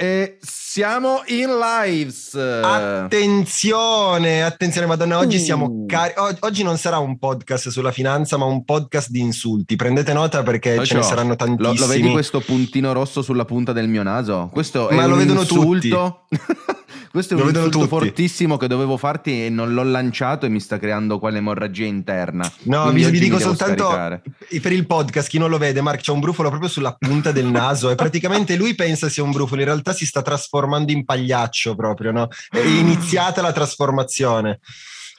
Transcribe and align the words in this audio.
E 0.00 0.37
siamo 0.70 1.22
in 1.28 1.48
lives. 1.58 2.34
Attenzione, 2.34 4.42
attenzione, 4.42 4.86
Madonna, 4.86 5.16
oggi 5.16 5.38
Uh. 5.38 5.40
siamo 5.40 5.84
cari- 5.86 6.12
o- 6.14 6.36
Oggi 6.40 6.62
non 6.62 6.76
sarà 6.76 6.98
un 6.98 7.18
podcast 7.18 7.70
sulla 7.70 7.90
finanza, 7.90 8.36
ma 8.36 8.44
un 8.44 8.66
podcast 8.66 9.08
di 9.08 9.20
insulti. 9.20 9.76
Prendete 9.76 10.12
nota 10.12 10.42
perché 10.42 10.76
Lo 10.76 10.84
ce 10.84 10.96
ne 10.96 11.02
saranno 11.02 11.30
Lo, 11.30 11.36
tantissimi. 11.36 11.78
lo 11.78 11.86
vedi 11.86 12.10
questo 12.10 12.40
puntino 12.40 12.92
rosso 12.92 13.22
sulla 13.22 13.46
punta 13.46 13.72
del 13.72 13.88
mio 13.88 14.02
naso? 14.02 14.50
Questo 14.52 14.90
è 14.90 14.94
Ma 14.94 15.06
lo 15.06 15.14
un 15.14 15.20
vedono 15.20 15.40
insulto. 15.40 16.26
Questo 17.10 17.32
è 17.32 17.36
Lo 17.38 17.44
un 17.44 17.48
vedono 17.48 17.66
insulto 17.66 17.88
tutti. 17.88 18.04
fortissimo 18.06 18.58
che 18.58 18.66
dovevo 18.68 18.98
farti 18.98 19.46
e 19.46 19.48
non 19.48 19.72
l'ho 19.72 19.82
lanciato 19.82 20.44
e 20.44 20.50
mi 20.50 20.60
sta 20.60 20.78
creando 20.78 21.18
quale 21.18 21.38
emorragia 21.38 21.86
interna. 21.86 22.46
No, 22.64 22.90
vi, 22.92 23.02
vi 23.06 23.18
dico 23.18 23.38
soltanto 23.38 23.84
scaricare. 23.84 24.22
per 24.60 24.72
il 24.72 24.86
podcast, 24.86 25.26
chi 25.28 25.38
non 25.38 25.48
lo 25.48 25.56
vede, 25.56 25.80
Mark 25.80 26.00
c'ha 26.02 26.12
un 26.12 26.20
brufolo 26.20 26.50
proprio 26.50 26.68
sulla 26.68 26.94
punta 26.98 27.32
del 27.32 27.46
naso 27.46 27.88
e 27.90 27.94
praticamente 27.94 28.56
lui 28.56 28.74
pensa 28.74 29.08
sia 29.08 29.22
un 29.22 29.30
brufolo, 29.30 29.62
in 29.62 29.68
realtà 29.68 29.94
si 29.94 30.04
sta 30.04 30.20
trasformando 30.20 30.56
in 30.92 31.04
pagliaccio 31.04 31.74
proprio, 31.74 32.12
no? 32.12 32.28
È 32.50 32.58
iniziata 32.58 33.42
la 33.42 33.52
trasformazione. 33.52 34.60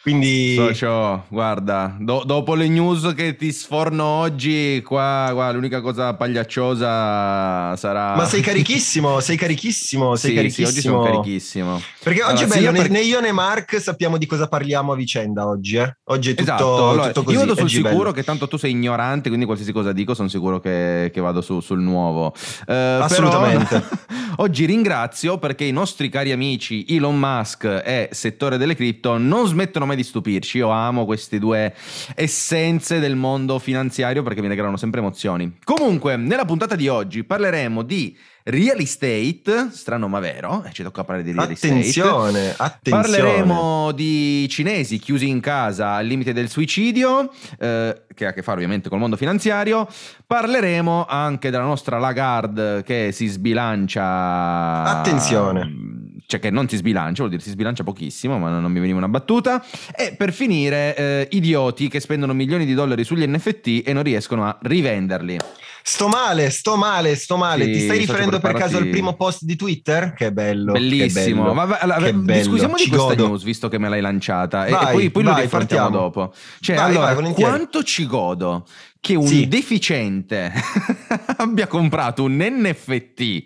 Quindi 0.02 0.56
Socio, 0.56 1.26
guarda, 1.28 1.94
do- 2.00 2.24
dopo 2.26 2.56
le 2.56 2.70
news 2.70 3.12
che 3.16 3.36
ti 3.36 3.52
sforno 3.52 4.06
oggi, 4.06 4.82
qua, 4.86 5.30
qua 5.34 5.52
l'unica 5.52 5.82
cosa 5.82 6.14
pagliacciosa 6.14 7.76
sarà... 7.76 8.16
Ma 8.16 8.26
sei 8.26 8.40
carichissimo, 8.42 9.20
sei 9.20 9.36
carichissimo, 9.36 10.16
sei 10.16 10.30
Sì, 10.30 10.36
carichissimo. 10.38 10.68
sì, 10.68 10.74
oggi 10.74 10.82
sono 10.88 11.02
carichissimo. 11.02 11.82
Perché 12.02 12.24
oggi 12.24 12.44
Allora, 12.44 12.46
è 12.46 12.48
sì, 12.48 12.54
bello, 12.54 12.66
io 12.66 12.72
né, 12.72 12.78
per- 12.82 12.90
né 12.92 13.00
io 13.02 13.20
né 13.20 13.32
Mark 13.34 13.82
sappiamo 13.82 14.18
di 14.18 14.26
cosa 14.26 14.48
parliamo 14.48 14.94
a 14.94 14.96
vicenda 14.96 15.46
oggi, 15.46 15.76
eh? 15.76 15.98
Oggi 16.06 16.30
è 16.30 16.34
tutto, 16.34 16.44
Esatto, 16.54 16.90
allora, 16.90 17.08
tutto 17.08 17.24
così. 17.24 17.36
io 17.36 17.42
vado 17.46 17.56
sul 17.60 17.70
sicuro 17.70 17.96
bello. 17.98 18.12
che 18.14 18.24
tanto 18.24 18.48
tu 18.48 18.58
sei 18.58 18.72
ignorante, 18.72 19.28
quindi 19.28 19.44
qualsiasi 19.46 19.74
cosa 19.74 19.92
dico 19.92 20.14
sono 20.14 20.30
sicuro 20.30 20.62
che, 20.62 21.12
che 21.14 21.20
vado 21.20 21.42
su- 21.42 21.60
sul 21.60 21.82
nuovo. 21.82 22.34
Eh, 22.34 22.64
però 22.66 23.04
Assolutamente. 23.04 23.84
oggi 24.38 24.64
ringrazio 24.66 25.38
perché 25.40 25.66
i 25.66 25.72
nostri 25.74 26.08
cari 26.08 26.32
amici 26.32 26.86
Elon 26.88 27.20
Musk 27.20 27.66
e 27.66 28.08
settore 28.14 28.58
delle 28.58 28.76
cripto 28.76 29.18
non 29.18 29.46
smettono 29.46 29.88
mai 29.90 29.98
di 29.98 30.04
stupirci. 30.04 30.58
Io 30.58 30.70
amo 30.70 31.06
queste 31.06 31.40
due 31.40 31.74
essenze 32.16 33.00
del 33.00 33.16
mondo 33.16 33.60
finanziario 33.60 34.24
perché 34.24 34.42
mi 34.42 34.48
regalano 34.48 34.78
sempre 34.78 35.00
emozioni. 35.00 35.58
Comunque, 35.64 36.16
nella 36.16 36.46
puntata 36.46 36.76
di 36.76 36.88
oggi 36.88 37.24
parleremo 37.24 37.82
di 37.82 38.18
real 38.44 38.80
estate, 38.80 39.70
strano 39.72 40.08
ma 40.08 40.20
vero, 40.20 40.64
e 40.64 40.72
ci 40.72 40.82
tocca 40.84 41.04
parlare 41.04 41.24
di 41.24 41.34
real 41.34 41.52
estate. 41.52 41.74
Attenzione, 41.74 42.54
attenzione. 42.56 43.02
Parleremo 43.02 43.92
di 43.92 44.48
cinesi 44.50 44.98
chiusi 44.98 45.28
in 45.28 45.40
casa 45.40 45.94
al 45.94 46.06
limite 46.06 46.34
del 46.34 46.50
suicidio, 46.50 47.32
eh, 47.60 48.04
che 48.14 48.26
ha 48.26 48.30
a 48.30 48.34
che 48.34 48.42
fare 48.42 48.58
ovviamente 48.58 48.90
col 48.90 49.00
mondo 49.00 49.18
finanziario. 49.18 49.88
Parleremo 50.26 51.06
anche 51.08 51.50
della 51.50 51.64
nostra 51.64 52.00
Lagarde 52.00 52.84
che 52.84 53.12
si 53.12 53.28
sbilancia. 53.28 54.84
Attenzione. 54.84 55.99
Cioè 56.30 56.40
che 56.40 56.52
non 56.52 56.70
si 56.70 56.76
sbilancia, 56.78 57.24
vuol 57.24 57.30
dire 57.32 57.42
si 57.42 57.50
sbilancia 57.50 57.84
pochissimo, 57.84 58.38
ma 58.38 58.52
non 58.60 58.72
mi 58.72 58.80
veniva 58.80 59.00
una 59.00 59.08
battuta. 59.08 59.66
E 59.96 60.14
per 60.16 60.32
finire, 60.32 60.96
eh, 60.96 61.28
idioti 61.32 61.90
che 61.90 62.00
spendono 62.00 62.34
milioni 62.34 62.68
di 62.68 62.76
dollari 62.76 63.04
sugli 63.04 63.26
NFT 63.26 63.82
e 63.84 63.94
non 63.94 64.04
riescono 64.04 64.46
a 64.46 64.56
rivenderli. 64.62 65.40
Sto 65.82 66.08
male, 66.08 66.52
sto 66.52 66.76
male, 66.76 67.16
sto 67.16 67.36
male. 67.36 67.66
Sì, 67.66 67.72
Ti 67.72 67.80
stai 67.80 67.98
riferendo 67.98 68.40
per 68.40 68.54
caso 68.54 68.78
al 68.78 68.86
primo 68.90 69.16
post 69.16 69.44
di 69.44 69.56
Twitter? 69.56 70.14
Che 70.14 70.32
bello. 70.32 70.74
Bellissimo. 70.74 71.24
Che 71.46 71.50
bello. 71.50 71.54
Vabbè, 71.56 71.78
allora, 71.82 72.12
discutiamo 72.12 72.76
di 72.76 72.88
questa 72.90 73.08
godo. 73.16 73.28
news, 73.28 73.42
visto 73.44 73.68
che 73.68 73.80
me 73.80 73.90
l'hai 73.90 74.02
lanciata. 74.02 74.66
E- 74.66 74.70
e, 74.70 74.72
Vai, 74.74 74.94
poi, 74.94 75.10
poi 75.10 75.24
lo 75.24 75.32
vai, 75.32 75.42
rifartiamo 75.42 75.84
partiamo. 75.90 76.04
dopo. 76.06 76.34
Cioè, 76.60 76.76
Vai, 76.76 76.86
allora, 76.92 77.14
vai, 77.16 77.34
quanto 77.34 77.82
ci 77.82 78.06
godo 78.06 78.68
che 79.00 79.16
un 79.16 79.28
Sì. 79.28 79.48
deficiente 79.48 80.52
abbia 81.38 81.68
comprato 81.68 82.24
un 82.24 82.38
NFT 82.38 83.44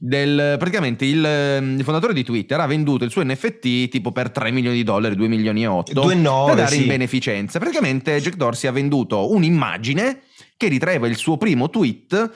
del 0.00 0.56
praticamente 0.58 1.04
il, 1.04 1.18
il 1.78 1.82
fondatore 1.84 2.12
di 2.12 2.22
Twitter 2.22 2.60
ha 2.60 2.66
venduto 2.66 3.04
il 3.04 3.10
suo 3.10 3.24
NFT 3.24 3.88
tipo 3.88 4.12
per 4.12 4.30
3 4.30 4.50
milioni 4.50 4.76
di 4.76 4.84
dollari, 4.84 5.16
2 5.16 5.28
milioni 5.28 5.62
e 5.62 5.66
8 5.66 5.92
2,9, 5.92 6.46
da 6.46 6.54
dare 6.54 6.74
sì. 6.74 6.82
in 6.82 6.86
beneficenza. 6.88 7.58
Praticamente 7.58 8.20
Jack 8.20 8.36
Dorsey 8.36 8.68
ha 8.70 8.72
venduto 8.72 9.32
un'immagine 9.32 10.22
che 10.56 10.68
ritraeva 10.68 11.06
il 11.06 11.16
suo 11.16 11.36
primo 11.36 11.68
tweet 11.70 12.30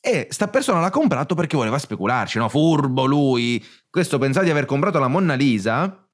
e 0.00 0.28
sta 0.30 0.48
persona 0.48 0.80
l'ha 0.80 0.90
comprato 0.90 1.34
perché 1.34 1.56
voleva 1.56 1.78
specularci, 1.78 2.38
no? 2.38 2.48
Furbo 2.48 3.04
lui. 3.04 3.64
Questo 3.90 4.18
pensava 4.18 4.44
di 4.44 4.50
aver 4.50 4.64
comprato 4.64 4.98
la 4.98 5.08
Monna 5.08 5.34
Lisa. 5.34 6.07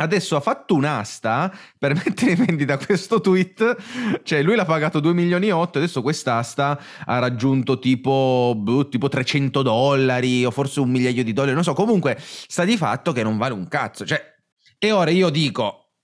Adesso 0.00 0.36
ha 0.36 0.40
fatto 0.40 0.74
un'asta 0.74 1.52
per 1.76 1.94
mettere 2.04 2.32
in 2.32 2.44
vendita 2.44 2.78
questo 2.78 3.20
tweet. 3.20 4.22
Cioè, 4.22 4.42
lui 4.42 4.54
l'ha 4.54 4.64
pagato 4.64 5.00
2 5.00 5.12
milioni 5.12 5.48
e 5.48 5.52
8. 5.52 5.78
Adesso 5.78 6.02
quest'asta 6.02 6.80
ha 7.04 7.18
raggiunto 7.18 7.78
tipo, 7.78 8.54
boh, 8.56 8.88
tipo 8.88 9.08
300 9.08 9.62
dollari 9.62 10.44
o 10.44 10.50
forse 10.50 10.80
un 10.80 10.90
migliaio 10.90 11.24
di 11.24 11.32
dollari. 11.32 11.54
Non 11.54 11.64
so. 11.64 11.72
Comunque, 11.72 12.16
sta 12.18 12.64
di 12.64 12.76
fatto 12.76 13.12
che 13.12 13.22
non 13.22 13.36
vale 13.36 13.54
un 13.54 13.66
cazzo. 13.66 14.06
Cioè, 14.06 14.36
e 14.78 14.92
ora 14.92 15.10
io 15.10 15.30
dico, 15.30 15.94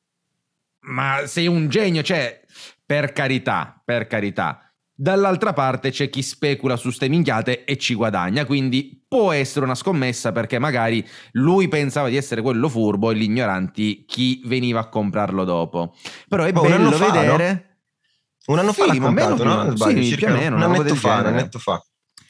ma 0.86 1.26
sei 1.26 1.46
un 1.46 1.68
genio, 1.68 2.02
cioè, 2.02 2.42
per 2.84 3.12
carità, 3.12 3.80
per 3.84 4.08
carità. 4.08 4.63
Dall'altra 4.96 5.52
parte 5.52 5.90
c'è 5.90 6.08
chi 6.08 6.22
specula 6.22 6.76
su 6.76 6.90
ste 6.90 7.08
minchiate 7.08 7.64
e 7.64 7.76
ci 7.76 7.94
guadagna, 7.94 8.44
quindi 8.44 9.04
può 9.08 9.32
essere 9.32 9.64
una 9.64 9.74
scommessa 9.74 10.30
perché 10.30 10.60
magari 10.60 11.04
lui 11.32 11.66
pensava 11.66 12.08
di 12.08 12.16
essere 12.16 12.42
quello 12.42 12.68
furbo 12.68 13.10
e 13.10 13.16
gli 13.16 13.22
ignoranti 13.22 14.04
chi 14.06 14.40
veniva 14.44 14.80
a 14.80 14.88
comprarlo 14.88 15.44
dopo. 15.44 15.94
Però 16.28 16.44
è 16.44 16.52
anno 16.72 16.90
bello 16.90 17.04
fa, 17.04 17.10
vedere... 17.10 17.78
Un 18.46 18.58
anno 18.58 18.72
fa 18.72 18.84
Sì, 18.84 18.98
l'ha 18.98 19.04
comprato, 19.04 19.42
no? 19.42 19.70
Sbaglio, 19.74 20.02
sì, 20.02 20.14
più 20.16 20.26
o 20.26 20.30
meno, 20.30 20.56
un 20.56 20.62
annetto 20.62 20.94
fa, 20.94 21.18
un 21.20 21.26
annetto 21.26 21.58
fa. 21.58 21.82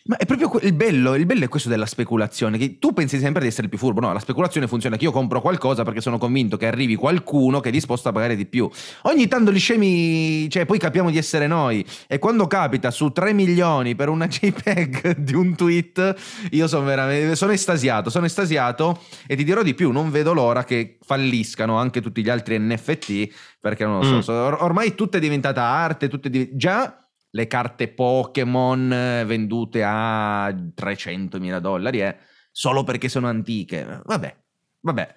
Ma 0.06 0.18
è 0.18 0.26
proprio 0.26 0.50
il 0.60 0.74
bello, 0.74 1.14
il 1.14 1.24
bello 1.24 1.44
è 1.44 1.48
questo 1.48 1.70
della 1.70 1.86
speculazione, 1.86 2.58
che 2.58 2.78
tu 2.78 2.92
pensi 2.92 3.18
sempre 3.18 3.40
di 3.40 3.48
essere 3.48 3.62
il 3.62 3.68
più 3.70 3.78
furbo, 3.78 4.00
no, 4.00 4.12
la 4.12 4.18
speculazione 4.18 4.66
funziona 4.68 4.98
che 4.98 5.04
io 5.04 5.10
compro 5.10 5.40
qualcosa 5.40 5.82
perché 5.82 6.02
sono 6.02 6.18
convinto 6.18 6.58
che 6.58 6.66
arrivi 6.66 6.94
qualcuno 6.94 7.60
che 7.60 7.70
è 7.70 7.72
disposto 7.72 8.10
a 8.10 8.12
pagare 8.12 8.36
di 8.36 8.44
più. 8.44 8.68
Ogni 9.04 9.28
tanto 9.28 9.50
gli 9.50 9.58
scemi, 9.58 10.46
cioè 10.50 10.66
poi 10.66 10.78
capiamo 10.78 11.10
di 11.10 11.16
essere 11.16 11.46
noi 11.46 11.82
e 12.06 12.18
quando 12.18 12.46
capita 12.46 12.90
su 12.90 13.12
3 13.12 13.32
milioni 13.32 13.94
per 13.94 14.10
una 14.10 14.28
JPEG 14.28 15.16
di 15.16 15.34
un 15.34 15.54
tweet, 15.54 16.14
io 16.50 16.68
sono 16.68 16.84
veramente, 16.84 17.34
sono 17.34 17.52
estasiato, 17.52 18.10
sono 18.10 18.26
estasiato 18.26 19.00
e 19.26 19.36
ti 19.36 19.42
dirò 19.44 19.62
di 19.62 19.72
più, 19.72 19.90
non 19.90 20.10
vedo 20.10 20.34
l'ora 20.34 20.64
che 20.64 20.98
falliscano 21.02 21.78
anche 21.78 22.02
tutti 22.02 22.22
gli 22.22 22.28
altri 22.28 22.58
NFT 22.58 23.28
perché 23.58 23.86
non 23.86 24.00
lo 24.06 24.20
so, 24.20 24.32
Mm. 24.32 24.54
ormai 24.58 24.94
tutto 24.94 25.16
è 25.16 25.20
diventata 25.20 25.62
arte, 25.62 26.08
tutto 26.08 26.28
è 26.28 26.30
div- 26.30 26.54
già 26.54 26.98
le 27.34 27.46
carte 27.46 27.88
Pokémon 27.88 28.92
eh, 28.92 29.24
vendute 29.24 29.82
a 29.84 30.48
300.000 30.50 31.58
dollari 31.58 32.00
eh, 32.00 32.16
solo 32.50 32.84
perché 32.84 33.08
sono 33.08 33.26
antiche. 33.28 34.02
Vabbè, 34.04 34.36
vabbè, 34.80 35.14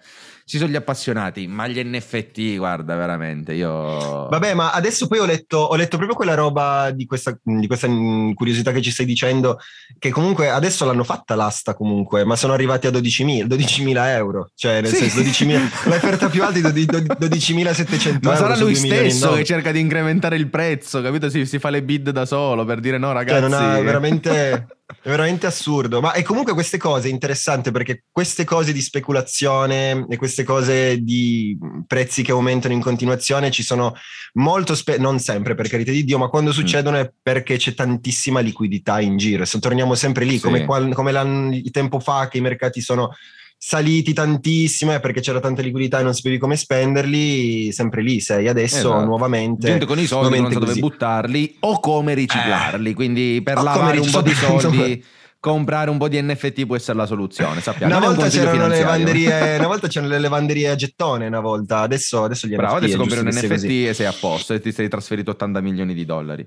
ci 0.48 0.58
sono 0.58 0.70
gli 0.72 0.78
appassionati, 0.78 1.46
ma 1.46 1.68
gli 1.68 1.78
NFT, 1.84 2.56
guarda, 2.56 2.96
veramente, 2.96 3.52
io... 3.54 4.28
Vabbè, 4.30 4.54
ma 4.54 4.72
adesso 4.72 5.06
poi 5.08 5.20
ho 5.20 5.26
letto, 5.26 5.58
ho 5.58 5.76
letto 5.76 5.98
proprio 5.98 6.16
quella 6.16 6.36
roba 6.36 6.90
di 6.92 7.06
questa, 7.06 7.38
di 7.44 7.68
questa 7.68 7.88
curiosità 8.34 8.72
che 8.72 8.82
ci 8.82 8.90
stai 8.92 9.06
dicendo, 9.06 9.60
che 10.00 10.10
comunque 10.10 10.50
adesso 10.50 10.86
l'hanno 10.86 11.04
fatta 11.04 11.36
l'asta 11.36 11.74
comunque, 11.74 12.24
ma 12.24 12.38
sono 12.38 12.54
arrivati 12.54 12.88
a 12.88 12.92
12.000, 12.92 13.46
12.000 13.46 14.08
euro, 14.16 14.50
cioè 14.56 14.80
nel 14.80 14.90
Sì. 14.94 15.10
senso 15.10 15.20
12.000, 15.44 15.60
l'offerta 15.90 16.30
più 16.30 16.42
alta 16.42 16.70
è 16.70 16.72
di 16.72 16.86
12.700 16.86 18.06
euro. 18.06 18.20
Ma 18.22 18.36
sarà 18.38 18.56
lui 18.56 18.72
2 18.72 18.82
milioni 18.84 19.12
stesso 19.12 19.34
che 19.34 19.44
cerca 19.44 19.72
di 19.74 19.80
incrementare 19.82 20.38
il 20.38 20.50
prezzo, 20.50 21.02
capito? 21.02 21.30
Si, 21.30 21.46
si 21.46 21.60
fa 21.60 21.70
le 21.70 21.84
bid 21.84 22.10
da 22.12 22.26
solo 22.26 22.64
per 22.64 22.80
dire 22.80 22.98
no, 22.98 23.08
Cioè, 23.08 23.16
ragazzi. 23.16 23.42
non 23.42 23.54
ha- 23.54 23.80
veramente, 23.82 24.68
è 24.90 25.10
veramente 25.10 25.46
assurdo. 25.46 26.00
Ma 26.00 26.14
e 26.14 26.24
comunque 26.24 26.54
queste 26.54 26.78
cose 26.78 27.10
è 27.10 27.12
interessante 27.12 27.72
perché 27.72 28.06
queste 28.10 28.46
cose 28.46 28.72
di 28.72 28.82
speculazione 28.82 30.06
e 30.10 30.16
queste 30.16 30.44
cose 30.44 31.04
di 31.04 31.58
prezzi 31.86 32.24
che 32.24 32.32
aumentano 32.32 32.74
in 32.74 32.80
continuazione 32.82 33.52
ci 33.52 33.64
sono 33.64 33.94
molto 34.34 34.76
spe- 34.76 34.98
non 34.98 35.20
sempre 35.20 35.56
per 35.56 35.68
carità 35.68 35.92
di 35.92 36.06
Dio, 36.06 36.18
ma 36.18 36.28
Mm. 36.28 36.30
quando 36.30 36.52
succedono 36.54 36.98
è 36.98 37.12
perché 37.22 37.58
c'è 37.58 37.74
tantissima 37.74 38.40
liquidità 38.40 39.02
in 39.02 39.18
giro. 39.18 39.44
Se 39.44 39.60
torniamo 39.60 39.94
sempre 39.96 40.24
lì, 40.24 40.36
Sì. 40.38 40.42
come, 40.44 40.64
qual- 40.66 40.94
come 40.94 41.12
l'anno- 41.12 41.54
il 41.54 41.70
tempo 41.72 42.00
fa 42.00 42.30
che 42.30 42.38
i 42.38 42.42
mercati 42.42 42.80
sono 42.80 43.14
saliti 43.58 44.14
tantissimo 44.14 44.94
è 44.94 45.00
perché 45.00 45.20
c'era 45.20 45.40
tanta 45.40 45.62
liquidità 45.62 46.00
e 46.00 46.04
non 46.04 46.14
sapevi 46.14 46.38
come 46.38 46.56
spenderli, 46.56 47.72
sempre 47.72 48.02
lì 48.02 48.20
sei. 48.20 48.48
Adesso 48.48 48.78
Esatto. 48.78 49.06
nuovamente 49.06 49.68
Gente 49.68 49.86
con 49.86 50.00
i 50.00 50.06
soldi 50.06 50.40
non 50.40 50.52
sa 50.52 50.60
dove 50.60 50.76
buttarli 50.76 51.56
o 51.62 51.80
come 51.80 52.14
riciclarli. 52.14 52.94
Quindi 52.94 53.42
per 53.44 53.58
O 53.58 53.64
lavare 53.64 54.00
un 54.00 54.10
po' 54.10 54.22
di 54.22 54.34
soldi, 54.36 55.04
comprare 55.52 55.90
un 55.90 55.98
po' 55.98 56.08
di 56.08 56.22
NFT 56.22 56.66
può 56.66 56.76
essere 56.76 56.98
la 56.98 57.06
soluzione. 57.06 57.62
Sappiamo. 57.62 57.96
Una 57.96 58.06
volta 58.06 58.28
c'erano 58.28 58.68
le 58.68 58.80
lavanderie, 58.80 59.56
una 59.58 59.68
volta 59.68 59.88
c'erano 59.88 60.12
le 60.12 60.20
lavanderie 60.20 60.70
a 60.70 60.76
gettone, 60.76 61.28
una 61.28 61.40
volta, 61.40 61.80
adesso, 61.80 62.24
adesso 62.24 62.48
gli 62.48 62.56
Bravo, 62.56 62.76
NFT 62.78 62.84
adesso 62.84 62.98
compri 62.98 63.20
un 63.20 63.28
NFT 63.28 63.48
così. 63.48 63.88
e 63.88 63.94
sei 63.94 64.06
a 64.06 64.14
posto 64.20 64.54
e 64.54 64.60
ti 64.60 64.72
sei 64.72 64.88
trasferito 64.90 65.32
80 65.32 65.62
milioni 65.62 65.94
di 65.94 66.06
dollari. 66.06 66.46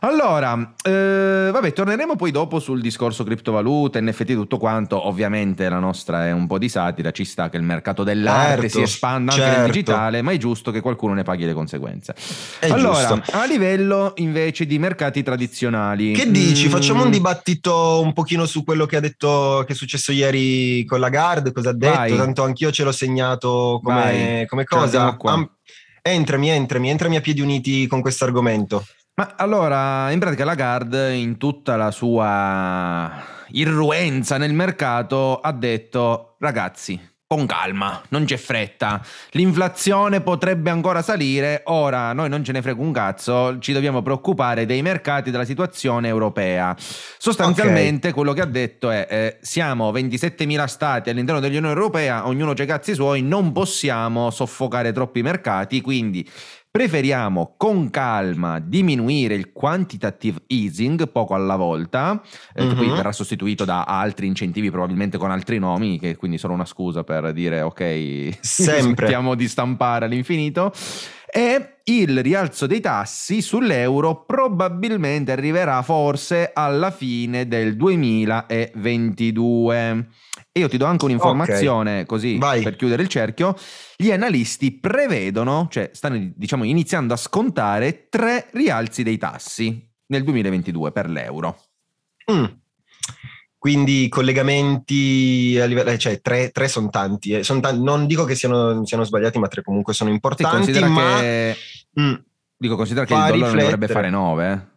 Allora, 0.00 0.74
eh, 0.82 1.50
vabbè, 1.52 1.72
torneremo 1.72 2.16
poi 2.16 2.30
dopo 2.30 2.58
sul 2.58 2.80
discorso 2.80 3.24
criptovalute, 3.24 4.00
NFT, 4.00 4.32
tutto 4.34 4.58
quanto. 4.58 5.06
Ovviamente 5.06 5.68
la 5.68 5.78
nostra 5.78 6.26
è 6.26 6.32
un 6.32 6.46
po' 6.46 6.58
di 6.58 6.68
satira, 6.68 7.10
ci 7.10 7.24
sta 7.24 7.48
che 7.48 7.56
il 7.56 7.62
mercato 7.62 8.04
dell'arte 8.04 8.62
Certo, 8.62 8.78
si 8.78 8.82
espanda 8.82 9.32
anche 9.32 9.44
nel 9.44 9.54
certo. 9.54 9.70
digitale, 9.72 10.22
ma 10.22 10.32
è 10.32 10.36
giusto 10.36 10.70
che 10.70 10.80
qualcuno 10.80 11.14
ne 11.14 11.22
paghi 11.22 11.44
le 11.44 11.52
conseguenze. 11.52 12.14
È 12.58 12.68
allora, 12.68 13.06
giusto. 13.16 13.36
a 13.36 13.44
livello 13.44 14.12
invece 14.16 14.66
di 14.66 14.78
mercati 14.78 15.22
tradizionali. 15.22 16.12
Che 16.12 16.30
dici? 16.30 16.66
mm, 16.68 16.70
Facciamo 16.70 17.02
un 17.04 17.10
dibattito 17.10 18.00
un 18.02 18.12
pochino 18.12 18.39
pochino 18.40 18.46
su 18.46 18.64
quello 18.64 18.86
che 18.86 18.96
ha 18.96 19.00
detto, 19.00 19.62
che 19.66 19.72
è 19.72 19.76
successo 19.76 20.12
ieri 20.12 20.84
con 20.84 21.00
la 21.00 21.08
Gard, 21.08 21.52
cosa 21.52 21.70
ha 21.70 21.74
detto, 21.74 21.96
Vai. 21.96 22.16
tanto 22.16 22.42
anch'io 22.42 22.70
ce 22.70 22.84
l'ho 22.84 22.92
segnato 22.92 23.80
come, 23.82 24.44
come 24.48 24.64
cosa. 24.64 25.16
Am- 25.22 25.50
entrami, 26.02 26.48
entrami, 26.48 26.90
entrami 26.90 27.16
a 27.16 27.20
piedi 27.20 27.40
uniti 27.40 27.86
con 27.86 28.00
questo 28.00 28.24
argomento. 28.24 28.84
Ma 29.14 29.34
allora, 29.36 30.10
in 30.10 30.18
pratica 30.18 30.44
Lagarde, 30.44 31.14
in 31.14 31.36
tutta 31.36 31.76
la 31.76 31.90
sua 31.90 33.22
irruenza 33.48 34.38
nel 34.38 34.54
mercato, 34.54 35.40
ha 35.40 35.52
detto, 35.52 36.36
ragazzi, 36.38 36.98
con 37.32 37.46
calma, 37.46 38.02
non 38.08 38.24
c'è 38.24 38.36
fretta, 38.36 39.00
l'inflazione 39.30 40.20
potrebbe 40.20 40.68
ancora 40.68 41.00
salire, 41.00 41.62
ora 41.66 42.12
noi 42.12 42.28
non 42.28 42.42
ce 42.42 42.50
ne 42.50 42.60
frega 42.60 42.80
un 42.82 42.90
cazzo, 42.90 43.60
ci 43.60 43.72
dobbiamo 43.72 44.02
preoccupare 44.02 44.66
dei 44.66 44.82
mercati, 44.82 45.30
della 45.30 45.44
situazione 45.44 46.08
europea. 46.08 46.74
Sostanzialmente 46.76 48.12
quello 48.12 48.32
che 48.32 48.40
ha 48.40 48.46
detto 48.46 48.90
è, 48.90 49.06
eh, 49.08 49.36
siamo 49.42 49.92
27.000 49.92 50.64
stati 50.64 51.08
all'interno 51.10 51.40
dell'Unione 51.40 51.68
Europea, 51.68 52.26
ognuno 52.26 52.52
c'ha 52.52 52.64
i 52.64 52.66
cazzi 52.66 52.94
suoi, 52.94 53.22
non 53.22 53.52
possiamo 53.52 54.32
soffocare 54.32 54.90
troppi 54.90 55.22
mercati, 55.22 55.80
quindi 55.82 56.28
Preferiamo 56.72 57.54
con 57.56 57.90
calma 57.90 58.60
diminuire 58.60 59.34
il 59.34 59.50
quantitative 59.52 60.42
easing 60.46 61.10
poco 61.10 61.34
alla 61.34 61.56
volta, 61.56 62.22
eh, 62.54 62.68
che 62.68 62.74
poi 62.76 62.86
Mhm. 62.86 62.94
verrà 62.94 63.10
sostituito 63.10 63.64
da 63.64 63.82
altri 63.82 64.28
incentivi, 64.28 64.70
probabilmente 64.70 65.18
con 65.18 65.32
altri 65.32 65.58
nomi, 65.58 65.98
che 65.98 66.14
quindi 66.14 66.38
sono 66.38 66.54
una 66.54 66.64
scusa 66.64 67.02
per 67.02 67.32
dire 67.32 67.60
ok, 67.62 68.38
Sempre. 68.40 68.82
smettiamo 68.82 69.34
di 69.34 69.48
stampare 69.48 70.04
all'infinito. 70.04 70.72
E 71.32 71.79
il 71.98 72.22
rialzo 72.22 72.66
dei 72.66 72.80
tassi 72.80 73.42
sull'euro 73.42 74.24
probabilmente 74.24 75.32
arriverà 75.32 75.82
forse 75.82 76.52
alla 76.54 76.90
fine 76.90 77.46
del 77.48 77.76
2022. 77.76 80.08
E 80.52 80.60
io 80.60 80.68
ti 80.68 80.76
do 80.76 80.84
anche 80.84 81.04
un'informazione 81.04 82.06
così 82.06 82.38
Vai. 82.38 82.62
per 82.62 82.76
chiudere 82.76 83.02
il 83.02 83.08
cerchio. 83.08 83.56
Gli 83.96 84.10
analisti 84.10 84.72
prevedono, 84.72 85.68
cioè 85.70 85.90
stanno 85.92 86.32
diciamo 86.34 86.64
iniziando 86.64 87.14
a 87.14 87.16
scontare 87.16 88.08
tre 88.08 88.48
rialzi 88.52 89.02
dei 89.02 89.18
tassi 89.18 89.88
nel 90.06 90.22
2022 90.22 90.92
per 90.92 91.10
l'euro. 91.10 91.58
Mm. 92.30 92.44
Quindi 93.60 94.08
collegamenti 94.08 95.58
a 95.60 95.66
livello, 95.66 95.90
eh, 95.90 95.98
cioè 95.98 96.22
tre, 96.22 96.50
tre 96.50 96.66
sono 96.66 96.88
tanti, 96.88 97.32
eh. 97.32 97.42
Son 97.42 97.60
tan- 97.60 97.82
non 97.82 98.06
dico 98.06 98.24
che 98.24 98.34
siano, 98.34 98.86
siano 98.86 99.04
sbagliati, 99.04 99.38
ma 99.38 99.48
tre 99.48 99.60
comunque 99.62 99.92
sono 99.92 100.08
Sì, 100.08 100.14
importanti. 100.16 100.56
considera 100.56 100.88
ma... 100.88 101.18
che, 101.20 101.56
Mm. 102.00 102.14
dico, 102.56 102.76
considera 102.76 103.04
che 103.04 103.12
il 103.12 103.18
dollaro 103.18 103.36
ne 103.36 103.60
dovrebbe 103.60 103.86
riflettere. 103.86 103.92
fare 103.92 104.10
9. 104.10 104.69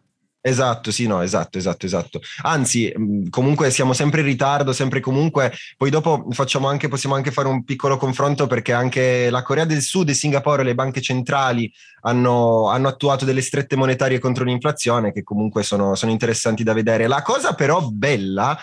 Esatto, 0.46 0.90
sì, 0.90 1.06
no, 1.06 1.22
esatto, 1.22 1.56
esatto, 1.56 1.86
esatto. 1.86 2.20
Anzi, 2.42 2.92
mh, 2.94 3.30
comunque 3.30 3.70
siamo 3.70 3.94
sempre 3.94 4.20
in 4.20 4.26
ritardo, 4.26 4.74
sempre 4.74 5.00
comunque. 5.00 5.50
Poi 5.74 5.88
dopo 5.88 6.26
facciamo 6.32 6.68
anche, 6.68 6.88
possiamo 6.88 7.14
anche 7.14 7.30
fare 7.30 7.48
un 7.48 7.64
piccolo 7.64 7.96
confronto 7.96 8.46
perché 8.46 8.74
anche 8.74 9.30
la 9.30 9.40
Corea 9.42 9.64
del 9.64 9.80
Sud 9.80 10.10
e 10.10 10.12
Singapore, 10.12 10.62
le 10.62 10.74
banche 10.74 11.00
centrali, 11.00 11.72
hanno, 12.02 12.68
hanno 12.68 12.88
attuato 12.88 13.24
delle 13.24 13.40
strette 13.40 13.74
monetarie 13.74 14.18
contro 14.18 14.44
l'inflazione 14.44 15.12
che 15.14 15.22
comunque 15.22 15.62
sono, 15.62 15.94
sono 15.94 16.12
interessanti 16.12 16.62
da 16.62 16.74
vedere. 16.74 17.06
La 17.06 17.22
cosa 17.22 17.54
però 17.54 17.80
bella 17.80 18.54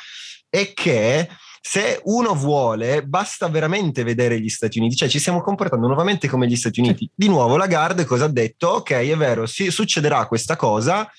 è 0.50 0.74
che 0.76 1.30
se 1.60 2.00
uno 2.04 2.36
vuole, 2.36 3.04
basta 3.04 3.48
veramente 3.48 4.04
vedere 4.04 4.40
gli 4.40 4.50
Stati 4.50 4.78
Uniti, 4.78 4.98
cioè 4.98 5.10
ci 5.10 5.18
stiamo 5.18 5.42
comportando 5.42 5.88
nuovamente 5.88 6.28
come 6.28 6.46
gli 6.46 6.56
Stati 6.56 6.80
Uniti. 6.80 7.10
Di 7.12 7.28
nuovo 7.28 7.58
Lagarde 7.58 8.06
cosa 8.06 8.26
ha 8.26 8.32
detto? 8.32 8.68
Ok, 8.68 8.92
è 8.92 9.18
vero, 9.18 9.48
sì, 9.48 9.72
succederà 9.72 10.28
questa 10.28 10.56
cosa, 10.56 11.10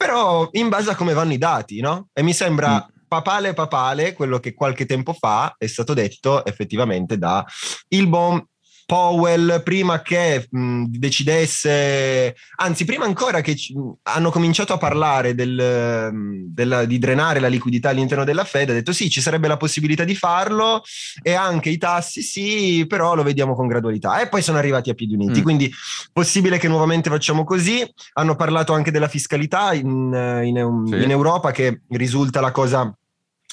però 0.00 0.48
in 0.52 0.70
base 0.70 0.90
a 0.90 0.94
come 0.94 1.12
vanno 1.12 1.34
i 1.34 1.38
dati, 1.38 1.80
no? 1.80 2.08
E 2.14 2.22
mi 2.22 2.32
sembra 2.32 2.76
Mm. 2.76 3.04
papale 3.06 3.52
papale 3.52 4.14
quello 4.14 4.38
che 4.38 4.54
qualche 4.54 4.86
tempo 4.86 5.12
fa 5.12 5.54
è 5.58 5.66
stato 5.66 5.92
detto 5.92 6.42
effettivamente 6.46 7.18
da 7.18 7.44
il 7.88 8.06
buon 8.08 8.42
Powell 8.90 9.62
prima 9.62 10.02
che 10.02 10.48
mh, 10.50 10.86
decidesse, 10.88 12.34
anzi 12.56 12.84
prima 12.84 13.04
ancora 13.04 13.40
che 13.40 13.54
ci- 13.54 13.72
hanno 14.02 14.30
cominciato 14.30 14.72
a 14.72 14.78
parlare 14.78 15.34
del, 15.36 16.10
della- 16.48 16.84
di 16.84 16.98
drenare 16.98 17.38
la 17.38 17.46
liquidità 17.46 17.90
all'interno 17.90 18.24
della 18.24 18.42
Fed, 18.42 18.70
ha 18.70 18.72
detto 18.72 18.92
sì, 18.92 19.08
ci 19.08 19.20
sarebbe 19.20 19.46
la 19.46 19.56
possibilità 19.56 20.02
di 20.02 20.16
farlo 20.16 20.82
e 21.22 21.34
anche 21.34 21.68
i 21.70 21.78
tassi 21.78 22.20
sì, 22.22 22.84
però 22.88 23.14
lo 23.14 23.22
vediamo 23.22 23.54
con 23.54 23.68
gradualità. 23.68 24.20
E 24.20 24.28
poi 24.28 24.42
sono 24.42 24.58
arrivati 24.58 24.90
a 24.90 24.94
piedi 24.94 25.14
uniti, 25.14 25.38
Mm. 25.38 25.42
quindi 25.42 25.70
possibile 26.12 26.58
che 26.58 26.66
nuovamente 26.66 27.10
facciamo 27.10 27.44
così. 27.44 27.88
Hanno 28.14 28.34
parlato 28.34 28.72
anche 28.72 28.90
della 28.90 29.06
fiscalità 29.08 29.72
in, 29.72 30.40
in- 30.44 30.84
Sì. 30.88 31.02
in 31.02 31.10
Europa 31.10 31.52
che 31.52 31.82
risulta 31.90 32.40
la 32.40 32.50
cosa 32.50 32.92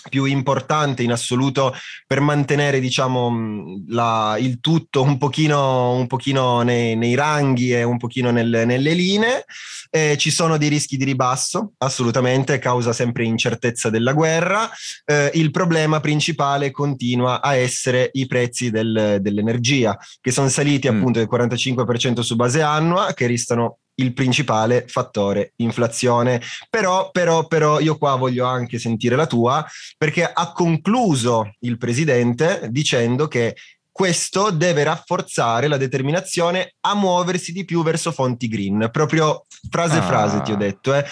più 0.09 0.25
importante 0.25 1.03
in 1.03 1.11
assoluto 1.11 1.73
per 2.05 2.19
mantenere 2.21 2.79
diciamo 2.79 3.81
la- 3.87 4.35
il 4.39 4.59
tutto 4.59 5.01
un 5.01 5.17
pochino, 5.17 5.93
un 5.93 6.07
pochino 6.07 6.61
nei, 6.61 6.95
nei 6.95 7.15
ranghi 7.15 7.71
e 7.73 7.83
un 7.83 7.97
pochino 7.97 8.31
nel- 8.31 8.63
nelle 8.65 8.93
linee 8.93 9.45
Eh, 9.89 10.17
ci 10.17 10.31
sono 10.31 10.57
dei 10.57 10.67
rischi 10.67 10.97
di 10.97 11.05
ribasso 11.05 11.71
assolutamente 11.77 12.59
causa 12.59 12.91
sempre 12.91 13.23
incertezza 13.23 13.89
della 13.89 14.11
guerra 14.13 14.69
Eh, 15.05 15.31
il 15.35 15.49
problema 15.51 15.99
principale 16.01 16.71
continua 16.71 17.41
a 17.41 17.55
essere 17.55 18.09
i 18.13 18.25
prezzi 18.27 18.69
del- 18.69 19.19
dell'energia 19.21 19.97
che 20.19 20.31
sono 20.31 20.49
saliti 20.49 20.89
Mm. 20.91 20.97
appunto 20.97 21.19
del 21.19 21.27
45% 21.27 22.21
su 22.21 22.35
base 22.35 22.61
annua 22.61 23.13
che 23.13 23.27
restano 23.27 23.77
il 23.99 24.13
principale 24.13 24.85
fattore 24.87 25.53
inflazione 25.57 26.41
però 26.69 27.09
però 27.11 27.47
però 27.47 27.79
io 27.79 27.97
qua 27.97 28.15
voglio 28.15 28.45
anche 28.45 28.79
sentire 28.79 29.15
la 29.15 29.25
tua 29.25 29.65
perché 29.97 30.23
ha 30.23 30.51
concluso 30.51 31.53
il 31.61 31.77
presidente 31.77 32.67
dicendo 32.69 33.27
che 33.27 33.55
questo 33.97 34.51
deve 34.51 34.83
rafforzare 34.83 35.67
la 35.67 35.77
determinazione 35.77 36.75
a 36.81 36.93
muoversi 36.93 37.51
di 37.51 37.65
più 37.65 37.81
verso 37.81 38.11
fonti 38.11 38.47
green, 38.47 38.89
proprio 38.91 39.47
frase 39.71 39.97
Ah. 39.97 40.03
frase 40.03 40.41
ti 40.43 40.51
ho 40.51 40.55
detto. 40.55 40.93
Eh. 40.93 41.03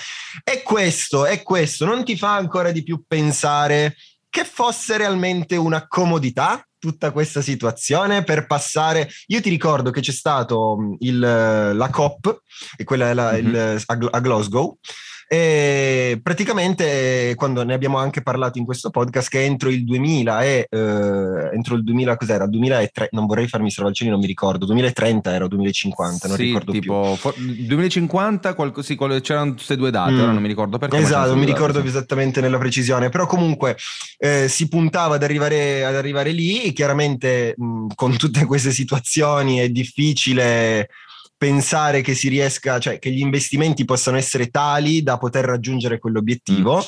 E 0.43 0.61
questo, 0.61 1.25
è 1.25 1.41
questo, 1.41 1.85
non 1.85 2.05
ti 2.05 2.15
fa 2.15 2.35
ancora 2.35 2.69
di 2.69 2.83
più 2.83 3.03
pensare 3.07 3.95
che 4.29 4.43
fosse 4.43 4.97
realmente 4.97 5.55
una 5.55 5.87
comodità 5.87 6.63
tutta 6.85 7.11
questa 7.11 7.41
situazione 7.41 8.23
per 8.23 8.45
passare. 8.45 9.09
Io 9.27 9.41
ti 9.41 9.49
ricordo 9.49 9.89
che 9.91 10.01
c'è 10.01 10.11
stato 10.11 10.95
il, 10.99 11.17
la 11.19 11.89
COP, 11.91 12.41
e 12.77 12.83
quella 12.83 13.09
è 13.09 13.13
la- 13.13 13.31
Mhm. 13.31 13.37
il- 13.47 13.83
a 13.85 13.95
Gl- 13.95 14.09
a 14.11 14.19
Glasgow, 14.19 14.77
e 15.27 16.19
praticamente 16.21 17.33
quando 17.35 17.63
ne 17.63 17.73
abbiamo 17.73 17.97
anche 17.97 18.21
parlato 18.21 18.57
in 18.59 18.65
questo 18.65 18.89
podcast 18.89 19.29
che 19.29 19.43
entro 19.43 19.69
il 19.69 19.83
2000 19.83 20.43
e 20.43 20.67
eh, 20.69 21.49
entro 21.53 21.75
il 21.75 21.83
2000 21.83 22.15
cos'era 22.15 22.45
2003 22.47 23.09
non 23.11 23.25
vorrei 23.25 23.47
farmi 23.47 23.71
stravalcioni 23.71 24.11
non 24.11 24.19
mi 24.19 24.27
ricordo 24.27 24.65
2030 24.65 25.33
era 25.33 25.45
o 25.45 25.47
2050 25.47 26.27
non 26.27 26.37
sì, 26.37 26.43
ricordo 26.43 26.71
più 26.71 26.81
tipo 26.81 27.15
for- 27.17 27.33
2050 27.37 28.53
qualco- 28.53 28.81
sì, 28.81 28.95
c'erano 28.95 29.53
queste 29.53 29.75
due 29.75 29.91
date, 29.91 30.11
Mm. 30.11 30.19
ora 30.21 30.31
non 30.31 30.41
mi 30.41 30.47
ricordo 30.47 30.77
perché. 30.77 30.97
Esatto, 30.97 31.29
non 31.29 31.39
mi 31.39 31.45
ricordo 31.45 31.79
date, 31.79 31.89
sì. 31.89 31.95
esattamente 31.95 32.41
nella 32.41 32.57
precisione, 32.57 33.09
però 33.09 33.25
comunque 33.25 33.77
eh, 34.17 34.47
si 34.47 34.67
puntava 34.67 35.15
ad 35.15 35.23
arrivare, 35.23 35.83
ad 35.85 35.95
arrivare 35.95 36.31
lì, 36.31 36.71
chiaramente 36.73 37.53
mh, 37.57 37.87
con 37.95 38.15
tutte 38.17 38.45
queste 38.45 38.71
situazioni 38.71 39.57
è 39.57 39.69
difficile 39.69 40.89
pensare 41.37 42.01
che 42.01 42.13
si 42.13 42.29
riesca, 42.29 42.79
cioè 42.79 42.99
che 42.99 43.11
gli 43.11 43.19
investimenti 43.19 43.85
possano 43.85 44.17
essere 44.17 44.47
tali 44.47 45.03
da 45.03 45.17
poter 45.17 45.45
raggiungere 45.45 45.99
quell'obiettivo. 45.99 46.83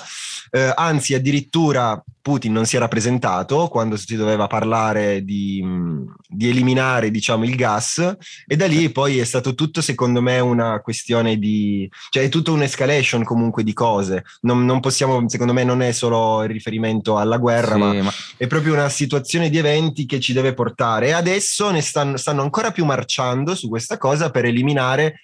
Eh, 0.51 0.71
anzi, 0.75 1.13
addirittura 1.13 2.01
Putin 2.21 2.53
non 2.53 2.65
si 2.65 2.75
era 2.75 2.87
presentato 2.87 3.67
quando 3.67 3.97
si 3.97 4.15
doveva 4.15 4.47
parlare 4.47 5.23
di, 5.23 5.61
mh, 5.61 6.15
di 6.27 6.49
eliminare, 6.49 7.11
diciamo, 7.11 7.43
il 7.43 7.55
gas, 7.55 8.15
e 8.45 8.55
da 8.55 8.65
lì 8.65 8.89
poi 8.89 9.19
è 9.19 9.23
stato 9.25 9.53
tutto, 9.53 9.81
secondo 9.81 10.21
me, 10.21 10.39
una 10.39 10.79
questione 10.81 11.37
di, 11.37 11.89
cioè 12.09 12.23
è 12.23 12.29
tutta 12.29 12.51
un'escalation 12.51 13.23
comunque 13.23 13.63
di 13.63 13.73
cose. 13.73 14.23
Non, 14.41 14.65
non 14.65 14.79
possiamo, 14.79 15.27
secondo 15.29 15.53
me, 15.53 15.63
non 15.63 15.81
è 15.81 15.91
solo 15.91 16.43
il 16.43 16.49
riferimento 16.49 17.17
alla 17.17 17.37
guerra, 17.37 17.73
Sì, 17.73 17.79
ma 17.79 17.93
ma- 18.03 18.13
è 18.37 18.47
proprio 18.47 18.73
una 18.73 18.89
situazione 18.89 19.49
di 19.49 19.57
eventi 19.57 20.05
che 20.05 20.19
ci 20.19 20.33
deve 20.33 20.53
portare. 20.53 21.07
E 21.07 21.11
adesso 21.11 21.71
ne 21.71 21.81
stanno, 21.81 22.17
stanno 22.17 22.41
ancora 22.41 22.71
più 22.71 22.85
marciando 22.85 23.55
su 23.55 23.69
questa 23.69 23.97
cosa 23.97 24.31
per 24.31 24.45
eliminare 24.47 25.21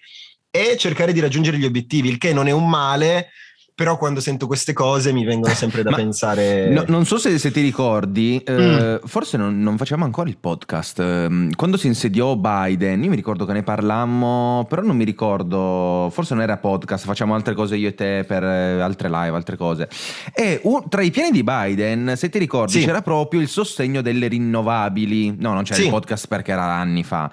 e 0.52 0.78
cercare 0.78 1.14
di 1.14 1.20
raggiungere 1.20 1.58
gli 1.58 1.66
obiettivi, 1.66 2.10
il 2.10 2.18
che 2.18 2.34
non 2.34 2.48
è 2.48 2.52
un 2.52 2.70
male. 2.70 3.30
Però 3.76 3.98
quando 3.98 4.20
sento 4.20 4.46
queste 4.46 4.72
cose 4.72 5.12
mi 5.12 5.26
vengono 5.26 5.52
sempre 5.56 5.82
da 5.82 5.90
pensare. 5.94 6.70
No, 6.70 6.84
non 6.90 7.06
so 7.06 7.18
se, 7.18 7.40
se 7.40 7.50
ti 7.50 7.60
ricordi, 7.60 8.38
eh, 8.46 9.00
forse 9.04 9.36
non, 9.36 9.64
non 9.64 9.78
facciamo 9.78 10.04
ancora 10.04 10.30
il 10.30 10.38
podcast. 10.38 11.00
ehm, 11.00 11.56
Quando 11.56 11.76
si 11.78 11.88
insediò 11.88 12.36
Biden, 12.36 13.04
io 13.04 13.10
mi 13.10 13.16
ricordo 13.16 13.46
che 13.46 13.54
ne 13.54 13.64
parlammo, 13.64 14.68
però 14.70 14.84
non 14.84 14.96
mi 14.96 15.04
ricordo, 15.04 16.08
forse 16.12 16.36
non 16.36 16.44
era 16.44 16.58
podcast, 16.58 17.06
facciamo 17.06 17.34
altre 17.34 17.56
cose 17.56 17.76
io 17.76 17.88
e 17.88 17.96
te 17.96 18.24
per 18.28 18.44
eh, 18.44 18.80
altre 18.80 19.10
live, 19.10 19.36
altre 19.36 19.58
cose. 19.58 19.90
E 20.36 20.60
un- 20.66 20.88
tra 20.88 21.02
i 21.02 21.10
piani 21.10 21.32
di 21.32 21.44
Biden, 21.44 22.14
se 22.16 22.30
ti 22.30 22.38
ricordi, 22.38 22.74
Sì. 22.74 22.86
c'era 22.86 23.02
proprio 23.02 23.42
il 23.42 23.48
sostegno 23.48 24.04
delle 24.04 24.28
rinnovabili. 24.28 25.36
No, 25.40 25.54
non 25.54 25.64
c'era 25.64 25.80
Sì. 25.80 25.86
il 25.86 25.90
podcast 25.90 26.28
perché 26.28 26.52
era 26.52 26.64
anni 26.76 27.04
fa. 27.04 27.32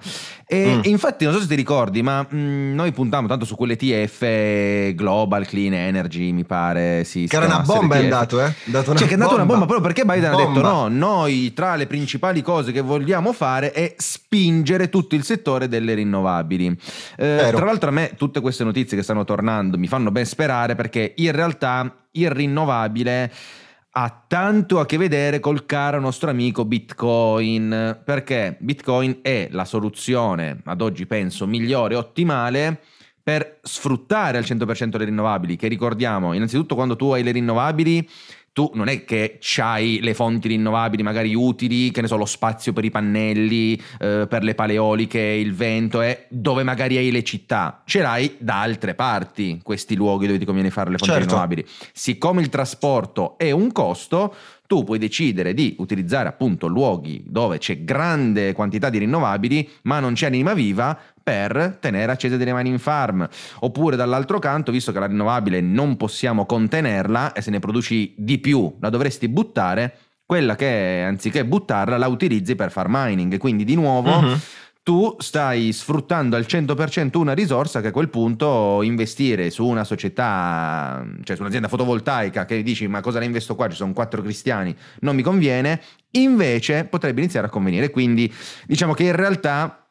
E 0.53 0.75
mm. 0.75 0.79
infatti, 0.83 1.23
non 1.23 1.33
so 1.33 1.39
se 1.39 1.47
ti 1.47 1.55
ricordi, 1.55 2.01
ma 2.01 2.27
mh, 2.29 2.35
mm, 2.35 2.73
noi 2.73 2.91
puntiamo 2.91 3.25
tanto 3.25 3.45
su 3.45 3.55
quelle 3.55 3.77
TF 3.77 4.93
Global 4.95 5.47
Clean 5.47 5.73
Energy, 5.73 6.33
mi 6.33 6.43
pare. 6.43 7.05
Sì, 7.05 7.25
che 7.25 7.37
era 7.37 7.45
una 7.45 7.61
bomba, 7.61 7.95
è 7.95 7.99
andato, 7.99 8.43
eh? 8.43 8.53
Dato 8.65 8.93
cioè, 8.93 9.07
che 9.07 9.11
è 9.11 9.13
andata 9.13 9.35
una 9.35 9.45
bomba 9.45 9.65
proprio 9.65 9.79
perché 9.79 10.03
Biden 10.03 10.31
bomba. 10.31 10.43
ha 10.43 10.47
detto: 10.47 10.61
no, 10.61 10.87
noi 10.89 11.53
tra 11.53 11.77
le 11.77 11.87
principali 11.87 12.41
cose 12.41 12.73
che 12.73 12.81
vogliamo 12.81 13.31
fare 13.31 13.71
è 13.71 13.93
spingere 13.95 14.89
tutto 14.89 15.15
il 15.15 15.23
settore 15.23 15.69
delle 15.69 15.93
rinnovabili. 15.93 16.77
Eh, 17.15 17.51
tra 17.55 17.63
l'altro, 17.63 17.87
a 17.87 17.93
me 17.93 18.11
tutte 18.17 18.41
queste 18.41 18.65
notizie 18.65 18.97
che 18.97 19.03
stanno 19.03 19.23
tornando 19.23 19.77
mi 19.77 19.87
fanno 19.87 20.11
ben 20.11 20.25
sperare 20.25 20.75
perché 20.75 21.13
in 21.15 21.31
realtà 21.31 21.95
il 22.11 22.29
rinnovabile 22.29 23.31
ha 23.93 24.23
tanto 24.27 24.79
a 24.79 24.85
che 24.85 24.97
vedere 24.97 25.39
col 25.39 25.65
caro 25.65 25.99
nostro 25.99 26.29
amico 26.29 26.63
Bitcoin, 26.63 28.01
perché 28.03 28.55
Bitcoin 28.59 29.19
è 29.21 29.49
la 29.51 29.65
soluzione, 29.65 30.61
ad 30.63 30.81
oggi 30.81 31.05
penso, 31.05 31.45
migliore, 31.45 31.95
ottimale 31.95 32.79
per 33.23 33.59
sfruttare 33.61 34.37
al 34.37 34.45
100% 34.45 34.97
le 34.97 35.05
rinnovabili, 35.05 35.55
che 35.57 35.67
ricordiamo, 35.67 36.33
innanzitutto 36.33 36.75
quando 36.75 36.95
tu 36.95 37.11
hai 37.11 37.21
le 37.21 37.31
rinnovabili 37.31 38.07
tu 38.53 38.69
non 38.73 38.89
è 38.89 39.05
che 39.05 39.39
hai 39.57 39.99
le 40.01 40.13
fonti 40.13 40.49
rinnovabili 40.49 41.03
magari 41.03 41.33
utili, 41.33 41.91
che 41.91 42.01
ne 42.01 42.07
so, 42.07 42.17
lo 42.17 42.25
spazio 42.25 42.73
per 42.73 42.83
i 42.83 42.89
pannelli, 42.89 43.81
eh, 43.99 44.27
per 44.27 44.43
le 44.43 44.55
paleoliche, 44.55 45.19
il 45.19 45.53
vento, 45.53 46.01
eh, 46.01 46.25
dove 46.29 46.63
magari 46.63 46.97
hai 46.97 47.11
le 47.11 47.23
città, 47.23 47.81
ce 47.85 48.01
l'hai 48.01 48.35
da 48.39 48.61
altre 48.61 48.93
parti, 48.93 49.59
questi 49.63 49.95
luoghi 49.95 50.27
dove 50.27 50.37
ti 50.37 50.45
conviene 50.45 50.69
fare 50.69 50.89
le 50.89 50.97
fonti 50.97 51.13
certo. 51.13 51.27
rinnovabili. 51.27 51.65
Siccome 51.93 52.41
il 52.41 52.49
trasporto 52.49 53.37
è 53.37 53.51
un 53.51 53.71
costo, 53.71 54.35
tu 54.71 54.85
puoi 54.85 54.99
decidere 54.99 55.53
di 55.53 55.75
utilizzare 55.79 56.29
appunto 56.29 56.67
luoghi 56.67 57.23
dove 57.27 57.57
c'è 57.57 57.83
grande 57.83 58.53
quantità 58.53 58.89
di 58.89 58.99
rinnovabili, 58.99 59.69
ma 59.83 59.99
non 59.99 60.13
c'è 60.13 60.27
anima 60.27 60.53
viva 60.53 60.97
per 61.23 61.77
tenere 61.79 62.11
accese 62.11 62.37
delle 62.37 62.53
mani 62.53 62.69
in 62.69 62.79
farm. 62.79 63.27
Oppure 63.59 63.95
dall'altro 63.95 64.39
canto, 64.39 64.71
visto 64.71 64.91
che 64.91 64.99
la 64.99 65.07
rinnovabile 65.07 65.61
non 65.61 65.97
possiamo 65.97 66.45
contenerla 66.45 67.33
e 67.33 67.41
se 67.41 67.51
ne 67.51 67.59
produci 67.59 68.13
di 68.17 68.39
più 68.39 68.77
la 68.79 68.89
dovresti 68.89 69.27
buttare, 69.27 69.97
quella 70.25 70.55
che 70.55 71.03
anziché 71.05 71.45
buttarla 71.45 71.97
la 71.97 72.07
utilizzi 72.07 72.55
per 72.55 72.71
far 72.71 72.87
mining. 72.89 73.37
Quindi 73.37 73.63
di 73.63 73.75
nuovo... 73.75 74.09
Uh-huh 74.09 74.37
tu 74.83 75.15
stai 75.19 75.71
sfruttando 75.73 76.35
al 76.35 76.45
100% 76.47 77.17
una 77.17 77.33
risorsa 77.33 77.81
che 77.81 77.89
a 77.89 77.91
quel 77.91 78.09
punto 78.09 78.81
investire 78.81 79.51
su 79.51 79.65
una 79.67 79.83
società, 79.83 81.05
cioè 81.23 81.35
su 81.35 81.43
un'azienda 81.43 81.67
fotovoltaica 81.67 82.45
che 82.45 82.63
dici 82.63 82.87
ma 82.87 82.99
cosa 82.99 83.19
ne 83.19 83.25
investo 83.25 83.53
qua, 83.53 83.69
ci 83.69 83.75
sono 83.75 83.93
quattro 83.93 84.23
cristiani, 84.23 84.75
non 85.01 85.15
mi 85.15 85.21
conviene, 85.21 85.81
invece 86.11 86.85
potrebbe 86.85 87.21
iniziare 87.21 87.47
a 87.47 87.49
convenire. 87.51 87.91
Quindi 87.91 88.31
diciamo 88.65 88.93
che 88.93 89.03
in 89.03 89.15
realtà 89.15 89.87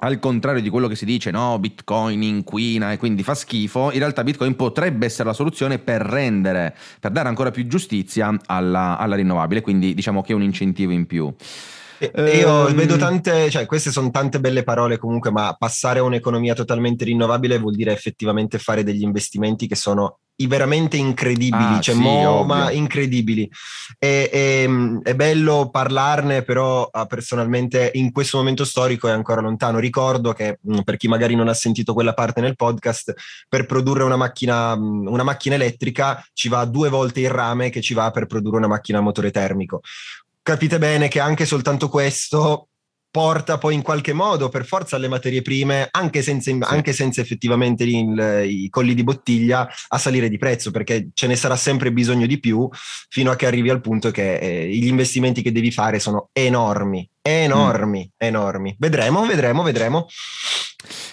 al 0.00 0.18
contrario 0.20 0.62
di 0.62 0.68
quello 0.68 0.86
che 0.86 0.94
si 0.94 1.04
dice, 1.04 1.30
no, 1.30 1.58
Bitcoin 1.58 2.22
inquina 2.22 2.92
e 2.92 2.98
quindi 2.98 3.22
fa 3.22 3.34
schifo, 3.34 3.90
in 3.92 3.98
realtà 3.98 4.22
Bitcoin 4.22 4.54
potrebbe 4.54 5.06
essere 5.06 5.28
la 5.28 5.34
soluzione 5.34 5.78
per 5.78 6.02
rendere, 6.02 6.76
per 7.00 7.10
dare 7.10 7.28
ancora 7.28 7.50
più 7.50 7.66
giustizia 7.66 8.36
alla, 8.46 8.96
alla 8.96 9.16
rinnovabile, 9.16 9.60
quindi 9.60 9.94
diciamo 9.94 10.22
che 10.22 10.32
è 10.32 10.34
un 10.36 10.42
incentivo 10.42 10.92
in 10.92 11.06
più. 11.06 11.34
Io 12.00 12.66
um, 12.66 12.74
vedo 12.74 12.96
tante, 12.96 13.50
cioè 13.50 13.66
queste 13.66 13.90
sono 13.90 14.10
tante 14.10 14.40
belle 14.40 14.62
parole 14.62 14.98
comunque, 14.98 15.30
ma 15.30 15.54
passare 15.58 15.98
a 15.98 16.04
un'economia 16.04 16.54
totalmente 16.54 17.04
rinnovabile 17.04 17.58
vuol 17.58 17.74
dire 17.74 17.92
effettivamente 17.92 18.58
fare 18.58 18.84
degli 18.84 19.02
investimenti 19.02 19.66
che 19.66 19.74
sono 19.74 20.18
veramente 20.46 20.96
incredibili, 20.96 21.74
ah, 21.76 21.80
cioè 21.80 21.96
sì, 21.96 22.00
mo, 22.00 22.44
ma 22.44 22.70
incredibili. 22.70 23.50
E, 23.98 24.30
e, 24.32 25.00
è 25.02 25.14
bello 25.14 25.68
parlarne, 25.70 26.42
però 26.42 26.88
ah, 26.90 27.06
personalmente 27.06 27.90
in 27.94 28.12
questo 28.12 28.38
momento 28.38 28.64
storico 28.64 29.08
è 29.08 29.12
ancora 29.12 29.40
lontano. 29.40 29.80
Ricordo 29.80 30.32
che 30.32 30.60
mm, 30.70 30.80
per 30.84 30.96
chi 30.96 31.08
magari 31.08 31.34
non 31.34 31.48
ha 31.48 31.54
sentito 31.54 31.92
quella 31.92 32.14
parte 32.14 32.40
nel 32.40 32.54
podcast, 32.54 33.12
per 33.48 33.66
produrre 33.66 34.04
una 34.04 34.16
macchina, 34.16 34.76
mm, 34.76 35.08
una 35.08 35.24
macchina 35.24 35.56
elettrica 35.56 36.24
ci 36.32 36.48
va 36.48 36.64
due 36.64 36.88
volte 36.88 37.20
il 37.20 37.30
rame 37.30 37.70
che 37.70 37.80
ci 37.80 37.94
va 37.94 38.10
per 38.12 38.26
produrre 38.26 38.58
una 38.58 38.68
macchina 38.68 38.98
a 38.98 39.02
motore 39.02 39.32
termico 39.32 39.80
capite 40.48 40.78
bene 40.78 41.08
che 41.08 41.20
anche 41.20 41.44
soltanto 41.44 41.90
questo 41.90 42.68
porta 43.10 43.58
poi 43.58 43.74
in 43.74 43.82
qualche 43.82 44.14
modo 44.14 44.48
per 44.48 44.64
forza 44.64 44.96
alle 44.96 45.06
materie 45.06 45.42
prime, 45.42 45.88
anche 45.90 46.22
senza, 46.22 46.50
sì. 46.50 46.58
anche 46.62 46.94
senza 46.94 47.20
effettivamente 47.20 47.84
il, 47.84 48.44
i 48.46 48.70
colli 48.70 48.94
di 48.94 49.04
bottiglia, 49.04 49.68
a 49.88 49.98
salire 49.98 50.30
di 50.30 50.38
prezzo, 50.38 50.70
perché 50.70 51.10
ce 51.12 51.26
ne 51.26 51.36
sarà 51.36 51.54
sempre 51.54 51.92
bisogno 51.92 52.24
di 52.24 52.40
più 52.40 52.66
fino 53.10 53.30
a 53.30 53.36
che 53.36 53.44
arrivi 53.44 53.68
al 53.68 53.82
punto 53.82 54.10
che 54.10 54.36
eh, 54.36 54.68
gli 54.68 54.86
investimenti 54.86 55.42
che 55.42 55.52
devi 55.52 55.70
fare 55.70 55.98
sono 55.98 56.30
enormi, 56.32 57.06
enormi, 57.22 58.04
mm. 58.04 58.26
enormi. 58.26 58.76
Vedremo, 58.78 59.26
vedremo, 59.26 59.62
vedremo. 59.62 60.06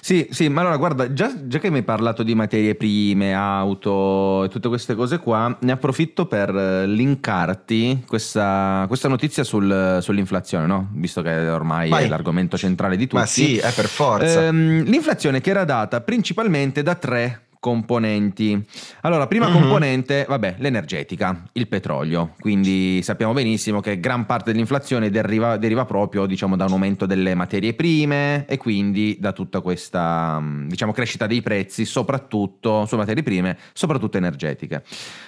Sì, 0.06 0.28
sì, 0.30 0.50
ma 0.50 0.62
allora 0.62 0.78
guarda, 0.78 1.12
già, 1.14 1.34
già, 1.48 1.58
che 1.58 1.72
mi 1.72 1.78
hai 1.78 1.84
parlato 1.84 2.22
di 2.22 2.36
materie 2.36 2.76
prime, 2.76 3.34
auto 3.34 4.44
e 4.44 4.50
tutte 4.50 4.68
queste 4.68 4.94
cose 4.94 5.18
qua, 5.18 5.58
ne 5.62 5.72
approfitto 5.72 6.28
per 6.28 6.56
eh, 6.56 6.86
linkarti 6.86 8.04
questa, 8.06 8.86
questa 8.88 9.08
notizia 9.08 9.44
sul, 9.44 9.98
sull'inflazione, 10.02 10.68
no? 10.68 10.90
Visto 10.94 11.24
che 11.24 11.50
ormai 11.50 11.90
Vai. 11.90 12.04
è 12.04 12.08
l'argomento 12.08 12.56
centrale 12.56 12.98
di 12.98 13.08
tutti. 13.08 13.16
Ma 13.16 13.26
sì, 13.26 13.58
è 13.58 13.72
per 13.74 13.88
forza. 13.88 14.46
Ehm, 14.46 14.84
l'inflazione 14.84 15.42
che 15.42 15.50
era 15.50 15.64
data 15.64 16.00
principalmente 16.02 16.84
da 16.84 16.94
tre 16.94 17.45
componenti. 17.60 18.64
Allora, 19.02 19.28
prima 19.28 19.48
uh-huh. 19.48 19.54
componente, 19.54 20.26
vabbè, 20.28 20.56
l'energetica, 20.60 21.44
il 21.54 21.68
petrolio. 21.68 22.34
Quindi 22.40 23.02
sappiamo 23.02 23.34
benissimo 23.34 23.82
che 23.82 24.00
gran 24.00 24.26
parte 24.26 24.52
dell'inflazione 24.52 25.10
deriva, 25.10 25.58
deriva, 25.58 25.86
proprio, 25.86 26.26
diciamo, 26.26 26.56
da 26.56 26.66
un 26.66 26.74
aumento 26.74 27.06
delle 27.06 27.34
materie 27.36 27.74
prime 27.74 28.46
e 28.46 28.58
quindi 28.58 29.18
da 29.20 29.32
tutta 29.32 29.62
questa, 29.62 30.42
diciamo, 30.66 30.92
crescita 30.92 31.28
dei 31.28 31.42
prezzi, 31.42 31.86
soprattutto 31.86 32.86
su 32.86 32.96
materie 32.96 33.24
prime, 33.24 33.58
soprattutto 33.74 34.18
energetiche. 34.18 34.84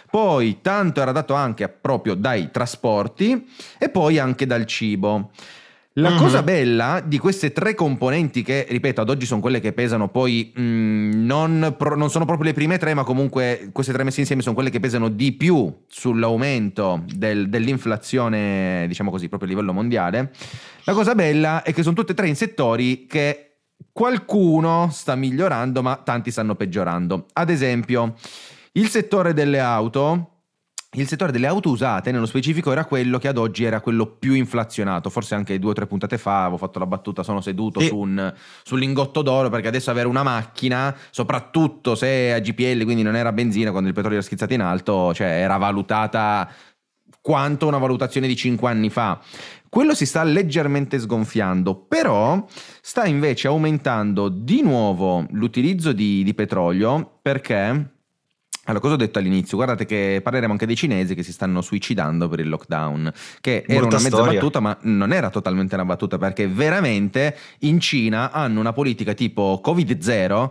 Poi 0.10 0.60
tanto 0.62 1.02
era 1.02 1.12
dato 1.12 1.34
anche 1.34 1.68
proprio 1.68 2.14
dai 2.14 2.50
trasporti 2.52 3.48
e 3.78 3.90
poi 3.90 4.20
anche 4.20 4.46
dal 4.46 4.66
cibo. 4.66 5.32
La 6.00 6.10
mm-hmm. 6.10 6.20
cosa 6.20 6.44
bella 6.44 7.02
di 7.04 7.18
queste 7.18 7.52
tre 7.52 7.74
componenti, 7.74 8.44
che 8.44 8.68
ripeto 8.70 9.02
ad 9.02 9.10
oggi 9.10 9.26
sono 9.26 9.42
quelle 9.42 9.60
che 9.60 9.74
pesano 9.74 10.10
poi 10.10 10.52
mh, 10.54 10.62
mm, 10.62 11.26
non, 11.26 11.76
pro, 11.76 11.96
non, 11.96 12.12
sono 12.12 12.26
proprio 12.26 12.46
le 12.46 12.54
prime 12.54 12.78
tre, 12.78 12.94
ma 12.94 13.04
comunque 13.04 13.70
queste 13.72 13.94
tre 13.94 14.04
messe 14.04 14.20
insieme 14.20 14.44
sono 14.44 14.54
quelle 14.54 14.70
che 14.70 14.80
pesano 14.80 15.10
di 15.10 15.32
più 15.32 15.86
sull'aumento 15.88 17.04
del, 17.08 17.50
dell'inflazione, 17.50 18.86
diciamo 18.88 19.10
così, 19.10 19.28
proprio 19.28 19.50
a 19.50 19.52
livello 19.54 19.74
mondiale. 19.74 20.32
La 20.84 20.94
cosa 20.94 21.16
bella 21.16 21.64
è 21.64 21.74
che 21.74 21.82
sono 21.82 21.96
tutte 21.96 22.12
e 22.12 22.16
tre 22.16 22.28
in 22.28 22.36
settori 22.36 23.08
che 23.08 23.56
qualcuno 23.92 24.90
sta 24.92 25.16
migliorando, 25.16 25.82
ma 25.82 25.96
tanti 25.96 26.30
stanno 26.30 26.54
peggiorando. 26.54 27.26
Ad 27.34 27.50
esempio, 27.50 28.14
il 28.74 28.88
settore 28.90 29.34
delle 29.34 29.60
auto 29.60 30.37
il 31.02 31.08
settore 31.08 31.32
delle 31.32 31.48
auto 31.48 31.70
usate, 31.70 32.12
nello 32.12 32.26
specifico, 32.26 32.72
era 32.72 32.86
quello 32.86 33.20
che 33.20 33.28
ad 33.28 33.38
oggi 33.38 33.64
era 33.64 33.82
quello 33.82 34.08
più 34.08 34.34
inflazionato. 34.34 35.10
Forse 35.10 35.36
anche 35.36 35.60
due 35.60 35.72
o 35.72 35.74
tre 35.74 35.86
puntate 35.86 36.18
fa 36.18 36.42
avevo 36.42 36.58
fatto 36.58 36.80
la 36.80 36.88
battuta, 36.88 37.24
sono 37.24 37.42
seduto 37.42 37.80
sì. 37.80 37.88
su 37.88 37.98
un, 37.98 38.34
sull'ingotto 38.64 39.22
d'oro 39.22 39.50
perché 39.50 39.68
adesso 39.68 39.92
avere 39.92 40.08
una 40.08 40.24
macchina, 40.24 40.96
soprattutto 41.12 41.96
se 41.96 42.34
a 42.34 42.40
GPL, 42.40 42.84
quindi 42.84 43.04
non 43.04 43.16
era 43.16 43.32
benzina, 43.32 43.72
quando 43.72 43.90
il 43.90 43.94
petrolio 43.94 44.18
era 44.18 44.26
schizzato 44.26 44.54
in 44.54 44.62
alto, 44.62 45.14
cioè 45.14 45.28
era 45.28 45.58
valutata 45.58 46.50
quanto 47.22 47.68
una 47.68 47.78
valutazione 47.78 48.26
di 48.28 48.36
cinque 48.36 48.70
anni 48.70 48.90
fa. 48.90 49.20
Quello 49.70 49.94
si 49.94 50.06
sta 50.06 50.24
leggermente 50.24 50.98
sgonfiando, 50.98 51.76
però 51.76 52.46
sta 52.82 53.06
invece 53.06 53.48
aumentando 53.48 54.30
di 54.30 54.62
nuovo 54.62 55.26
l'utilizzo 55.32 55.92
di, 55.92 56.24
di 56.24 56.34
petrolio 56.34 57.20
perché 57.22 57.97
allora, 58.68 58.82
cosa 58.82 58.94
ho 58.94 58.98
detto 58.98 59.20
all'inizio? 59.20 59.56
Guardate 59.56 59.86
che 59.86 60.20
parleremo 60.22 60.52
anche 60.52 60.66
dei 60.66 60.76
cinesi 60.76 61.16
che 61.16 61.24
si 61.24 61.32
stanno 61.32 61.62
suicidando 61.62 62.28
per 62.28 62.40
il 62.40 62.50
lockdown, 62.50 63.12
che 63.40 63.64
Molta 63.68 63.74
era 63.74 63.86
una 63.86 63.96
mezza 63.96 64.08
storia. 64.10 64.34
battuta, 64.34 64.60
ma 64.60 64.78
non 64.82 65.14
era 65.14 65.30
totalmente 65.30 65.76
una 65.76 65.86
battuta, 65.86 66.18
perché 66.18 66.48
veramente 66.48 67.36
in 67.60 67.80
Cina 67.80 68.32
hanno 68.32 68.60
una 68.60 68.74
politica 68.74 69.14
tipo 69.14 69.62
Covid-0 69.64 70.50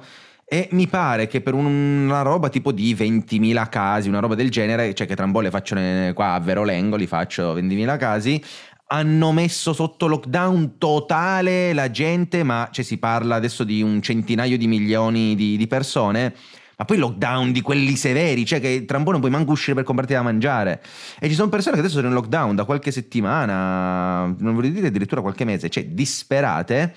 e 0.48 0.68
mi 0.72 0.86
pare 0.86 1.26
che 1.26 1.40
per 1.40 1.54
una 1.54 2.22
roba 2.22 2.48
tipo 2.48 2.72
di 2.72 2.94
20.000 2.94 3.68
casi, 3.68 4.08
una 4.08 4.20
roba 4.20 4.34
del 4.34 4.50
genere, 4.50 4.94
cioè 4.94 5.06
che 5.06 5.14
tra 5.14 5.24
un 5.24 5.32
po' 5.32 5.40
le 5.40 5.50
faccio 5.50 5.74
qua 6.14 6.32
a 6.32 6.40
Verolengo, 6.40 6.96
li 6.96 7.06
faccio 7.06 7.54
20.000 7.54 7.98
casi, 7.98 8.42
hanno 8.88 9.32
messo 9.32 9.72
sotto 9.72 10.06
lockdown 10.06 10.78
totale 10.78 11.72
la 11.72 11.90
gente, 11.90 12.44
ma 12.44 12.68
cioè, 12.70 12.84
si 12.84 12.98
parla 12.98 13.34
adesso 13.34 13.64
di 13.64 13.82
un 13.82 14.00
centinaio 14.00 14.56
di 14.56 14.68
milioni 14.68 15.34
di, 15.34 15.56
di 15.56 15.66
persone 15.66 16.32
ma 16.76 16.84
poi 16.84 16.98
lockdown 16.98 17.52
di 17.52 17.62
quelli 17.62 17.96
severi, 17.96 18.44
cioè 18.44 18.60
che 18.60 18.84
tra 18.84 18.98
un 18.98 19.04
po' 19.04 19.10
non 19.10 19.20
puoi 19.20 19.32
manco 19.32 19.52
uscire 19.52 19.74
per 19.74 19.84
comprarti 19.84 20.12
da 20.12 20.22
mangiare. 20.22 20.82
E 21.18 21.28
ci 21.28 21.34
sono 21.34 21.48
persone 21.48 21.74
che 21.74 21.80
adesso 21.80 21.96
sono 21.96 22.08
in 22.08 22.14
lockdown 22.14 22.54
da 22.54 22.64
qualche 22.64 22.90
settimana, 22.90 24.26
non 24.38 24.54
voglio 24.54 24.68
dire 24.68 24.88
addirittura 24.88 25.22
qualche 25.22 25.44
mese, 25.44 25.70
cioè 25.70 25.86
disperate. 25.86 26.94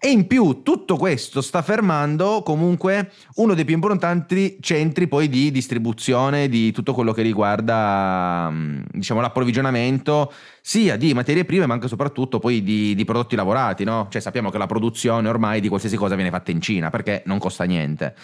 E 0.00 0.10
in 0.10 0.28
più 0.28 0.62
tutto 0.62 0.96
questo 0.96 1.40
sta 1.40 1.60
fermando 1.60 2.42
comunque 2.44 3.10
uno 3.34 3.54
dei 3.54 3.64
più 3.64 3.74
importanti 3.74 4.56
centri 4.60 5.08
poi 5.08 5.28
di 5.28 5.50
distribuzione 5.50 6.48
di 6.48 6.70
tutto 6.70 6.94
quello 6.94 7.12
che 7.12 7.22
riguarda 7.22 8.48
mm, 8.48 8.82
diciamo, 8.92 9.20
l'approvvigionamento 9.20 10.32
sia 10.60 10.96
di 10.96 11.12
materie 11.14 11.44
prime 11.44 11.66
ma 11.66 11.74
anche 11.74 11.88
soprattutto 11.88 12.38
poi 12.38 12.62
di, 12.62 12.94
di 12.94 13.04
prodotti 13.04 13.34
lavorati, 13.34 13.82
no? 13.82 14.06
Cioè 14.08 14.20
sappiamo 14.20 14.50
che 14.50 14.58
la 14.58 14.66
produzione 14.66 15.28
ormai 15.28 15.60
di 15.60 15.66
qualsiasi 15.66 15.96
cosa 15.96 16.14
viene 16.14 16.30
fatta 16.30 16.52
in 16.52 16.60
Cina 16.60 16.90
perché 16.90 17.24
non 17.26 17.38
costa 17.38 17.64
niente. 17.64 18.14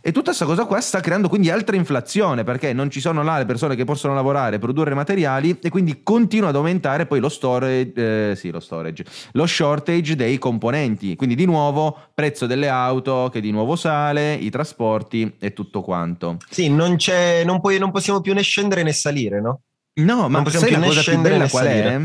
E 0.00 0.12
tutta 0.12 0.26
questa 0.26 0.44
cosa 0.44 0.64
qua 0.64 0.80
sta 0.80 1.00
creando 1.00 1.28
quindi 1.28 1.50
altra 1.50 1.76
inflazione 1.76 2.44
perché 2.44 2.72
non 2.72 2.90
ci 2.90 3.00
sono 3.00 3.22
là 3.22 3.38
le 3.38 3.44
persone 3.44 3.74
che 3.74 3.84
possono 3.84 4.14
lavorare, 4.14 4.58
produrre 4.58 4.94
materiali 4.94 5.58
e 5.60 5.68
quindi 5.68 6.02
continua 6.02 6.50
ad 6.50 6.56
aumentare 6.56 7.06
poi 7.06 7.20
lo 7.20 7.28
storage, 7.28 8.30
eh, 8.30 8.36
sì, 8.36 8.50
lo 8.50 8.60
storage, 8.60 9.04
lo 9.32 9.46
shortage 9.46 10.14
dei 10.14 10.38
componenti. 10.38 11.16
Quindi 11.16 11.34
di 11.34 11.44
nuovo 11.44 11.96
prezzo 12.14 12.46
delle 12.46 12.68
auto 12.68 13.28
che 13.32 13.40
di 13.40 13.50
nuovo 13.50 13.74
sale, 13.74 14.34
i 14.34 14.50
trasporti 14.50 15.34
e 15.38 15.52
tutto 15.52 15.80
quanto. 15.80 16.36
Sì, 16.48 16.68
non, 16.68 16.96
c'è, 16.96 17.44
non, 17.44 17.60
puoi, 17.60 17.78
non 17.78 17.90
possiamo 17.90 18.20
più 18.20 18.32
né 18.34 18.42
scendere 18.42 18.82
né 18.82 18.92
salire, 18.92 19.40
no? 19.40 19.60
No, 19.94 20.28
ma 20.28 20.48
sai 20.50 20.72
la 20.72 20.80
cosa 20.80 21.02
più 21.02 21.20
bella 21.20 21.48
qual 21.48 21.66
è? 21.66 22.00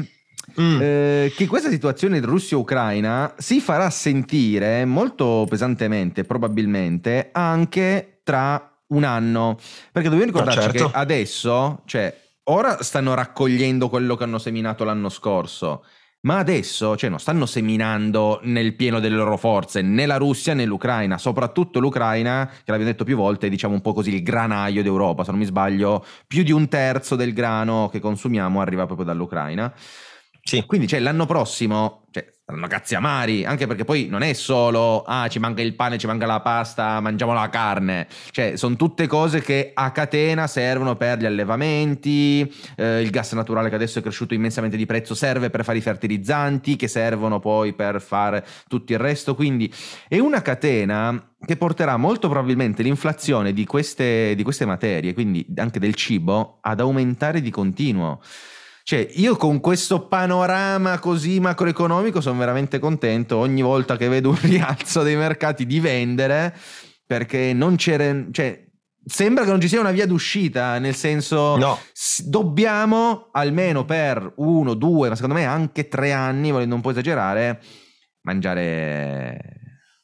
Mm. 0.60 0.79
Eh, 0.81 1.33
che 1.36 1.48
questa 1.48 1.69
situazione 1.69 2.19
Russia-Ucraina 2.19 3.36
si 3.38 3.62
farà 3.62 3.89
sentire 3.89 4.86
molto 4.86 5.45
pesantemente, 5.50 6.24
probabilmente, 6.24 7.29
anche 7.31 8.19
tra 8.24 8.71
un 8.88 9.03
anno. 9.03 9.57
Perché 9.91 10.10
dobbiamo 10.10 10.31
ricordarci 10.31 10.60
no, 10.60 10.71
certo. 10.71 10.89
che 10.89 10.98
adesso, 10.98 11.81
cioè, 11.86 12.15
ora 12.45 12.81
stanno 12.83 13.13
raccogliendo 13.13 13.89
quello 13.89 14.15
che 14.15 14.24
hanno 14.24 14.39
seminato 14.39 14.83
l'anno 14.83 15.10
scorso. 15.10 15.83
Ma 16.24 16.38
adesso, 16.38 16.95
cioè, 16.98 17.10
non 17.10 17.19
stanno 17.19 17.48
seminando 17.48 18.41
nel 18.43 18.75
pieno 18.75 19.00
delle 19.00 19.15
loro 19.15 19.38
forze 19.38 19.81
né 19.81 20.05
la 20.05 20.17
Russia 20.17 20.53
né 20.53 20.65
l'Ucraina, 20.65 21.17
soprattutto 21.17 21.79
l'Ucraina, 21.79 22.45
che 22.48 22.69
l'abbiamo 22.69 22.91
detto 22.91 23.03
più 23.03 23.15
volte, 23.15 23.48
è 23.48 23.50
diciamo 23.50 23.74
un 23.74 23.81
po' 23.81 23.93
così 23.93 24.13
il 24.13 24.21
granaio 24.21 24.83
d'Europa, 24.83 25.24
se 25.24 25.31
non 25.31 25.39
mi 25.39 25.48
sbaglio, 25.48 26.05
più 26.27 26.43
di 26.43 26.51
un 26.51 26.67
terzo 26.67 27.15
del 27.15 27.33
grano 27.33 27.89
che 27.91 28.00
consumiamo 28.00 28.62
arriva 28.62 28.86
proprio 28.86 29.07
dall'Ucraina. 29.07 29.74
Sì. 30.43 30.65
Quindi 30.65 30.88
cioè, 30.88 31.00
l'anno 31.00 31.25
prossimo 31.25 32.07
cioè, 32.12 32.27
saranno 32.43 32.67
cazzi 32.67 32.95
amari, 32.95 33.45
anche 33.45 33.67
perché 33.67 33.86
poi 33.86 34.07
non 34.07 34.21
è 34.21 34.33
solo 34.33 35.03
ah, 35.03 35.27
ci 35.29 35.39
manca 35.39 35.62
il 35.62 35.75
pane, 35.75 35.98
ci 35.98 36.07
manca 36.07 36.25
la 36.25 36.41
pasta, 36.41 37.00
mangiamo 37.00 37.33
la 37.33 37.48
carne. 37.50 38.07
Cioè, 38.31 38.55
sono 38.57 38.75
tutte 38.75 39.07
cose 39.07 39.41
che 39.41 39.71
a 39.74 39.91
catena 39.91 40.48
servono 40.48 40.95
per 40.95 41.19
gli 41.19 41.25
allevamenti, 41.25 42.51
eh, 42.75 43.01
il 43.01 43.10
gas 43.12 43.31
naturale 43.33 43.69
che 43.69 43.75
adesso 43.75 44.00
è 44.00 44.01
cresciuto 44.01 44.33
immensamente 44.33 44.75
di 44.75 44.86
prezzo 44.86 45.13
serve 45.13 45.50
per 45.50 45.63
fare 45.63 45.77
i 45.77 45.81
fertilizzanti, 45.81 46.75
che 46.75 46.88
servono 46.88 47.39
poi 47.39 47.74
per 47.74 48.01
fare 48.01 48.45
tutto 48.67 48.91
il 48.91 49.00
resto. 49.00 49.36
Quindi 49.36 49.71
è 50.07 50.17
una 50.17 50.41
catena 50.41 51.33
che 51.45 51.55
porterà 51.55 51.98
molto 51.98 52.27
probabilmente 52.29 52.83
l'inflazione 52.83 53.53
di 53.53 53.65
queste, 53.65 54.36
di 54.36 54.43
queste 54.43 54.65
materie, 54.65 55.13
quindi 55.13 55.45
anche 55.55 55.79
del 55.79 55.95
cibo, 55.95 56.57
ad 56.62 56.79
aumentare 56.79 57.41
di 57.41 57.50
continuo. 57.51 58.19
Cioè, 58.83 59.07
io 59.13 59.35
con 59.35 59.59
questo 59.59 60.07
panorama 60.07 61.00
così 61.00 61.39
macroeconomico 61.39 62.21
sono 62.21 62.39
veramente 62.39 62.79
contento 62.79 63.38
ogni 63.38 63.61
volta 63.61 63.97
che 63.97 64.07
vedo 64.07 64.29
un 64.29 64.39
rialzo 64.41 65.03
dei 65.03 65.15
mercati 65.15 65.65
di 65.65 65.79
vendere, 65.79 66.55
perché 67.05 67.53
non 67.53 67.75
c'era... 67.75 68.25
Cioè, 68.31 68.67
sembra 69.03 69.43
che 69.43 69.50
non 69.50 69.61
ci 69.61 69.67
sia 69.67 69.79
una 69.79 69.91
via 69.91 70.05
d'uscita, 70.05 70.77
nel 70.77 70.95
senso 70.95 71.57
no. 71.57 71.79
dobbiamo 72.25 73.29
almeno 73.31 73.85
per 73.85 74.33
uno, 74.38 74.73
due, 74.73 75.09
ma 75.09 75.15
secondo 75.15 75.35
me 75.35 75.45
anche 75.45 75.88
tre 75.88 76.11
anni, 76.11 76.51
volendo 76.51 76.75
un 76.75 76.81
po' 76.81 76.91
esagerare, 76.91 77.61
mangiare 78.21 79.61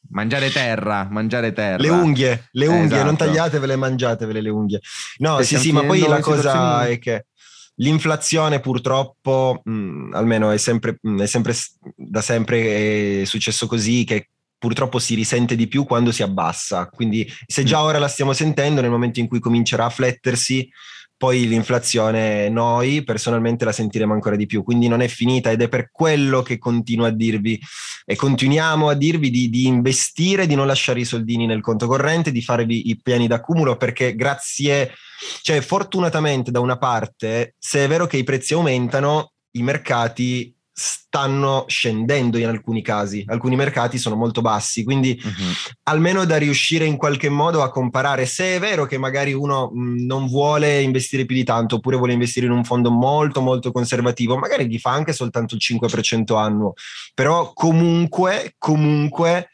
Mangiare 0.10 0.50
terra, 0.50 1.08
mangiare 1.10 1.52
terra. 1.52 1.82
Le 1.82 1.90
unghie, 1.90 2.48
le 2.52 2.68
unghie, 2.68 2.86
esatto. 2.86 3.04
non 3.04 3.18
tagliatevele, 3.18 3.76
mangiatevele 3.76 4.42
le 4.42 4.50
unghie. 4.50 4.80
No, 5.18 5.40
e 5.40 5.44
sì, 5.44 5.58
sì, 5.58 5.72
ma 5.72 5.84
poi 5.84 6.00
la 6.08 6.20
cosa 6.20 6.88
è 6.88 6.98
che 6.98 7.26
L'inflazione 7.80 8.60
purtroppo, 8.60 9.62
mh, 9.64 9.72
mm, 9.72 10.14
almeno 10.14 10.52
è 10.52 10.58
sempre, 10.58 10.98
mh, 11.02 11.10
mm, 11.10 11.22
è 11.22 11.26
sempre, 11.26 11.54
da 11.96 12.22
sempre 12.22 13.22
è 13.22 13.26
successo 13.26 13.68
così, 13.68 14.04
che 14.04 14.30
purtroppo 14.58 15.00
si 15.00 15.16
risente 15.16 15.56
di 15.56 15.68
più 15.68 15.86
quando 15.86 16.12
si 16.12 16.24
abbassa. 16.24 16.88
Quindi 16.88 17.32
se 17.46 17.64
già 17.64 17.80
mm. 17.80 17.84
ora 17.84 18.00
la 18.00 18.08
stiamo 18.08 18.34
sentendo, 18.34 18.82
nel 18.82 18.90
momento 18.90 19.20
in 19.20 19.28
cui 19.28 19.40
comincerà 19.40 19.86
a 19.86 19.90
flettersi, 19.90 20.68
poi 21.18 21.48
l'inflazione 21.48 22.48
noi 22.50 23.04
personalmente 23.04 23.66
la 23.66 23.72
sentiremo 23.72 24.14
ancora 24.14 24.36
di 24.36 24.46
più, 24.46 24.64
quindi 24.64 24.88
non 24.88 25.02
è 25.02 25.08
finita 25.08 25.50
ed 25.50 25.62
è 25.62 25.68
per 25.68 25.90
quello 25.92 26.44
che 26.44 26.60
continuo 26.60 27.08
a 27.08 27.10
dirvi 27.10 27.60
e 28.06 28.16
continuiamo 28.16 28.88
a 28.88 28.94
dirvi 28.94 29.32
di, 29.32 29.50
di 29.50 29.66
investire, 29.66 30.46
di 30.46 30.56
non 30.56 30.68
lasciare 30.68 31.00
i 31.00 31.06
soldini 31.06 31.48
nel 31.48 31.62
conto 31.62 31.88
corrente, 31.88 32.32
di 32.32 32.42
farvi 32.42 32.90
i 32.90 33.00
piani 33.02 33.28
d'accumulo 33.28 33.78
perché 33.78 34.16
grazie, 34.16 34.94
cioè 35.42 35.60
fortunatamente 35.62 36.52
da 36.52 36.60
una 36.60 36.78
parte, 36.78 37.56
se 37.58 37.84
è 37.84 37.88
vero 37.88 38.06
che 38.06 38.18
i 38.18 38.24
prezzi 38.24 38.54
aumentano, 38.54 39.32
i 39.52 39.64
mercati 39.64 40.57
stanno 40.80 41.66
scendendo 41.68 42.38
in 42.38 42.46
alcuni 42.46 42.84
casi, 42.84 43.24
alcuni 43.26 43.56
mercati 43.56 43.98
sono 43.98 44.16
molto 44.16 44.42
bassi, 44.42 44.84
quindi 44.84 45.20
uh-huh. 45.20 45.32
almeno 45.84 46.24
da 46.24 46.38
riuscire 46.38 46.86
in 46.86 46.98
qualche 46.98 47.30
modo 47.30 47.64
a 47.64 47.72
comparare. 47.72 48.28
Se 48.28 48.58
è 48.58 48.60
vero 48.60 48.86
che 48.86 49.00
magari 49.00 49.34
uno 49.34 49.72
mh, 49.74 50.06
non 50.06 50.28
vuole 50.28 50.82
investire 50.82 51.26
più 51.26 51.36
di 51.36 51.44
tanto 51.44 51.78
oppure 51.78 51.98
vuole 51.98 52.14
investire 52.14 52.46
in 52.46 52.52
un 52.52 52.64
fondo 52.64 52.92
molto 52.92 53.42
molto 53.42 53.72
conservativo, 53.72 54.38
magari 54.38 54.68
gli 54.68 54.78
fa 54.78 54.92
anche 54.92 55.14
soltanto 55.14 55.56
il 55.56 55.62
5% 55.64 56.38
annuo, 56.38 56.74
però 57.16 57.52
comunque 57.54 58.54
comunque 58.60 59.50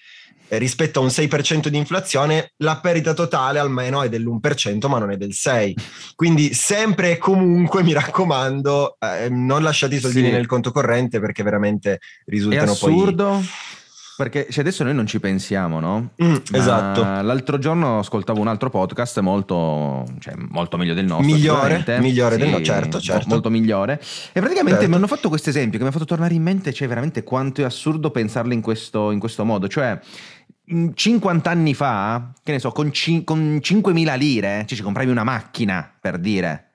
rispetto 0.57 0.99
a 0.99 1.03
un 1.03 1.09
6% 1.09 1.67
di 1.67 1.77
inflazione, 1.77 2.51
la 2.57 2.77
perdita 2.77 3.13
totale 3.13 3.59
almeno 3.59 4.01
è 4.01 4.09
dell'1%, 4.09 4.87
ma 4.87 4.99
non 4.99 5.11
è 5.11 5.17
del 5.17 5.31
6%. 5.31 5.73
Quindi 6.15 6.53
sempre 6.53 7.11
e 7.11 7.17
comunque, 7.17 7.83
mi 7.83 7.93
raccomando, 7.93 8.97
eh, 8.99 9.29
non 9.29 9.63
lasciate 9.63 9.95
i 9.95 9.99
soldini 9.99 10.27
sì. 10.27 10.33
nel 10.33 10.45
conto 10.45 10.71
corrente 10.71 11.19
perché 11.19 11.43
veramente 11.43 11.99
risultano 12.25 12.71
è 12.71 12.73
assurdo. 12.73 13.25
poi... 13.29 13.49
Perché 14.15 14.45
cioè 14.51 14.59
adesso 14.59 14.83
noi 14.83 14.93
non 14.93 15.07
ci 15.07 15.19
pensiamo, 15.19 15.79
no? 15.79 16.11
Mm, 16.23 16.35
esatto. 16.51 17.01
L'altro 17.01 17.57
giorno 17.57 17.97
ascoltavo 17.97 18.39
un 18.39 18.47
altro 18.47 18.69
podcast 18.69 19.19
molto, 19.21 20.05
cioè, 20.19 20.35
molto 20.37 20.77
meglio 20.77 20.93
del 20.93 21.05
nostro. 21.05 21.25
Migliore, 21.25 21.83
migliore 21.99 22.35
sì, 22.35 22.41
del 22.41 22.49
nostro, 22.49 22.73
certo, 22.73 22.99
certo. 22.99 23.27
Molto 23.27 23.49
migliore. 23.49 23.99
E 24.31 24.39
praticamente 24.39 24.81
certo. 24.81 24.89
mi 24.89 24.95
hanno 24.95 25.07
fatto 25.07 25.29
questo 25.29 25.49
esempio 25.49 25.79
che 25.79 25.83
mi 25.83 25.89
ha 25.89 25.93
fatto 25.93 26.05
tornare 26.05 26.35
in 26.35 26.43
mente, 26.43 26.71
cioè 26.71 26.87
veramente 26.87 27.23
quanto 27.23 27.61
è 27.61 27.63
assurdo 27.63 28.11
pensarlo 28.11 28.53
in 28.53 28.61
questo, 28.61 29.09
in 29.09 29.17
questo 29.17 29.45
modo. 29.45 29.67
Cioè 29.67 29.99
50 30.65 31.49
anni 31.49 31.73
fa, 31.73 32.31
che 32.41 32.53
ne 32.53 32.59
so, 32.59 32.71
con, 32.71 32.91
cin- 32.91 33.23
con 33.23 33.59
5.000 33.61 34.17
lire, 34.17 34.63
cioè 34.65 34.77
ci 34.77 34.83
compravi 34.83 35.09
una 35.09 35.23
macchina, 35.23 35.91
per 35.99 36.17
dire. 36.17 36.69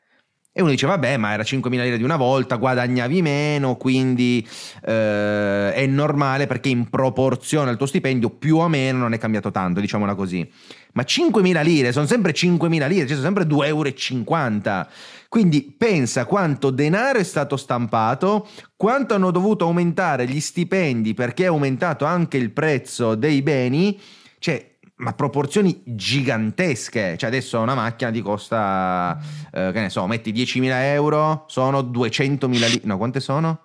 E 0.53 0.61
uno 0.61 0.71
dice, 0.71 0.87
vabbè, 0.87 1.17
ma 1.19 1.33
era 1.33 1.45
5.000 1.45 1.71
lire 1.71 1.97
di 1.97 2.03
una 2.03 2.17
volta, 2.17 2.57
guadagnavi 2.57 3.23
meno, 3.23 3.77
quindi 3.77 4.47
eh, 4.85 5.73
è 5.73 5.87
normale 5.87 6.47
perché 6.47 6.69
in 6.69 6.91
proporzione 6.91 7.71
al 7.71 7.77
tuo 7.77 7.87
stipendio 7.87 8.31
più 8.31 8.57
o 8.57 8.67
meno 8.67 8.99
non 8.99 9.13
è 9.13 9.19
cambiato 9.19 9.53
tanto, 9.53 9.81
diciamola 9.81 10.17
così. 10.17 10.51
Ma 10.99 11.05
5.000 11.07 11.63
lire 11.63 11.93
sono 11.93 12.07
sempre 12.07 12.33
5.000 12.33 12.89
lire, 12.89 13.07
cioè 13.07 13.17
sono 13.17 13.23
sempre 13.23 13.45
2,50 13.45 13.67
euro. 13.67 14.89
Quindi 15.29 15.63
pensa 15.77 16.25
quanto 16.25 16.71
denaro 16.71 17.21
è 17.21 17.23
stato 17.23 17.57
stampato, 17.57 18.49
quanto 18.75 19.15
hanno 19.15 19.31
dovuto 19.31 19.65
aumentare 19.65 20.27
gli 20.27 20.41
stipendi 20.41 21.15
perché 21.15 21.45
è 21.45 21.47
aumentato 21.47 22.05
anche 22.05 22.37
il 22.37 22.51
prezzo 22.51 23.15
dei 23.15 23.43
beni, 23.43 24.01
cioè 24.41 24.75
ma 24.97 25.13
proporzioni 25.13 25.81
gigantesche. 25.85 27.17
Cioè, 27.17 27.29
adesso 27.29 27.61
una 27.61 27.75
macchina 27.75 28.11
ti 28.11 28.21
costa, 28.21 29.17
eh, 29.53 29.71
che 29.73 29.81
ne 29.81 29.91
so, 29.91 30.05
metti 30.09 30.33
10.000 30.33 30.83
euro, 30.95 31.45
sono 31.47 31.81
200.000 31.83 32.49
lire. 32.49 32.81
No, 32.83 32.97
quante 32.97 33.21
sono? 33.21 33.61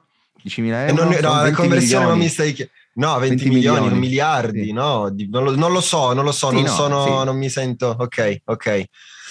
10.000 0.46 0.90
euro? 0.90 1.04
Non, 1.04 1.18
no, 1.20 1.42
la 1.42 1.52
conversione 1.52 2.06
non 2.06 2.20
mi 2.20 2.28
stai 2.28 2.54
chiedendo. 2.54 2.82
No, 2.96 3.18
20, 3.18 3.36
20 3.36 3.50
milioni, 3.50 3.80
milioni, 3.80 4.00
miliardi, 4.00 4.66
sì. 4.66 4.72
no, 4.72 5.12
non 5.30 5.44
lo, 5.44 5.56
non 5.56 5.72
lo, 5.72 5.82
so, 5.82 6.14
non 6.14 6.24
lo 6.24 6.32
so, 6.32 6.50
sì, 6.50 6.56
non, 6.56 6.64
no, 6.64 6.70
sono, 6.70 7.04
sì. 7.06 7.26
non 7.26 7.38
mi 7.38 7.50
sento, 7.50 7.96
ok, 7.98 8.42
ok. 8.46 8.84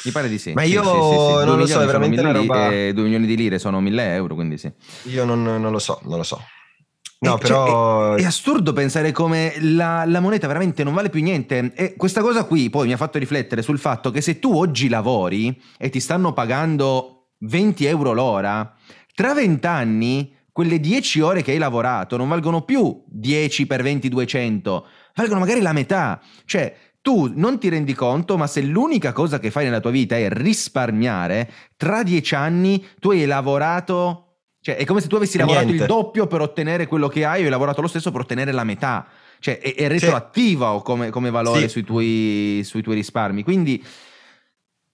Mi 0.05 0.11
pare 0.11 0.29
di 0.29 0.39
sì. 0.39 0.53
Ma 0.53 0.65
io 0.65 0.83
non 0.83 1.59
lo 1.59 1.67
so, 1.67 1.81
è 1.81 1.87
veramente 1.87 2.21
una 2.21 2.33
roba... 2.33 2.69
2 2.69 2.93
milioni 2.95 3.27
di 3.27 3.37
lire 3.37 3.59
sono 3.61 3.81
1000 3.81 4.15
euro, 4.15 4.35
quindi 4.35 4.59
sì. 4.59 4.73
Io 5.05 5.25
non, 5.25 5.43
non 5.43 5.71
lo 5.71 5.79
so, 5.79 6.01
non 6.05 6.17
lo 6.17 6.25
so. 6.25 6.43
No, 7.21 7.37
eh, 7.37 7.39
però... 7.39 7.67
Cioè, 7.67 8.21
è, 8.21 8.23
è, 8.23 8.27
assurdo 8.27 8.73
pensare 8.73 9.13
come 9.13 9.55
la, 9.61 10.05
la, 10.07 10.21
moneta 10.21 10.47
veramente 10.49 10.83
non 10.83 10.95
vale 10.95 11.09
più 11.09 11.23
niente. 11.23 11.73
E 11.75 11.95
questa 11.95 12.21
cosa 12.21 12.45
qui 12.45 12.69
poi 12.69 12.89
mi 12.89 12.93
ha 12.93 12.97
fatto 12.97 13.19
riflettere 13.19 13.63
sul 13.63 13.79
fatto 13.79 14.11
che 14.11 14.21
se 14.21 14.39
tu 14.39 14.53
oggi 14.53 14.89
lavori 14.89 15.61
e 15.79 15.89
ti 15.89 16.01
stanno 16.01 16.33
pagando 16.33 17.29
20 17.39 17.87
euro 17.87 18.13
l'ora, 18.13 18.75
tra 19.15 19.35
20 19.35 19.67
anni 19.67 20.35
quelle 20.53 20.79
10 20.79 21.21
ore 21.21 21.43
che 21.43 21.53
hai 21.53 21.59
lavorato 21.59 22.17
non 22.17 22.29
valgono 22.29 22.63
più 22.63 23.03
10 23.07 23.67
per 23.67 23.83
20, 23.83 24.09
200, 24.09 24.87
valgono 25.15 25.41
magari 25.41 25.61
la 25.61 25.73
metà. 25.73 26.21
Cioè, 26.45 26.77
tu 27.01 27.33
non 27.35 27.59
ti 27.59 27.69
rendi 27.69 27.95
conto, 27.95 28.37
ma 28.37 28.47
se 28.47 28.63
l'unica 28.63 29.13
cosa 29.13 29.41
che 29.41 29.51
fai 29.51 29.65
nella 29.65 29.81
tua 29.81 29.91
vita 29.91 30.17
è 30.17 30.29
risparmiare, 30.31 31.51
tra 31.77 32.03
10 32.03 32.35
anni 32.35 32.87
tu 33.01 33.11
hai 33.11 33.25
lavorato 33.25 34.27
cioè, 34.63 34.77
è 34.77 34.85
come 34.85 35.01
se 35.01 35.09
tu 35.09 35.17
avessi 35.17 35.39
lavorato 35.39 35.65
Niente. 35.65 35.83
il 35.83 35.89
doppio 35.89 36.29
per 36.29 36.41
ottenere 36.41 36.87
quello 36.87 37.09
che 37.09 37.25
hai, 37.25 37.41
o 37.41 37.45
hai 37.45 37.51
lavorato 37.51 37.81
lo 37.81 37.89
stesso 37.89 38.13
per 38.13 38.21
ottenere 38.21 38.53
la 38.53 38.63
metà. 38.63 39.09
cioè 39.41 39.59
è, 39.59 39.75
è 39.75 39.89
retroattiva 39.89 40.77
sì. 40.77 40.83
come, 40.85 41.11
come, 41.11 41.31
valore 41.31 41.63
sì. 41.63 41.69
sui, 41.69 41.83
tuoi, 41.83 42.61
sui 42.63 42.81
tuoi 42.81 42.95
risparmi. 42.95 43.43
Quindi 43.43 43.85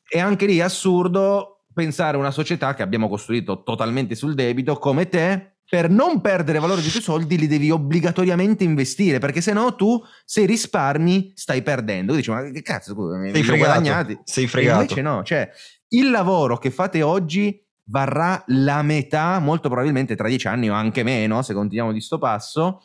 è 0.09 0.19
anche 0.19 0.47
lì 0.47 0.63
assurdo 0.63 1.58
pensare 1.79 2.17
a 2.17 2.21
una 2.21 2.33
società 2.33 2.75
che 2.75 2.83
abbiamo 2.83 3.09
costruito 3.09 3.63
totalmente 3.63 4.17
sul 4.17 4.35
debito 4.35 4.75
come 4.79 5.09
te 5.09 5.53
per 5.69 5.89
non 5.89 6.21
perdere 6.21 6.59
valore 6.59 6.81
dei 6.81 6.91
tuoi 6.91 7.03
soldi 7.03 7.39
li 7.39 7.47
devi 7.47 7.71
obbligatoriamente 7.71 8.65
investire 8.65 9.21
perché 9.21 9.41
se 9.41 9.53
no 9.53 9.77
tu 9.77 10.03
se 10.25 10.45
risparmi 10.45 11.33
stai 11.37 11.63
perdendo. 11.63 12.15
Dici 12.15 12.31
ma 12.31 12.43
che 12.51 12.63
cazzo, 12.63 12.95
scusa, 12.95 13.21
sei 13.31 13.43
fregato. 13.45 14.21
Sei 14.25 14.47
fregato. 14.49 14.79
E 14.79 14.83
invece 14.83 15.03
no, 15.03 15.23
cioè 15.23 15.49
il 15.91 16.11
lavoro 16.11 16.57
che 16.57 16.71
fate 16.71 17.03
oggi 17.03 17.65
varrà 17.85 18.43
la 18.49 18.83
metà, 18.83 19.39
molto 19.39 19.69
probabilmente 19.69 20.17
tra 20.17 20.27
dieci 20.27 20.49
anni 20.49 20.69
o 20.69 20.75
anche 20.75 21.05
meno, 21.05 21.43
se 21.43 21.55
continuiamo 21.55 21.93
di 21.93 22.01
sto 22.01 22.19
passo. 22.19 22.83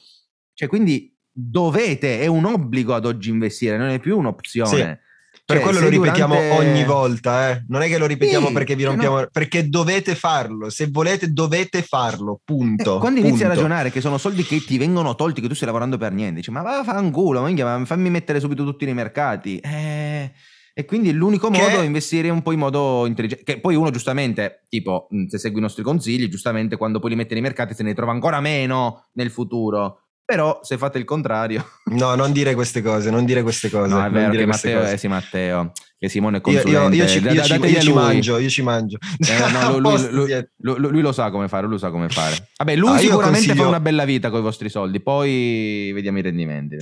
Cioè, 0.53 0.67
quindi 0.67 1.17
dovete, 1.31 2.19
è 2.19 2.27
un 2.27 2.45
obbligo 2.45 2.93
ad 2.93 3.05
oggi 3.05 3.29
investire, 3.29 3.77
non 3.77 3.89
è 3.89 3.99
più 3.99 4.17
un'opzione. 4.17 4.69
Sì. 4.69 5.11
Per 5.45 5.57
cioè, 5.57 5.65
quello 5.65 5.81
lo 5.81 5.89
ripetiamo 5.89 6.35
durante... 6.35 6.55
ogni 6.55 6.83
volta, 6.85 7.49
eh? 7.49 7.65
non 7.67 7.81
è 7.81 7.89
che 7.89 7.97
lo 7.97 8.05
ripetiamo 8.05 8.47
sì, 8.47 8.53
perché 8.53 8.75
vi 8.75 8.85
rompiamo, 8.85 9.19
no. 9.19 9.27
perché 9.29 9.67
dovete 9.67 10.15
farlo, 10.15 10.69
se 10.69 10.87
volete 10.89 11.33
dovete 11.33 11.81
farlo, 11.81 12.39
punto. 12.45 12.95
Eh, 12.95 12.99
quando 12.99 13.19
punto. 13.19 13.27
inizi 13.27 13.43
a 13.43 13.49
ragionare 13.49 13.91
che 13.91 13.99
sono 13.99 14.17
soldi 14.17 14.43
che 14.43 14.63
ti 14.63 14.77
vengono 14.77 15.15
tolti, 15.15 15.41
che 15.41 15.49
tu 15.49 15.53
stai 15.53 15.67
lavorando 15.67 15.97
per 15.97 16.13
niente, 16.13 16.35
dici 16.35 16.49
ma 16.49 16.61
va 16.61 16.79
a 16.79 17.01
ma 17.01 17.85
fammi 17.85 18.09
mettere 18.09 18.39
subito 18.39 18.63
tutti 18.63 18.85
nei 18.85 18.93
mercati. 18.93 19.57
Eh... 19.57 20.31
E 20.75 20.85
quindi 20.85 21.11
l'unico 21.11 21.51
modo 21.51 21.65
che... 21.67 21.81
è 21.81 21.83
investire 21.83 22.29
un 22.29 22.41
po' 22.41 22.51
in 22.51 22.57
modo 22.57 23.05
intelligente. 23.05 23.43
Che 23.43 23.59
poi 23.59 23.75
uno 23.75 23.91
giustamente, 23.91 24.65
tipo, 24.69 25.07
se 25.27 25.37
segui 25.37 25.59
i 25.59 25.61
nostri 25.61 25.83
consigli, 25.83 26.27
giustamente 26.29 26.77
quando 26.77 26.99
poi 26.99 27.11
li 27.11 27.15
mette 27.15 27.35
nei 27.35 27.43
mercati 27.43 27.75
se 27.75 27.83
ne 27.83 27.93
trova 27.93 28.11
ancora 28.11 28.41
meno 28.41 29.09
nel 29.13 29.29
futuro. 29.29 30.02
Però 30.25 30.59
se 30.63 30.77
fate 30.77 30.97
il 30.97 31.05
contrario... 31.05 31.65
No, 31.93 32.15
non 32.15 32.31
dire 32.31 32.55
queste 32.55 32.81
cose, 32.81 33.11
non 33.11 33.23
dire 33.23 33.43
queste 33.43 33.69
cose. 33.69 33.93
No, 33.93 34.03
è 34.03 34.09
vero 34.09 34.31
che 34.31 34.45
Matteo, 34.47 34.79
cose. 34.79 34.93
eh, 34.93 34.97
sì, 34.97 35.07
Matteo, 35.07 35.73
che 35.95 36.09
Simone 36.09 36.37
è 36.37 36.41
consulente. 36.41 36.95
Io, 36.95 37.03
io, 37.03 37.03
io 37.03 37.07
ci, 37.07 37.19
io 37.19 37.43
ci, 37.43 37.53
io 37.53 37.81
ci 37.81 37.93
mangio, 37.93 38.37
io 38.39 38.49
ci 38.49 38.61
mangio. 38.63 38.97
Eh, 39.19 39.51
no, 39.51 39.77
lui, 39.79 40.09
lui, 40.09 40.47
lui, 40.57 40.89
lui, 40.89 41.01
lo 41.01 41.11
sa 41.11 41.29
come 41.29 41.47
fare, 41.47 41.63
lui 41.63 41.73
lo 41.73 41.77
sa 41.77 41.91
come 41.91 42.09
fare. 42.09 42.49
Vabbè, 42.57 42.75
lui 42.75 42.89
ah, 42.89 42.97
sicuramente 42.97 43.45
consiglio... 43.45 43.61
fa 43.61 43.67
una 43.67 43.79
bella 43.79 44.05
vita 44.05 44.31
con 44.31 44.39
i 44.39 44.41
vostri 44.41 44.69
soldi, 44.69 45.01
poi 45.01 45.91
vediamo 45.93 46.17
i 46.17 46.21
rendimenti. 46.21 46.77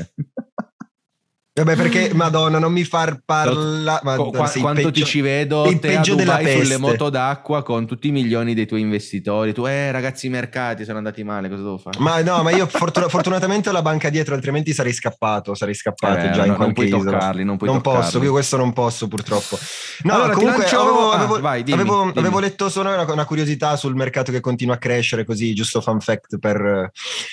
Vabbè, 1.63 1.76
perché 1.76 2.12
Madonna, 2.15 2.58
non 2.58 2.71
mi 2.71 2.84
far 2.84 3.21
parlare. 3.24 4.17
Qu- 4.17 4.60
quanto 4.60 4.74
peggio, 4.74 4.91
ti 4.91 5.04
ci 5.04 5.21
vedo 5.21 5.71
te 5.80 5.95
a 5.95 6.02
Dubai 6.02 6.60
sulle 6.60 6.78
moto 6.78 7.10
d'acqua 7.10 7.62
con 7.63 7.86
tutti 7.86 8.08
i 8.08 8.12
milioni 8.12 8.54
dei 8.54 8.65
tuoi 8.65 8.82
investitori. 8.82 9.54
Tu, 9.54 9.65
eh, 9.67 9.91
ragazzi, 9.91 10.26
i 10.26 10.30
mercati 10.30 10.84
sono 10.84 10.97
andati 10.97 11.24
male, 11.24 11.50
cosa 11.50 11.62
devo 11.62 11.78
fare? 11.78 12.00
Ma 12.00 12.21
no, 12.21 12.41
ma 12.41 12.52
io 12.52 12.65
fortun- 12.65 13.10
fortunatamente 13.10 13.69
ho 13.69 13.71
la 13.71 13.82
banca 13.82 14.10
dietro, 14.10 14.34
altrimenti 14.34 14.74
sarei 14.74 14.93
scappato. 14.93 15.54
Sarei 15.54 15.76
scappato 15.76 16.28
eh, 16.28 16.32
già 16.32 16.45
no, 16.45 16.47
in 16.47 16.56
qualche 16.56 16.63
non 16.63 16.74
puoi 16.74 16.89
toccarli, 16.89 17.43
non 17.43 17.58
puoi 17.58 17.69
Non 17.69 17.82
toccarli. 17.82 18.06
posso, 18.06 18.24
io 18.24 18.32
questo 18.32 18.58
non 18.58 18.74
posso, 18.74 19.08
purtroppo. 19.08 19.58
No, 20.04 20.13
allora, 20.15 20.34
comunque 20.34 20.62
lancio... 20.62 20.80
avevo, 20.80 21.12
avevo, 21.12 21.36
ah, 21.36 21.39
vai, 21.39 21.63
dimmi, 21.63 21.82
avevo, 21.82 22.02
dimmi. 22.06 22.17
avevo, 22.17 22.39
letto 22.39 22.69
solo 22.69 22.89
una, 22.89 23.12
una, 23.12 23.26
curiosità 23.26 23.76
sul 23.76 23.95
mercato 23.95 24.32
che 24.32 24.39
continua 24.39 24.76
a 24.76 24.78
crescere, 24.78 25.26
così, 25.26 25.54
giusto 25.54 25.80
fun 25.80 26.00
fact. 26.00 26.39
Per... 26.39 26.91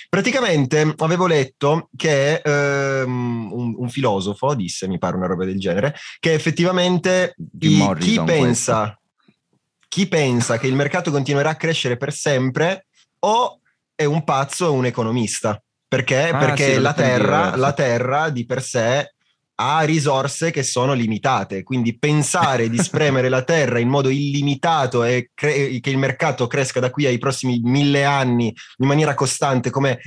Praticamente 0.08 0.94
avevo 0.98 1.26
letto 1.26 1.88
che 1.96 2.40
ehm, 2.44 3.50
un, 3.52 3.74
un 3.76 3.88
filosofo 3.88 4.17
disse 4.54 4.88
mi 4.88 4.98
pare 4.98 5.16
una 5.16 5.26
roba 5.26 5.44
del 5.44 5.58
genere, 5.58 5.94
che 6.18 6.32
effettivamente 6.32 7.34
i, 7.60 7.94
chi, 7.98 8.22
pensa, 8.24 8.98
chi 9.88 10.06
pensa 10.06 10.58
che 10.58 10.66
il 10.66 10.74
mercato 10.74 11.10
continuerà 11.10 11.50
a 11.50 11.56
crescere 11.56 11.96
per 11.96 12.12
sempre 12.12 12.86
o 13.20 13.60
è 13.94 14.04
un 14.04 14.24
pazzo 14.24 14.66
o 14.66 14.72
un 14.72 14.86
economista. 14.86 15.60
Perché? 15.88 16.28
Ah, 16.28 16.38
Perché 16.38 16.74
sì, 16.74 16.80
la, 16.80 16.92
terra, 16.92 17.56
la 17.56 17.72
terra 17.72 18.28
di 18.28 18.44
per 18.44 18.62
sé 18.62 19.14
ha 19.60 19.80
risorse 19.80 20.50
che 20.50 20.62
sono 20.62 20.92
limitate, 20.92 21.64
quindi 21.64 21.98
pensare 21.98 22.68
di 22.68 22.78
spremere 22.78 23.28
la 23.28 23.42
terra 23.44 23.80
in 23.80 23.88
modo 23.88 24.08
illimitato 24.08 25.02
e 25.02 25.30
cre- 25.34 25.80
che 25.80 25.90
il 25.90 25.98
mercato 25.98 26.46
cresca 26.46 26.78
da 26.78 26.90
qui 26.90 27.06
ai 27.06 27.18
prossimi 27.18 27.60
mille 27.64 28.04
anni 28.04 28.54
in 28.76 28.86
maniera 28.86 29.14
costante, 29.14 29.70
come 29.70 29.98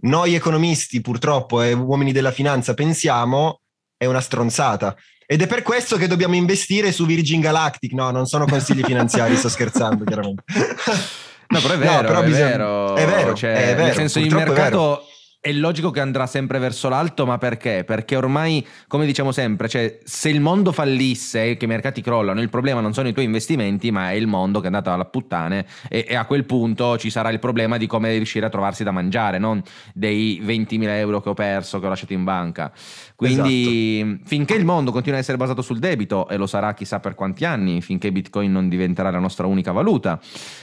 noi 0.00 0.34
economisti 0.34 1.00
purtroppo 1.00 1.62
e 1.62 1.72
uomini 1.72 2.12
della 2.12 2.30
finanza 2.30 2.74
pensiamo, 2.74 3.60
è 3.96 4.06
una 4.06 4.20
stronzata. 4.20 4.94
Ed 5.26 5.42
è 5.42 5.46
per 5.46 5.62
questo 5.62 5.96
che 5.96 6.06
dobbiamo 6.06 6.34
investire 6.36 6.90
su 6.92 7.04
Virgin 7.04 7.40
Galactic. 7.40 7.92
No, 7.92 8.10
non 8.10 8.26
sono 8.26 8.46
consigli 8.46 8.82
finanziari, 8.82 9.36
sto 9.36 9.48
scherzando, 9.48 10.04
chiaramente. 10.04 10.42
No, 11.50 11.60
però 11.60 11.72
è 11.72 11.78
vero, 11.78 11.92
No, 11.92 12.00
però 12.02 12.20
è, 12.20 12.24
bisogna- 12.26 12.46
vero. 12.48 12.94
è 12.94 13.06
vero, 13.06 13.34
Cioè, 13.34 13.52
è 13.54 13.74
vero, 13.74 13.82
Nel 13.86 13.94
senso, 13.94 14.18
il 14.18 14.34
mercato 14.34 15.04
è 15.40 15.52
logico 15.52 15.92
che 15.92 16.00
andrà 16.00 16.26
sempre 16.26 16.58
verso 16.58 16.88
l'alto, 16.88 17.24
ma 17.24 17.38
perché? 17.38 17.84
Perché 17.84 18.16
ormai, 18.16 18.66
come 18.88 19.06
diciamo 19.06 19.30
sempre, 19.30 19.68
cioè, 19.68 20.00
se 20.02 20.28
il 20.30 20.40
mondo 20.40 20.72
fallisse 20.72 21.50
e 21.50 21.56
che 21.56 21.66
i 21.66 21.68
mercati 21.68 22.02
crollano, 22.02 22.40
il 22.40 22.48
problema 22.48 22.80
non 22.80 22.92
sono 22.92 23.06
i 23.06 23.12
tuoi 23.12 23.26
investimenti, 23.26 23.92
ma 23.92 24.10
è 24.10 24.14
il 24.14 24.26
mondo 24.26 24.58
che 24.58 24.64
è 24.64 24.66
andato 24.66 24.90
alla 24.92 25.04
puttane 25.04 25.64
e, 25.88 26.04
e 26.08 26.16
a 26.16 26.24
quel 26.24 26.44
punto 26.44 26.98
ci 26.98 27.08
sarà 27.08 27.30
il 27.30 27.38
problema 27.38 27.76
di 27.76 27.86
come 27.86 28.12
riuscire 28.16 28.46
a 28.46 28.48
trovarsi 28.48 28.82
da 28.82 28.90
mangiare, 28.90 29.38
non 29.38 29.62
dei 29.94 30.42
20.000 30.44 30.88
euro 30.88 31.20
che 31.20 31.28
ho 31.28 31.34
perso, 31.34 31.78
che 31.78 31.86
ho 31.86 31.88
lasciato 31.88 32.14
in 32.14 32.24
banca. 32.24 32.72
Quindi 33.14 34.00
Esatto. 34.00 34.22
finché 34.24 34.54
il 34.54 34.64
mondo 34.64 34.90
continua 34.90 35.18
a 35.18 35.20
essere 35.20 35.36
basato 35.36 35.62
sul 35.62 35.78
debito, 35.78 36.28
e 36.28 36.36
lo 36.36 36.48
sarà 36.48 36.74
chissà 36.74 36.98
per 36.98 37.14
quanti 37.14 37.44
anni, 37.44 37.80
finché 37.80 38.10
Bitcoin 38.10 38.50
non 38.50 38.68
diventerà 38.68 39.10
la 39.10 39.20
nostra 39.20 39.46
unica 39.46 39.70
valuta, 39.70 40.20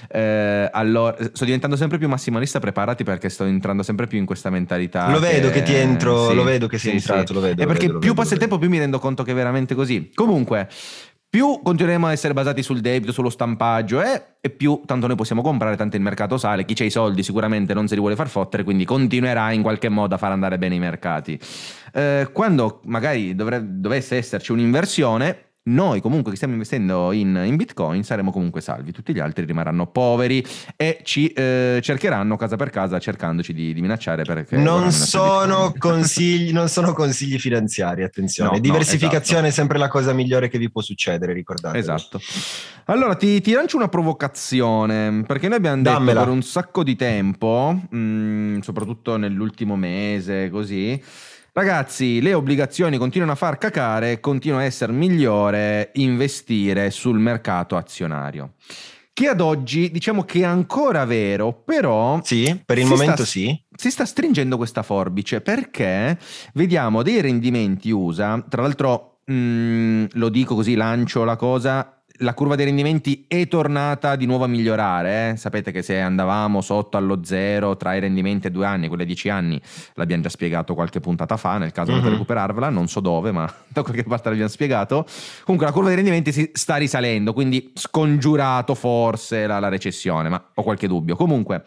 eh, 0.09 0.69
allora 0.69 1.15
sto 1.31 1.45
diventando 1.45 1.77
sempre 1.77 1.97
più 1.97 2.09
massimalista, 2.09 2.59
preparati 2.59 3.05
perché 3.05 3.29
sto 3.29 3.45
entrando 3.45 3.81
sempre 3.81 4.07
più 4.07 4.17
in 4.17 4.25
questa 4.25 4.49
mentalità. 4.49 4.63
Lo 5.11 5.19
vedo 5.19 5.49
che 5.49 5.63
ti 5.63 5.73
entro, 5.73 6.33
lo 6.33 6.43
vedo 6.43 6.67
che 6.67 6.77
sei 6.77 6.91
sì, 6.91 6.97
entrato, 6.97 7.27
sì. 7.27 7.33
lo 7.33 7.39
vedo, 7.39 7.61
È 7.61 7.65
perché 7.65 7.87
vedo, 7.87 7.99
più 7.99 8.09
vedo, 8.09 8.21
passa 8.21 8.33
il 8.33 8.39
tempo, 8.39 8.57
più 8.57 8.69
mi 8.69 8.79
rendo 8.79 8.99
conto 8.99 9.23
che 9.23 9.31
è 9.31 9.35
veramente 9.35 9.75
così. 9.75 10.11
Comunque, 10.13 10.67
più 11.35 11.59
continueremo 11.61 12.07
a 12.07 12.13
essere 12.13 12.33
basati 12.33 12.63
sul 12.63 12.79
debito, 12.79 13.11
sullo 13.11 13.29
stampaggio 13.29 14.01
eh, 14.01 14.23
e 14.39 14.49
più 14.49 14.81
tanto 14.85 15.05
noi 15.05 15.17
possiamo 15.17 15.41
comprare, 15.41 15.75
tanto 15.75 15.97
il 15.97 16.01
mercato 16.01 16.37
sale. 16.37 16.63
Chi 16.63 16.73
c'ha 16.73 16.85
i 16.85 16.89
soldi 16.89 17.23
sicuramente 17.23 17.73
non 17.73 17.89
se 17.89 17.95
li 17.95 17.99
vuole 17.99 18.15
far 18.15 18.29
fottere, 18.29 18.63
quindi 18.63 18.85
continuerà 18.85 19.51
in 19.51 19.61
qualche 19.61 19.89
modo 19.89 20.15
a 20.15 20.17
far 20.17 20.31
andare 20.31 20.57
bene 20.57 20.75
i 20.75 20.79
mercati. 20.79 21.37
Eh, 21.91 22.29
quando 22.31 22.79
magari 22.85 23.35
dovre- 23.35 23.61
dovesse 23.65 24.15
esserci 24.15 24.53
un'inversione, 24.53 25.44
noi 25.67 25.99
comunque 25.99 26.29
che 26.29 26.35
stiamo 26.35 26.53
investendo 26.53 27.11
in, 27.11 27.41
in 27.45 27.55
Bitcoin 27.55 28.03
saremo 28.03 28.31
comunque 28.31 28.61
salvi, 28.61 28.91
tutti 28.91 29.13
gli 29.13 29.19
altri 29.19 29.45
rimarranno 29.45 29.87
poveri 29.87 30.45
e 30.75 30.99
ci 31.03 31.27
eh, 31.29 31.79
cercheranno 31.81 32.35
casa 32.37 32.55
per 32.55 32.69
casa 32.69 32.99
cercandoci 32.99 33.53
di, 33.53 33.73
di 33.73 33.81
minacciare 33.81 34.23
perché 34.23 34.57
Non 34.57 34.91
sono, 34.91 35.73
consigli, 35.77 36.51
non 36.53 36.67
sono 36.67 36.93
consigli 36.93 37.39
finanziari, 37.39 38.03
attenzione. 38.03 38.49
No, 38.49 38.55
no, 38.55 38.61
Diversificazione 38.61 39.47
esatto. 39.47 39.47
è 39.47 39.51
sempre 39.51 39.77
la 39.79 39.87
cosa 39.87 40.13
migliore 40.13 40.49
che 40.49 40.57
vi 40.59 40.69
può 40.69 40.81
succedere, 40.81 41.33
ricordate. 41.33 41.77
Esatto. 41.77 42.19
Allora 42.85 43.15
ti, 43.15 43.41
ti 43.41 43.51
lancio 43.51 43.77
una 43.77 43.87
provocazione, 43.87 45.23
perché 45.25 45.47
noi 45.47 45.57
abbiamo 45.57 45.81
detto 45.81 45.89
Dammela. 45.89 46.19
per 46.23 46.29
un 46.29 46.43
sacco 46.43 46.83
di 46.83 46.95
tempo, 46.95 47.79
mh, 47.89 48.59
soprattutto 48.59 49.17
nell'ultimo 49.17 49.75
mese, 49.75 50.49
così, 50.49 51.01
ragazzi, 51.55 52.21
le 52.21 52.33
obbligazioni 52.33 52.97
continuano 52.97 53.31
a 53.31 53.35
far 53.35 53.57
cacare, 53.57 54.19
continua 54.19 54.59
a 54.59 54.63
essere 54.63 54.91
migliore 54.91 55.91
investire 55.93 56.91
sul 56.91 57.17
mercato 57.17 57.77
azionario. 57.77 58.53
Che 59.13 59.27
ad 59.29 59.39
oggi 59.39 59.89
diciamo 59.91 60.23
che 60.25 60.39
è 60.39 60.43
ancora 60.43 61.05
vero, 61.05 61.53
però 61.53 62.19
Sì, 62.21 62.61
per 62.65 62.77
il 62.77 62.85
momento 62.85 63.23
sta- 63.23 63.25
sì. 63.25 63.57
si 63.73 63.89
sta 63.89 64.03
stringendo 64.05 64.57
questa 64.57 64.83
forbice 64.83 65.39
perché 65.39 66.17
vediamo 66.53 67.01
dei 67.01 67.21
rendimenti 67.21 67.91
USA, 67.91 68.43
tra 68.49 68.61
l'altro 68.61 69.19
mh, 69.25 70.07
lo 70.11 70.27
dico 70.27 70.55
così, 70.55 70.75
lancio 70.75 71.23
la 71.23 71.37
cosa, 71.37 71.94
la 72.19 72.33
curva 72.33 72.55
dei 72.55 72.65
rendimenti 72.65 73.25
è 73.27 73.47
tornata 73.47 74.15
di 74.15 74.25
nuovo 74.25 74.45
a 74.45 74.47
migliorare, 74.47 75.31
eh. 75.31 75.35
sapete 75.37 75.71
che 75.71 75.81
se 75.81 75.99
andavamo 75.99 76.61
sotto 76.61 76.95
allo 76.97 77.21
zero 77.23 77.75
tra 77.75 77.93
i 77.93 77.99
rendimenti 77.99 78.47
a 78.47 78.49
due 78.49 78.65
anni 78.65 78.85
e 78.85 78.87
quelli 78.87 79.03
a 79.03 79.05
dieci 79.05 79.29
anni, 79.29 79.59
l'abbiamo 79.95 80.23
già 80.23 80.29
spiegato 80.29 80.73
qualche 80.73 80.99
puntata 80.99 81.35
fa, 81.37 81.57
nel 81.57 81.71
caso 81.71 81.91
volete 81.91 82.07
Mhm. 82.07 82.13
recuperarvela, 82.13 82.69
non 82.69 82.87
so 82.87 82.99
dove, 82.99 83.31
ma 83.31 83.51
da 83.67 83.83
qualche 83.83 84.03
parte 84.03 84.29
l'abbiamo 84.29 84.49
spiegato. 84.49 85.05
Comunque 85.43 85.67
la 85.67 85.73
curva 85.73 85.87
dei 85.87 85.97
rendimenti 85.97 86.31
si 86.31 86.49
sta 86.53 86.75
risalendo, 86.77 87.33
quindi 87.33 87.71
scongiurato 87.73 88.75
forse 88.75 89.45
la, 89.47 89.59
la 89.59 89.69
recessione, 89.69 90.29
ma 90.29 90.41
ho 90.53 90.63
qualche 90.63 90.87
dubbio. 90.87 91.15
Comunque, 91.15 91.63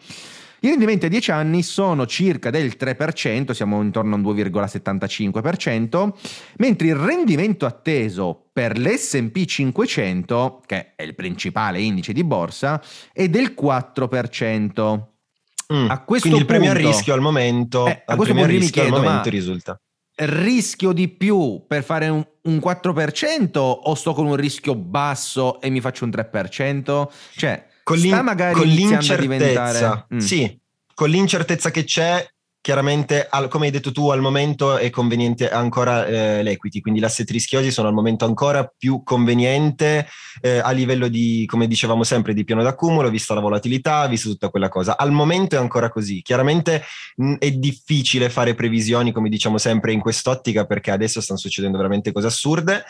i 0.61 0.67
rendimenti 0.69 1.05
a 1.05 1.09
10 1.09 1.31
anni 1.31 1.63
sono 1.63 2.05
circa 2.05 2.49
del 2.49 2.75
3%, 2.77 3.51
siamo 3.51 3.81
intorno 3.81 4.15
a 4.15 4.17
un 4.17 4.23
2,75%, 4.23 6.11
mentre 6.57 6.87
il 6.87 6.95
rendimento 6.95 7.65
atteso 7.65 8.49
per 8.51 8.77
l'S&P 8.77 9.45
500, 9.45 10.61
che 10.65 10.93
è 10.95 11.03
il 11.03 11.15
principale 11.15 11.79
indice 11.81 12.13
di 12.13 12.23
borsa, 12.23 12.81
è 13.13 13.27
del 13.29 13.53
4%. 13.59 14.99
Mm. 15.71 15.89
A 15.89 16.03
questo 16.03 16.27
Quindi 16.27 16.39
il 16.39 16.45
premio 16.45 16.71
a 16.71 16.73
rischio 16.73 17.13
al 17.13 17.21
momento, 17.21 17.85
Eh, 17.85 17.91
a 17.91 18.03
al 18.07 18.15
questo 18.17 18.33
punto 18.33 18.49
rischio 18.49 18.81
al 18.81 18.87
chiedo, 18.87 19.03
momento 19.03 19.29
ma- 19.29 19.35
risulta. 19.35 19.79
rischio 20.15 20.91
di 20.93 21.07
più 21.09 21.63
per 21.67 21.83
fare 21.83 22.07
un, 22.09 22.25
un 22.43 22.57
4% 22.57 23.57
o 23.59 23.93
sto 23.93 24.13
con 24.13 24.25
un 24.25 24.35
rischio 24.35 24.73
basso 24.75 25.61
e 25.61 25.69
mi 25.69 25.79
faccio 25.79 26.05
un 26.05 26.09
3%? 26.09 27.07
Cioè, 27.35 27.67
Con, 27.89 27.97
l'in- 27.97 28.19
magari 28.19 28.53
con 28.53 28.67
l'incertezza. 28.67 30.05
Mm. 30.13 30.19
sì, 30.19 30.59
con 30.93 31.09
l'incertezza 31.09 31.71
che 31.71 31.85
c'è, 31.85 32.23
chiaramente, 32.61 33.25
al, 33.27 33.47
come 33.47 33.65
hai 33.65 33.71
detto 33.71 33.91
tu, 33.91 34.09
al 34.09 34.21
momento 34.21 34.77
è 34.77 34.91
conveniente 34.91 35.49
ancora 35.49 36.05
eh, 36.05 36.43
l'equity, 36.43 36.81
quindi 36.81 36.99
l'asset 36.99 37.27
rischiosi 37.31 37.71
sono 37.71 37.87
al 37.87 37.95
momento 37.95 38.25
ancora 38.25 38.71
più 38.77 39.01
conveniente 39.03 40.07
eh, 40.39 40.59
a 40.59 40.69
livello 40.69 41.07
di, 41.07 41.45
come 41.47 41.65
dicevamo 41.65 42.03
sempre, 42.03 42.35
di 42.35 42.43
piano 42.43 42.61
d'accumulo, 42.61 43.09
vista 43.09 43.33
la 43.33 43.39
volatilità, 43.39 44.05
vista 44.05 44.29
tutta 44.29 44.49
quella 44.49 44.69
cosa. 44.69 44.95
Al 44.95 45.11
momento 45.11 45.55
è 45.55 45.57
ancora 45.57 45.89
così. 45.89 46.21
Chiaramente 46.21 46.83
mh, 47.15 47.37
è 47.39 47.49
difficile 47.53 48.29
fare 48.29 48.53
previsioni, 48.53 49.11
come 49.11 49.29
diciamo 49.29 49.57
sempre, 49.57 49.93
in 49.93 49.99
quest'ottica, 49.99 50.67
perché 50.67 50.91
adesso 50.91 51.21
stanno 51.21 51.39
succedendo 51.39 51.77
veramente 51.77 52.11
cose 52.11 52.27
assurde 52.27 52.83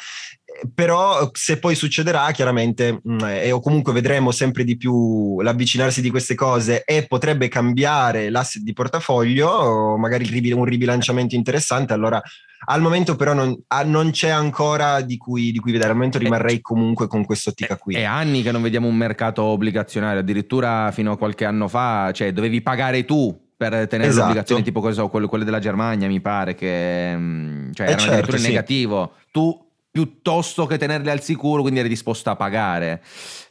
però 0.74 1.30
se 1.34 1.60
poi 1.60 1.76
succederà 1.76 2.32
chiaramente 2.32 3.00
mh, 3.04 3.24
eh, 3.24 3.52
o 3.52 3.60
comunque 3.60 3.93
vedremo 3.93 4.32
sempre 4.32 4.63
di 4.63 4.78
più 4.78 5.41
l'avvicinarsi 5.41 6.02
di 6.02 6.10
queste 6.10 6.36
cose 6.36 6.84
e 6.84 7.06
potrebbe 7.08 7.48
cambiare 7.48 8.30
l'asset 8.30 8.62
di 8.62 8.74
portafoglio 8.74 9.98
magari 9.98 10.52
un 10.52 10.65
ribilanciamento 10.65 11.36
interessante 11.36 11.93
allora 11.93 12.22
al 12.65 12.82
momento 12.82 13.15
però 13.15 13.34
non, 13.34 13.58
ah, 13.67 13.84
non 13.84 14.12
c'è 14.12 14.30
ancora 14.30 15.02
di 15.02 15.17
cui, 15.17 15.52
di 15.52 15.60
cui, 15.60 15.72
vedere, 15.72 15.91
al 15.91 15.95
momento 15.95 16.17
eh, 16.17 16.22
rimarrei 16.22 16.60
comunque 16.62 17.08
con 17.08 17.24
quest'ottica 17.24 17.78
qui. 17.78 17.95
È 17.95 18.04
anni 18.04 18.41
che 18.41 18.52
non 18.52 18.62
vediamo 18.62 18.88
un 18.88 18.95
mercato 18.95 19.43
obbligazionario, 19.43 20.19
addirittura 20.19 20.91
fino 20.91 21.13
a 21.13 21.17
qualche 21.17 21.45
anno 21.45 21.67
fa, 21.67 22.12
cioè 22.12 22.34
dovevi 22.34 22.62
pagare 22.62 23.06
tu 23.06 23.48
per 23.56 23.88
tenere 23.88 24.10
esatto. 24.10 24.28
l'obbligazione 24.28 24.62
tipo 24.62 24.91
so, 24.91 25.10
quelle, 25.10 25.43
della 25.43 25.60
Germania 25.60 26.08
mi 26.08 26.22
pare 26.22 26.56
che 26.56 27.13
mm, 27.15 27.72
cioè, 27.74 27.88
eh 27.88 27.89
era 27.91 27.98
certo, 27.98 28.13
addirittura 28.13 28.38
in 28.38 28.43
sì. 28.43 28.50
negativo. 28.50 29.13
Tu 29.32 29.69
piuttosto 29.91 30.65
che 30.65 30.78
tenerle 30.78 31.12
al 31.12 31.21
sicuro, 31.21 31.62
quindi 31.62 31.80
eri 31.80 31.89
disposto 31.89 32.30
a 32.30 32.36
pagare, 32.36 33.02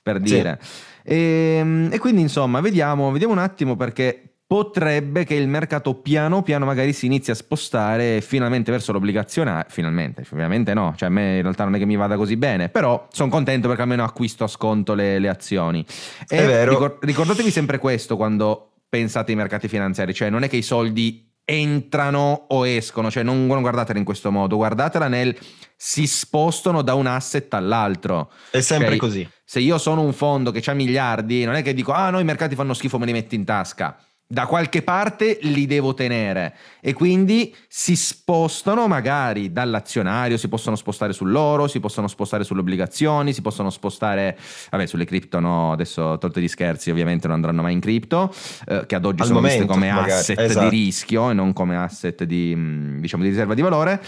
per 0.03 0.20
dire. 0.20 0.59
Sì. 0.61 0.87
E, 1.05 1.57
ehm, 1.59 1.88
e, 1.92 1.98
quindi 1.98 2.20
insomma, 2.20 2.61
vediamo, 2.61 3.11
vediamo 3.11 3.33
un 3.33 3.40
attimo 3.40 3.77
perché 3.77 4.22
potrebbe 4.48 5.24
che 5.24 5.35
il 5.35 5.46
mercato 5.46 5.96
piano 5.96 6.42
piano 6.42 6.64
magari 6.64 6.94
si 6.94 7.05
inizi 7.05 7.31
a 7.31 7.35
spostare 7.35 8.22
finalmente 8.22 8.70
verso 8.70 8.92
l'obbligazionario, 8.92 9.66
finalmente, 9.68 10.24
ovviamente 10.31 10.72
no, 10.72 10.94
cioè 10.96 11.09
a 11.09 11.12
me 11.12 11.37
in 11.37 11.42
realtà 11.42 11.64
non 11.64 11.74
è 11.74 11.79
che 11.79 11.85
mi 11.85 11.96
vada 11.96 12.16
così 12.16 12.37
bene, 12.37 12.70
però 12.70 13.09
sono 13.12 13.29
contento 13.29 13.68
perché 13.68 13.83
almeno 13.83 14.05
acquisto 14.05 14.44
a 14.44 14.46
sconto 14.46 14.94
le, 14.94 15.18
le 15.18 15.29
azioni. 15.29 15.85
E 16.27 16.38
è 16.38 16.46
vero. 16.46 16.98
ricordatevi 17.01 17.51
sempre 17.51 17.79
questo 17.79 18.16
quando 18.16 18.72
pensate 18.88 19.33
ai 19.33 19.37
mercati 19.37 19.68
finanziari, 19.68 20.14
cioè 20.14 20.31
non 20.31 20.42
è 20.44 20.48
che 20.48 20.57
i 20.57 20.62
soldi 20.62 21.28
entrano 21.51 22.47
o 22.49 22.67
escono, 22.67 23.11
cioè 23.11 23.23
non, 23.23 23.47
non 23.47 23.63
guardatela 23.63 23.99
in 23.99 24.05
questo 24.05 24.31
modo, 24.31 24.57
guardatela 24.57 25.09
nel 25.09 25.35
si 25.75 26.07
spostano 26.07 26.83
da 26.83 26.93
un 26.95 27.07
asset 27.07 27.55
all'altro. 27.55 28.31
È 28.51 28.61
sempre 28.61 28.89
okay? 28.89 28.99
così. 28.99 29.31
Se 29.45 29.61
io 29.61 29.79
sono 29.79 30.03
un 30.03 30.13
fondo 30.13 30.51
che 30.51 30.63
ha 30.69 30.75
miliardi, 30.75 31.45
non 31.45 31.55
è 31.55 31.63
che 31.63 31.73
dico 31.73 31.93
ah 31.93 32.11
no 32.11 32.19
i 32.19 32.25
mercati 32.25 32.55
fanno 32.55 32.75
schifo 32.75 32.99
me 32.99 33.07
li 33.07 33.13
metti 33.13 33.35
in 33.35 33.45
tasca 33.45 33.97
da 34.31 34.45
qualche 34.45 34.83
parte 34.83 35.38
li 35.41 35.64
devo 35.64 35.95
tenere 35.95 36.55
e 36.83 36.93
quindi 36.93 37.55
si 37.67 37.97
spostano 37.97 38.87
magari 38.87 39.51
dall'azionario, 39.53 40.37
si 40.37 40.49
possono 40.49 40.77
spostare 40.77 41.14
sull'oro, 41.14 41.67
si 41.67 41.81
possono 41.81 42.09
spostare 42.09 42.45
sulle 42.45 42.61
obbligazioni, 42.61 43.33
si 43.33 43.41
possono 43.41 43.71
spostare, 43.71 44.38
vabbè 44.71 44.85
sulle 44.85 45.07
cripto 45.07 45.41
no, 45.41 45.73
adesso 45.73 46.19
tolte 46.19 46.43
gli 46.43 46.49
scherzi 46.49 46.91
ovviamente 46.91 47.27
non 47.27 47.37
andranno 47.37 47.62
mai 47.62 47.73
in 47.73 47.81
cripto, 47.81 48.31
eh, 48.67 48.85
che 48.85 48.97
ad 48.97 49.07
oggi 49.07 49.23
Al 49.23 49.29
sono 49.29 49.41
momento, 49.41 49.62
viste 49.62 49.73
come 49.73 49.91
magari, 49.91 50.12
asset 50.12 50.38
esatto. 50.38 50.69
di 50.69 50.77
rischio 50.77 51.31
e 51.31 51.33
non 51.33 51.55
come 51.55 51.77
asset 51.79 52.25
di, 52.25 52.53
mm, 52.55 53.01
diciamo, 53.01 53.23
di 53.23 53.31
riserva 53.31 53.55
di 53.55 53.62
valore. 53.62 54.03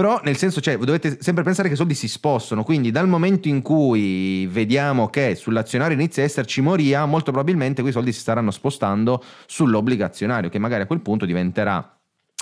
Però 0.00 0.18
nel 0.24 0.38
senso, 0.38 0.62
cioè, 0.62 0.78
dovete 0.78 1.18
sempre 1.20 1.44
pensare 1.44 1.68
che 1.68 1.74
i 1.74 1.76
soldi 1.76 1.92
si 1.92 2.08
spostano, 2.08 2.64
quindi 2.64 2.90
dal 2.90 3.06
momento 3.06 3.48
in 3.48 3.60
cui 3.60 4.46
vediamo 4.46 5.10
che 5.10 5.34
sull'azionario 5.34 5.94
inizia 5.94 6.22
a 6.22 6.24
esserci 6.24 6.62
moria, 6.62 7.04
molto 7.04 7.32
probabilmente 7.32 7.82
quei 7.82 7.92
soldi 7.92 8.10
si 8.10 8.20
staranno 8.20 8.50
spostando 8.50 9.22
sull'obbligazionario, 9.44 10.48
che 10.48 10.58
magari 10.58 10.84
a 10.84 10.86
quel 10.86 11.02
punto 11.02 11.26
diventerà 11.26 12.00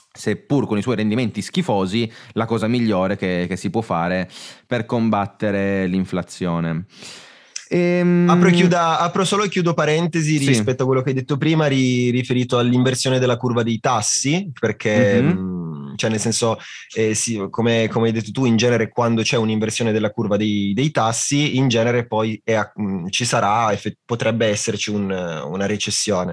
seppur 0.08 0.68
con 0.68 0.78
i 0.78 0.82
suoi 0.82 0.94
rendimenti 0.94 1.42
schifosi, 1.42 2.08
la 2.34 2.46
cosa 2.46 2.68
migliore 2.68 3.16
che, 3.16 3.46
che 3.48 3.56
si 3.56 3.70
può 3.70 3.80
fare 3.80 4.30
per 4.64 4.86
combattere 4.86 5.88
l'inflazione. 5.88 6.84
Ehm... 7.68 8.28
Apro, 8.28 8.50
chiuda, 8.50 8.98
apro, 8.98 9.24
solo 9.24 9.44
e 9.44 9.48
chiudo 9.48 9.74
parentesi 9.74 10.38
sì. 10.38 10.46
rispetto 10.46 10.82
a 10.82 10.86
quello 10.86 11.02
che 11.02 11.10
hai 11.10 11.14
detto 11.14 11.36
prima, 11.36 11.66
ri, 11.66 12.10
riferito 12.10 12.58
all'inversione 12.58 13.18
della 13.18 13.36
curva 13.36 13.62
dei 13.62 13.78
tassi, 13.78 14.50
perché 14.58 15.20
mm-hmm. 15.20 15.38
mh, 15.38 15.96
cioè 15.96 16.10
nel 16.10 16.20
senso, 16.20 16.58
eh, 16.94 17.14
sì, 17.14 17.44
come, 17.50 17.88
come, 17.88 18.06
hai 18.06 18.12
detto 18.12 18.30
tu, 18.30 18.44
in 18.44 18.56
genere 18.56 18.88
quando 18.88 19.22
c'è 19.22 19.36
un'inversione 19.36 19.92
della 19.92 20.10
curva 20.10 20.36
dei, 20.36 20.72
dei 20.72 20.90
tassi, 20.90 21.56
in 21.56 21.68
genere 21.68 22.06
poi 22.06 22.40
è, 22.44 22.58
mh, 22.74 23.08
ci 23.08 23.24
sarà, 23.24 23.76
potrebbe 24.04 24.46
esserci 24.46 24.90
un, 24.90 25.10
una 25.10 25.66
recessione. 25.66 26.30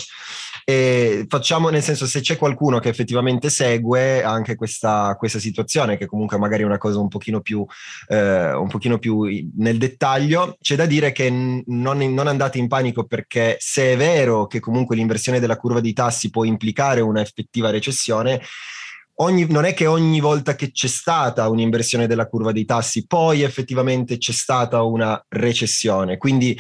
E 0.68 1.28
facciamo 1.30 1.70
nel 1.70 1.84
senso, 1.84 2.08
se 2.08 2.22
c'è 2.22 2.38
qualcuno 2.38 2.80
che 2.80 2.90
effettivamente 2.90 3.52
segue 3.52 4.24
anche 4.24 4.56
questa, 4.56 5.16
questa 5.16 5.38
situazione, 5.38 5.96
che 5.96 6.08
comunque 6.08 6.40
magari 6.40 6.64
è 6.64 6.66
una 6.66 6.80
cosa 6.80 6.98
un 6.98 7.08
pochino 7.08 7.40
più, 7.40 7.64
eh, 8.08 8.52
un 8.52 8.68
pochino 8.68 8.98
più 8.98 9.28
nel 9.58 9.78
dettaglio, 9.78 10.58
c'è 10.60 10.76
da 10.76 10.88
dire 10.88 11.12
che 11.12 11.30
non, 11.30 11.98
non 12.00 12.26
andate 12.26 12.58
in 12.58 12.68
panico 12.68 13.04
perché 13.04 13.58
se 13.60 13.94
è 13.94 13.98
vero 13.98 14.48
che 14.48 14.60
comunque 14.60 14.96
l'inversione 14.96 15.40
della 15.40 15.56
curva 15.56 15.82
di 15.82 15.94
tassi 15.94 16.32
può 16.32 16.44
implicare 16.44 17.00
una 17.00 17.22
effettiva 17.22 17.70
recessione, 17.70 18.42
Ogni, 19.20 19.46
non 19.48 19.64
è 19.64 19.74
che 19.74 19.86
ogni 19.86 20.20
volta 20.20 20.56
che 20.56 20.72
c'è 20.72 20.88
stata 20.88 21.48
un'inversione 21.48 22.06
della 22.06 22.28
curva 22.28 22.52
dei 22.52 22.66
tassi, 22.66 23.08
poi 23.08 23.44
effettivamente 23.44 24.18
c'è 24.18 24.34
stata 24.34 24.82
una 24.82 25.24
recessione. 25.30 26.18
Quindi 26.18 26.60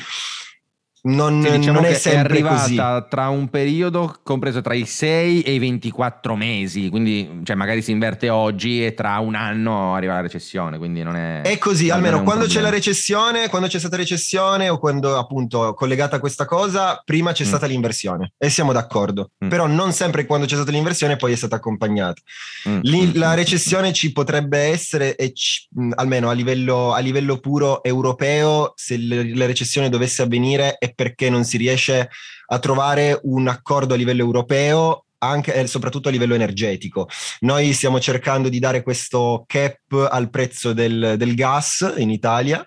non, 1.05 1.43
sì, 1.43 1.57
diciamo 1.57 1.81
non 1.81 1.89
è 1.89 1.93
sempre 1.93 2.21
è 2.21 2.31
arrivata 2.31 2.99
così. 2.99 3.05
tra 3.09 3.29
un 3.29 3.47
periodo 3.49 4.15
compreso 4.23 4.61
tra 4.61 4.73
i 4.73 4.85
6 4.85 5.41
e 5.41 5.53
i 5.53 5.59
24 5.59 6.35
mesi, 6.35 6.89
quindi 6.89 7.41
cioè, 7.43 7.55
magari 7.55 7.81
si 7.81 7.91
inverte 7.91 8.29
oggi 8.29 8.83
e 8.83 8.93
tra 8.93 9.19
un 9.19 9.35
anno 9.35 9.93
arriva 9.93 10.15
la 10.15 10.21
recessione, 10.21 10.77
quindi 10.77 11.03
non 11.03 11.15
è... 11.15 11.41
È 11.41 11.57
così, 11.57 11.89
almeno 11.89 12.23
quando 12.23 12.45
c'è 12.45 12.59
la 12.59 12.69
recessione, 12.69 13.49
quando 13.49 13.67
c'è 13.67 13.77
stata 13.77 13.95
recessione 13.95 14.69
o 14.69 14.79
quando 14.79 15.17
appunto 15.17 15.73
collegata 15.73 16.15
a 16.15 16.19
questa 16.19 16.45
cosa, 16.45 17.01
prima 17.05 17.31
c'è 17.33 17.43
mm. 17.43 17.47
stata 17.47 17.65
l'inversione 17.67 18.33
e 18.37 18.49
siamo 18.49 18.73
d'accordo, 18.73 19.31
mm. 19.45 19.49
però 19.49 19.67
non 19.67 19.91
sempre 19.93 20.25
quando 20.25 20.47
c'è 20.47 20.55
stata 20.55 20.71
l'inversione 20.71 21.17
poi 21.17 21.33
è 21.33 21.35
stata 21.35 21.57
accompagnata. 21.57 22.19
Mm. 22.67 22.79
Lì, 22.81 23.05
mm. 23.07 23.11
la 23.15 23.33
mm. 23.33 23.35
recessione 23.35 23.93
ci 23.93 24.11
potrebbe 24.11 24.57
essere, 24.57 25.15
e 25.15 25.33
ci, 25.33 25.67
mm, 25.79 25.91
almeno 25.95 26.29
a 26.29 26.33
livello, 26.33 26.93
a 26.93 26.99
livello 26.99 27.37
puro 27.37 27.83
europeo, 27.83 28.73
se 28.75 28.97
la 28.97 29.45
recessione 29.45 29.89
dovesse 29.89 30.23
avvenire 30.23 30.77
è 30.79 30.93
perché 30.95 31.29
non 31.29 31.43
si 31.43 31.57
riesce 31.57 32.09
a 32.47 32.59
trovare 32.59 33.19
un 33.23 33.47
accordo 33.47 33.93
a 33.93 33.97
livello 33.97 34.21
europeo 34.21 35.05
anche 35.19 35.53
e 35.53 35.67
soprattutto 35.67 36.07
a 36.07 36.11
livello 36.11 36.35
energetico. 36.35 37.07
Noi 37.41 37.73
stiamo 37.73 37.99
cercando 37.99 38.49
di 38.49 38.59
dare 38.59 38.83
questo 38.83 39.43
cap 39.47 40.07
al 40.09 40.29
prezzo 40.29 40.73
del, 40.73 41.15
del 41.17 41.35
gas 41.35 41.93
in 41.97 42.09
Italia 42.09 42.65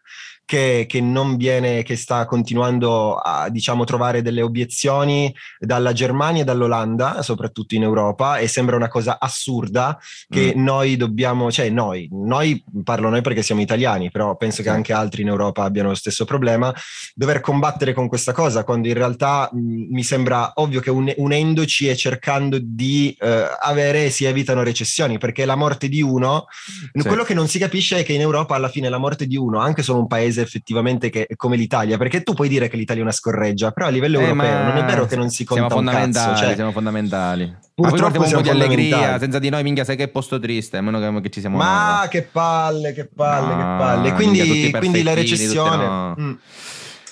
che, 0.48 0.86
che, 0.88 1.02
non 1.02 1.36
viene, 1.36 1.82
che 1.82 1.94
sta 1.94 2.24
continuando 2.24 3.16
a 3.16 3.50
diciamo, 3.50 3.84
trovare 3.84 4.22
delle 4.22 4.40
obiezioni 4.40 5.32
dalla 5.58 5.92
Germania 5.92 6.40
e 6.40 6.44
dall'Olanda, 6.46 7.20
soprattutto 7.20 7.74
in 7.74 7.82
Europa, 7.82 8.38
e 8.38 8.48
sembra 8.48 8.74
una 8.74 8.88
cosa 8.88 9.18
assurda 9.20 9.98
che 10.26 10.54
mm. 10.56 10.64
noi 10.64 10.96
dobbiamo, 10.96 11.52
cioè 11.52 11.68
noi, 11.68 12.08
noi 12.12 12.64
parlo 12.82 13.10
noi 13.10 13.20
perché 13.20 13.42
siamo 13.42 13.60
italiani, 13.60 14.10
però 14.10 14.38
penso 14.38 14.62
che 14.62 14.70
anche 14.70 14.94
altri 14.94 15.20
in 15.20 15.28
Europa 15.28 15.64
abbiano 15.64 15.90
lo 15.90 15.94
stesso 15.94 16.24
problema, 16.24 16.74
dover 17.14 17.40
combattere 17.40 17.92
con 17.92 18.08
questa 18.08 18.32
cosa, 18.32 18.64
quando 18.64 18.88
in 18.88 18.94
realtà 18.94 19.50
mh, 19.52 19.58
mm, 19.58 19.84
mi 19.90 20.02
sembra 20.02 20.52
ovvio 20.54 20.80
che 20.80 20.88
un, 20.88 21.12
unendoci 21.14 21.90
e 21.90 21.94
cercando 21.94 22.58
di 22.58 23.14
eh, 23.20 23.48
avere 23.60 24.08
si 24.08 24.24
evitano 24.24 24.62
recessioni, 24.62 25.18
perché 25.18 25.44
la 25.44 25.56
morte 25.56 25.90
di 25.90 26.00
uno, 26.00 26.46
sì. 26.94 27.06
quello 27.06 27.24
che 27.24 27.34
non 27.34 27.48
si 27.48 27.58
capisce 27.58 27.98
è 27.98 28.02
che 28.02 28.14
in 28.14 28.22
Europa 28.22 28.54
alla 28.54 28.70
fine 28.70 28.88
la 28.88 28.96
morte 28.96 29.26
di 29.26 29.36
uno, 29.36 29.58
anche 29.58 29.82
solo 29.82 29.98
un 29.98 30.06
paese 30.06 30.36
paese 30.38 30.42
effettivamente 30.42 31.10
che, 31.10 31.26
come 31.36 31.56
l'Italia, 31.56 31.96
perché 31.98 32.22
tu 32.22 32.34
puoi 32.34 32.48
dire 32.48 32.68
che 32.68 32.76
l'Italia 32.76 33.02
è 33.02 33.04
una 33.04 33.14
scorreggia, 33.14 33.70
però 33.72 33.86
a 33.86 33.90
livello 33.90 34.18
eh, 34.18 34.22
europeo 34.22 34.62
non 34.62 34.76
è 34.76 34.84
vero 34.84 35.06
che 35.06 35.16
non 35.16 35.30
si 35.30 35.44
conta 35.44 35.66
siamo 35.66 35.76
fondamentali, 35.76 36.30
cazzo, 36.30 36.44
cioè, 36.44 36.54
siamo 36.54 36.72
fondamentali. 36.72 37.56
Purtroppo 37.74 38.24
siamo 38.24 38.26
un 38.26 38.32
po' 38.32 38.40
di 38.42 38.48
allegria, 38.50 39.18
senza 39.18 39.38
di 39.38 39.48
noi 39.48 39.62
minchia 39.62 39.84
sai 39.84 39.96
che 39.96 40.08
posto 40.08 40.38
triste, 40.38 40.76
a 40.76 40.80
meno 40.80 40.98
che, 40.98 41.20
che 41.20 41.30
ci 41.30 41.40
siamo 41.40 41.56
Ma 41.56 41.98
noi. 42.00 42.08
che 42.08 42.22
palle, 42.22 42.92
che 42.92 43.06
palle, 43.06 43.54
no, 43.54 43.56
che 43.56 43.62
palle. 43.62 44.12
Quindi, 44.12 44.70
quindi 44.72 45.02
la 45.02 45.14
recessione... 45.14 45.86
No. 45.86 46.16
Mm. 46.18 46.32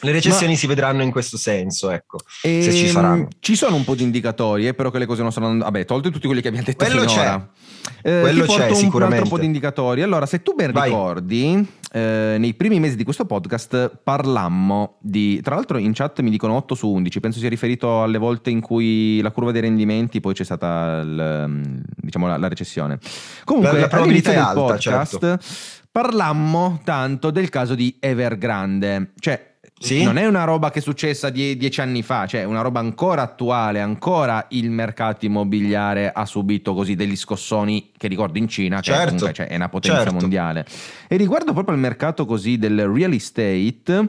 Le 0.01 0.12
recessioni 0.12 0.53
Ma... 0.53 0.59
si 0.59 0.67
vedranno 0.67 1.03
in 1.03 1.11
questo 1.11 1.39
senso, 1.39 1.91
ecco, 1.91 2.19
e... 2.43 2.61
se 2.62 2.71
ci 2.71 2.85
ehm, 2.85 2.93
saranno. 2.93 3.29
Ci 3.41 3.57
sono 3.57 3.77
un 3.77 3.83
po' 3.83 3.95
di 3.95 4.03
indicatori, 4.03 4.69
eh, 4.69 4.75
però 4.75 4.91
che 4.91 4.99
le 4.99 5.07
cose 5.07 5.23
non 5.23 5.33
sono 5.33 5.47
andando... 5.47 5.65
Vabbè, 5.65 5.87
tolti 5.87 6.11
tutti 6.11 6.27
quelli 6.27 6.43
che 6.43 6.49
abbiamo 6.49 6.67
detto 6.67 6.85
Quello 6.85 7.09
finora. 7.09 7.39
C'è. 7.39 7.65
Eh, 8.03 8.21
Quello 8.21 8.45
c'è, 8.45 8.71
un, 8.71 8.91
un 8.93 9.03
altro 9.03 9.27
po' 9.27 9.39
di 9.39 9.47
indicatori. 9.47 10.03
Allora, 10.03 10.27
se 10.27 10.43
tu 10.43 10.55
ben 10.55 10.71
ricordi, 10.73 11.67
eh, 11.97 12.37
nei 12.39 12.53
primi 12.53 12.79
mesi 12.79 12.95
di 12.95 13.05
questo 13.05 13.25
podcast 13.25 14.01
parlammo 14.03 14.99
di... 15.01 15.41
Tra 15.41 15.55
l'altro 15.55 15.79
in 15.79 15.95
chat 15.95 16.21
mi 16.21 16.29
dicono 16.29 16.55
8 16.57 16.75
su 16.75 16.91
11, 16.91 17.21
penso 17.21 17.39
sia 17.39 17.49
riferito 17.49 18.03
alle 18.03 18.19
volte 18.19 18.51
in 18.51 18.61
cui 18.61 19.19
la 19.23 19.31
curva 19.31 19.51
dei 19.51 19.63
rendimenti, 19.63 20.21
poi 20.21 20.35
c'è 20.35 20.45
stata 20.45 21.01
il, 21.03 21.83
diciamo, 21.97 22.27
la, 22.27 22.37
la, 22.37 22.49
recessione. 22.49 22.99
Comunque, 23.45 23.73
la, 23.73 23.81
la 23.81 23.89
probabilità 23.89 24.33
è 24.33 24.37
alta, 24.37 24.53
podcast, 24.53 25.19
certo. 25.19 25.45
parlammo 25.91 26.81
tanto 26.85 27.31
del 27.31 27.49
caso 27.49 27.75
di 27.75 27.97
Evergrande, 27.99 29.13
cioè 29.19 29.56
Sì? 29.79 30.03
Non 30.05 30.17
è 30.17 30.27
una 30.27 30.45
roba 30.45 30.71
che 30.71 30.79
è 30.79 30.83
successa 30.83 31.29
die- 31.29 31.55
dieci 31.57 31.83
anni 31.83 32.03
fa, 32.03 32.27
cioè 32.27 32.41
è 32.41 32.45
una 32.45 32.62
roba 32.62 32.81
ancora 32.81 33.21
attuale, 33.23 33.81
ancora 33.81 34.47
il 34.51 34.71
mercato 34.71 35.27
immobiliare 35.27 36.11
ha 36.12 36.25
subito 36.25 36.73
così 36.73 36.95
degli 36.95 37.15
scossoni 37.15 37.91
che 37.97 38.09
ricordo 38.09 38.39
in 38.39 38.49
Cina, 38.49 38.77
che 38.77 38.85
Certo, 38.85 39.05
comunque 39.05 39.33
cioè, 39.35 39.47
è 39.49 39.55
una 39.57 39.69
potenza 39.69 40.03
certo. 40.03 40.15
mondiale. 40.19 40.65
E 41.09 41.17
riguardo 41.17 41.53
proprio 41.53 41.75
al 41.75 41.81
mercato 41.81 42.25
così 42.25 42.57
del 42.57 42.87
real 42.89 43.12
estate, 43.12 44.09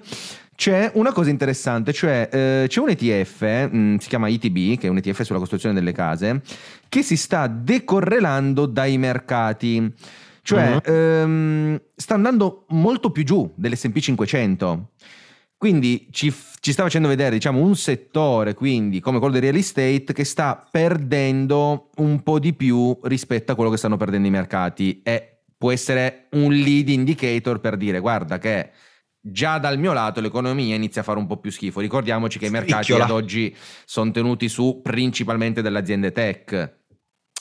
c'è 0.56 0.90
una 0.96 1.12
cosa 1.12 1.30
interessante, 1.30 1.92
cioè 1.92 2.30
eh, 2.32 2.66
c'è 2.68 2.80
un 2.80 2.90
ETF, 2.90 3.70
mh, 3.70 3.98
si 3.98 4.08
chiama 4.08 4.30
ITB, 4.30 4.80
che 4.80 4.88
è 4.88 4.90
un 4.90 4.98
ETF 4.98 5.22
sulla 5.24 5.38
costruzione 5.38 5.76
delle 5.76 5.92
case, 5.92 6.42
che 6.88 7.04
si 7.04 7.18
sta 7.18 7.46
decorrelando 7.48 8.66
dai 8.68 8.98
mercati. 8.98 9.94
Cioè, 10.42 10.76
Mhm. 10.76 10.80
ehm, 10.86 11.82
sta 11.94 12.14
andando 12.14 12.66
molto 12.70 13.12
più 13.12 13.24
giù 13.26 13.52
dell'SP 13.56 13.98
500. 14.00 14.92
Quindi 15.58 16.08
ci, 16.12 16.32
ci 16.60 16.72
sta 16.72 16.84
facendo 16.84 17.08
vedere, 17.08 17.32
diciamo, 17.32 17.60
un 17.60 17.76
settore, 17.76 18.54
quindi 18.54 19.00
come 19.00 19.18
quello 19.18 19.34
del 19.34 19.42
real 19.42 19.56
estate, 19.56 20.14
che 20.14 20.24
sta 20.24 20.64
perdendo 20.70 21.90
un 21.98 22.22
po' 22.22 22.38
di 22.38 22.54
più 22.54 22.98
rispetto 23.04 23.52
a 23.52 23.56
quello 23.56 23.72
che 23.72 23.78
stanno 23.78 23.98
perdendo 23.98 24.28
i 24.28 24.32
mercati. 24.32 25.02
E 25.02 25.44
può 25.58 25.72
essere 25.72 26.28
un 26.32 26.54
lead 26.54 26.90
indicator 26.90 27.60
per 27.60 27.76
dire, 27.76 28.00
guarda 28.00 28.38
che 28.38 28.70
già 29.20 29.58
dal 29.58 29.80
mio 29.80 29.94
lato 29.94 30.22
l'economia 30.22 30.76
inizia 30.76 31.02
a 31.02 31.04
fare 31.04 31.18
un 31.18 31.26
po' 31.26 31.38
più 31.38 31.52
schifo. 31.52 31.80
Ricordiamoci 31.80 32.38
che 32.38 32.46
i 32.46 32.52
mercati 32.52 32.94
ad 32.94 33.10
oggi 33.10 33.56
sono 33.86 34.12
tenuti 34.12 34.48
su 34.50 34.82
principalmente 34.84 35.64
dalle 35.64 35.80
aziende 35.80 36.12
tech. 36.12 36.77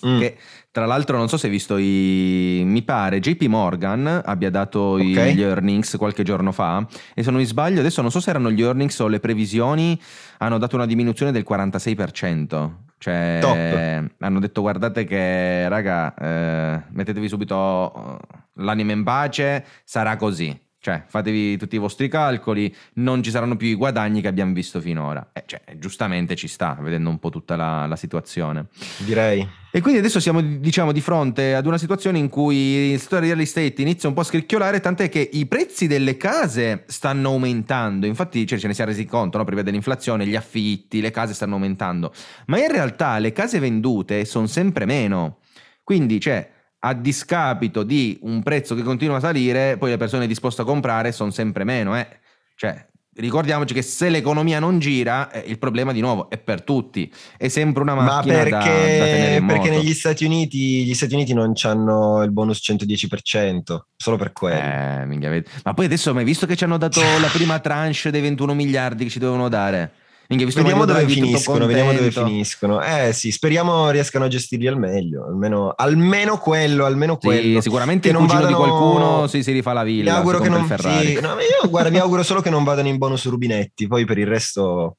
Mm. 0.04 0.18
Che 0.18 0.36
tra 0.70 0.84
l'altro 0.84 1.16
non 1.16 1.26
so 1.28 1.38
se 1.38 1.46
hai 1.46 1.52
visto 1.52 1.78
i... 1.78 2.62
mi 2.66 2.82
pare 2.82 3.18
JP 3.18 3.44
Morgan 3.44 4.20
abbia 4.24 4.50
dato 4.50 4.98
i- 4.98 5.16
Ok. 5.16 5.24
gli 5.28 5.40
earnings 5.40 5.96
qualche 5.96 6.22
giorno 6.22 6.52
fa 6.52 6.86
e 7.14 7.22
se 7.22 7.30
non 7.30 7.40
mi 7.40 7.46
sbaglio 7.46 7.80
adesso 7.80 8.02
non 8.02 8.10
so 8.10 8.20
se 8.20 8.28
erano 8.28 8.50
gli 8.50 8.60
earnings 8.60 8.98
o 8.98 9.06
le 9.08 9.18
previsioni 9.20 9.98
hanno 10.38 10.58
dato 10.58 10.76
una 10.76 10.84
diminuzione 10.84 11.32
del 11.32 11.46
46%. 11.48 12.70
Cioè 12.98 13.38
Top. 13.40 14.10
hanno 14.18 14.38
detto 14.40 14.60
guardate 14.62 15.04
che 15.04 15.68
raga 15.68 16.14
eh, 16.14 16.82
mettetevi 16.90 17.28
subito 17.28 18.18
l'anima 18.54 18.92
in 18.92 19.02
pace, 19.02 19.64
sarà 19.84 20.16
così. 20.16 20.58
Cioè, 20.86 21.02
fatevi 21.08 21.56
tutti 21.56 21.74
i 21.74 21.78
vostri 21.80 22.06
calcoli, 22.06 22.72
non 22.94 23.20
ci 23.20 23.32
saranno 23.32 23.56
più 23.56 23.66
i 23.66 23.74
guadagni 23.74 24.20
che 24.20 24.28
abbiamo 24.28 24.52
visto 24.52 24.80
finora. 24.80 25.30
Eh, 25.32 25.42
cioè, 25.44 25.60
giustamente 25.78 26.36
ci 26.36 26.46
sta, 26.46 26.78
vedendo 26.80 27.10
un 27.10 27.18
po' 27.18 27.28
tutta 27.28 27.56
la- 27.56 27.86
la 27.86 27.96
situazione. 27.96 28.66
Direi. 28.98 29.44
E 29.72 29.80
quindi 29.80 29.98
adesso 29.98 30.20
siamo 30.20 30.40
diciamo 30.40 30.92
di 30.92 31.00
fronte 31.00 31.56
ad 31.56 31.66
una 31.66 31.76
situazione 31.76 32.18
in 32.18 32.28
cui 32.28 32.92
il 32.92 33.00
settore 33.00 33.26
real 33.26 33.40
estate 33.40 33.82
inizia 33.82 34.08
un 34.08 34.14
po' 34.14 34.20
a 34.20 34.24
scricchiolare, 34.24 34.78
tant'è 34.78 35.08
che 35.08 35.28
i 35.32 35.46
prezzi 35.46 35.88
delle 35.88 36.16
case 36.16 36.84
stanno 36.86 37.30
aumentando. 37.30 38.06
Infatti 38.06 38.46
cioè, 38.46 38.56
ce 38.56 38.68
ne 38.68 38.74
siamo 38.74 38.92
resi 38.92 39.06
conto, 39.06 39.38
no? 39.38 39.44
per 39.44 39.54
via 39.54 39.64
dell'inflazione, 39.64 40.24
gli 40.24 40.36
affitti, 40.36 41.00
le 41.00 41.10
case 41.10 41.34
stanno 41.34 41.54
aumentando. 41.54 42.12
Ma 42.46 42.60
in 42.60 42.70
realtà 42.70 43.18
le 43.18 43.32
case 43.32 43.58
vendute 43.58 44.24
sono 44.24 44.46
sempre 44.46 44.84
meno. 44.84 45.38
Quindi, 45.82 46.20
cioè, 46.20 46.48
a 46.80 46.94
discapito 46.94 47.82
di 47.82 48.18
un 48.22 48.42
prezzo 48.42 48.74
che 48.74 48.82
continua 48.82 49.16
a 49.16 49.20
salire, 49.20 49.76
poi 49.78 49.90
le 49.90 49.96
persone 49.96 50.26
disposte 50.26 50.62
a 50.62 50.64
comprare 50.64 51.12
sono 51.12 51.30
sempre 51.30 51.64
meno. 51.64 51.96
eh. 51.98 52.06
Cioè, 52.54 52.86
ricordiamoci 53.16 53.74
che 53.74 53.82
se 53.82 54.08
l'economia 54.08 54.58
non 54.60 54.78
gira, 54.78 55.30
eh, 55.30 55.42
il 55.48 55.58
problema 55.58 55.92
di 55.92 56.00
nuovo 56.00 56.28
è 56.30 56.38
per 56.38 56.62
tutti. 56.62 57.10
È 57.36 57.48
sempre 57.48 57.82
una 57.82 57.94
Ma 57.94 58.02
macchina 58.02 58.42
da- 58.44 58.48
da, 58.50 58.58
tenere 58.62 58.90
perché, 59.00 59.36
in 59.36 59.46
perché 59.46 59.68
moto. 59.70 59.82
negli 59.82 59.94
Stati 59.94 60.24
Uniti 60.24 60.84
gli 60.84 60.94
Stati 60.94 61.14
Uniti 61.14 61.32
non 61.34 61.52
hanno 61.62 62.22
il 62.22 62.30
bonus 62.30 62.60
110%, 62.62 63.86
solo 63.96 64.16
per 64.16 64.32
quello. 64.32 64.58
Eh. 64.58 65.44
Ma 65.64 65.74
poi 65.74 65.84
adesso 65.86 66.10
hai 66.10 66.14
mai 66.14 66.24
visto 66.24 66.46
che 66.46 66.56
ci 66.56 66.64
hanno 66.64 66.78
dato 66.78 67.00
la 67.20 67.28
prima 67.28 67.58
tranche 67.58 68.10
dei 68.10 68.20
21 68.20 68.54
miliardi 68.54 69.04
che 69.04 69.10
ci 69.10 69.18
dovevano 69.18 69.48
dare? 69.48 69.92
Minchia, 70.28 70.46
visto 70.46 70.60
Vediamo 70.62 70.84
dove 70.84 71.06
finiscono, 71.06 71.66
vediamo 71.66 71.92
dove 71.92 72.10
finiscono. 72.10 72.82
Eh 72.82 73.12
sì, 73.12 73.30
speriamo 73.30 73.90
riescano 73.90 74.24
a 74.24 74.28
gestirli 74.28 74.66
al 74.66 74.76
meglio, 74.78 75.24
almeno, 75.26 75.72
almeno 75.76 76.36
quello, 76.38 76.84
almeno 76.84 77.16
Sì, 77.20 77.26
quello. 77.26 77.60
sicuramente 77.60 78.08
Che 78.08 78.14
il 78.14 78.18
non 78.20 78.26
vadano- 78.26 78.46
di 78.48 78.54
qualcuno 78.54 79.26
si, 79.28 79.42
si 79.44 79.52
rifà 79.52 79.72
la 79.72 79.84
Mi 79.84 79.92
villa, 79.92 80.16
auguro 80.16 80.38
si 80.38 80.42
che 80.44 80.48
non 80.48 80.64
Ferrari. 80.66 81.06
sì, 81.06 81.20
no, 81.20 81.34
ma 81.34 81.40
io 81.42 81.68
guarda, 81.70 81.90
mi 81.90 81.98
auguro 81.98 82.22
solo 82.24 82.40
che 82.40 82.50
non 82.50 82.64
vadano 82.64 82.88
in 82.88 82.98
bonus 82.98 83.26
rubinetti, 83.28 83.86
poi 83.86 84.04
per 84.04 84.18
il 84.18 84.26
resto 84.26 84.96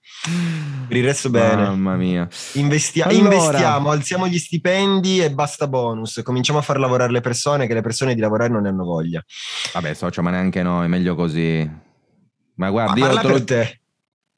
per 0.87 0.95
il 0.97 1.03
resto 1.03 1.29
bene. 1.29 1.63
Mamma 1.63 1.95
mia. 1.97 2.27
Investia- 2.53 3.05
Allora- 3.07 3.23
Investiamo, 3.35 3.89
alziamo 3.89 4.27
gli 4.29 4.37
stipendi 4.37 5.19
e 5.19 5.31
basta 5.31 5.67
bonus. 5.67 6.21
Cominciamo 6.23 6.59
a 6.59 6.61
far 6.61 6.79
lavorare 6.79 7.11
le 7.11 7.19
persone, 7.21 7.67
che 7.67 7.73
le 7.73 7.81
persone 7.81 8.15
di 8.15 8.21
lavorare 8.21 8.49
non 8.49 8.61
ne 8.61 8.69
hanno 8.69 8.85
voglia. 8.85 9.21
Vabbè, 9.73 9.93
socio, 9.93 10.21
ma 10.21 10.29
neanche 10.29 10.63
noi, 10.63 10.87
meglio 10.87 11.15
così. 11.15 11.69
Ma 12.55 12.65
Ma 12.65 12.69
guarda, 12.71 12.95
io, 12.95 13.05
parla 13.05 13.21
te 13.21 13.27
lo- 13.27 13.43
te. 13.43 13.79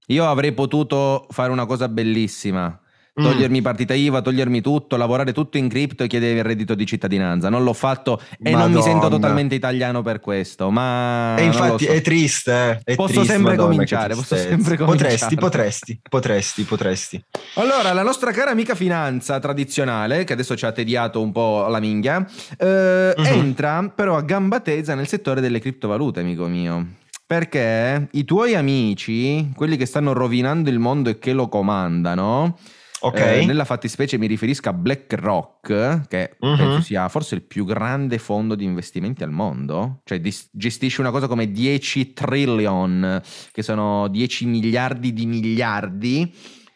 Io 0.09 0.27
avrei 0.27 0.51
potuto 0.53 1.25
fare 1.31 1.51
una 1.51 1.65
cosa 1.65 1.87
bellissima. 1.87 2.79
Mm. 3.19 3.23
Togliermi 3.23 3.61
partita 3.61 3.93
IVA, 3.93 4.21
togliermi 4.21 4.61
tutto, 4.61 4.95
lavorare 4.95 5.33
tutto 5.33 5.57
in 5.57 5.67
cripto 5.67 6.03
e 6.03 6.07
chiedere 6.07 6.37
il 6.37 6.43
reddito 6.45 6.73
di 6.73 6.85
cittadinanza. 6.85 7.49
Non 7.49 7.63
l'ho 7.63 7.73
fatto 7.73 8.21
e 8.41 8.51
non 8.51 8.67
mi 8.69 8.75
Madonna. 8.75 8.81
sento 8.81 9.09
totalmente 9.09 9.55
italiano 9.55 10.01
per 10.03 10.21
questo. 10.21 10.69
Ma 10.69 11.35
E 11.37 11.43
infatti 11.43 11.83
so. 11.85 11.91
è 11.91 11.99
triste, 12.01 12.81
eh, 12.85 12.93
è 12.93 12.95
Posso 12.95 13.13
triste, 13.15 13.33
sempre 13.33 13.55
Madonna, 13.57 13.83
posso 14.15 14.35
sempre 14.37 14.77
Potresti, 14.77 14.85
cominciare. 14.85 15.35
potresti, 15.35 15.99
potresti, 16.07 16.63
potresti. 16.63 17.23
Allora, 17.55 17.91
la 17.91 18.03
nostra 18.03 18.31
cara 18.31 18.51
amica 18.51 18.73
finanza 18.73 19.37
tradizionale, 19.39 20.23
che 20.23 20.31
adesso 20.31 20.55
ci 20.55 20.65
ha 20.65 20.71
tediato 20.71 21.21
un 21.21 21.33
po' 21.33 21.67
la 21.67 21.79
minghia, 21.81 22.25
eh, 22.57 23.13
Mhm. 23.17 23.25
entra 23.25 23.91
però 23.93 24.15
a 24.15 24.21
gamba 24.21 24.61
tesa 24.61 24.95
nel 24.95 25.07
settore 25.07 25.41
delle 25.41 25.59
criptovalute, 25.59 26.21
amico 26.21 26.45
mio. 26.47 26.87
Perché 27.33 28.07
i 28.13 28.25
tuoi 28.25 28.55
amici, 28.55 29.51
quelli 29.55 29.77
che 29.77 29.85
stanno 29.85 30.13
rovinando 30.13 30.71
il 30.71 30.79
mondo 30.79 31.11
e 31.11 31.19
che 31.19 31.31
lo 31.31 31.47
comandano, 31.47 32.57
Ok. 33.01 33.19
eh, 33.19 33.45
nella 33.45 33.65
fattispecie 33.65 34.17
mi 34.17 34.25
riferisco 34.25 34.69
a 34.69 34.73
BlackRock, 34.73 36.07
che 36.07 36.37
Mhm. 36.39 36.57
penso 36.57 36.81
sia 36.81 37.07
forse 37.07 37.35
il 37.35 37.43
più 37.43 37.65
grande 37.65 38.17
fondo 38.17 38.55
di 38.55 38.63
investimenti 38.63 39.21
al 39.21 39.29
mondo, 39.29 40.01
cioè 40.05 40.19
dis- 40.19 40.49
gestisce 40.51 41.01
una 41.01 41.11
cosa 41.11 41.27
come 41.27 41.51
10 41.51 42.13
trillion, 42.13 43.21
che 43.51 43.61
sono 43.61 44.07
10 44.07 44.47
miliardi 44.47 45.13
di 45.13 45.27
miliardi 45.27 46.33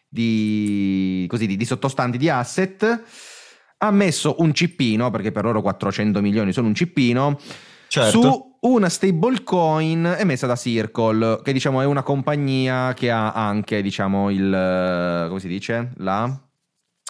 di, 0.08 1.26
così, 1.30 1.48
di, 1.48 1.56
di 1.58 1.66
sottostanti 1.66 2.20
di 2.20 2.30
asset, 2.30 3.04
ha 3.80 3.90
messo 3.90 4.36
un 4.38 4.54
cippino, 4.54 5.10
perché 5.10 5.32
per 5.32 5.46
loro 5.46 5.64
400 5.64 6.22
milioni 6.22 6.54
sono 6.54 6.68
un 6.68 6.76
cippino, 6.76 7.40
certo. 7.88 8.22
su 8.22 8.52
una 8.64 8.90
stablecoin 8.90 10.16
emessa 10.18 10.48
da 10.48 10.56
Circle, 10.56 11.42
che 11.44 11.54
diciamo 11.54 11.82
è 11.82 11.86
una 11.86 12.04
compagnia 12.04 12.94
che 12.94 13.12
ha 13.12 13.34
anche, 13.34 13.82
diciamo, 13.82 14.30
il... 14.30 15.26
come 15.28 15.40
si 15.40 15.48
dice? 15.48 15.92
La... 15.98 16.40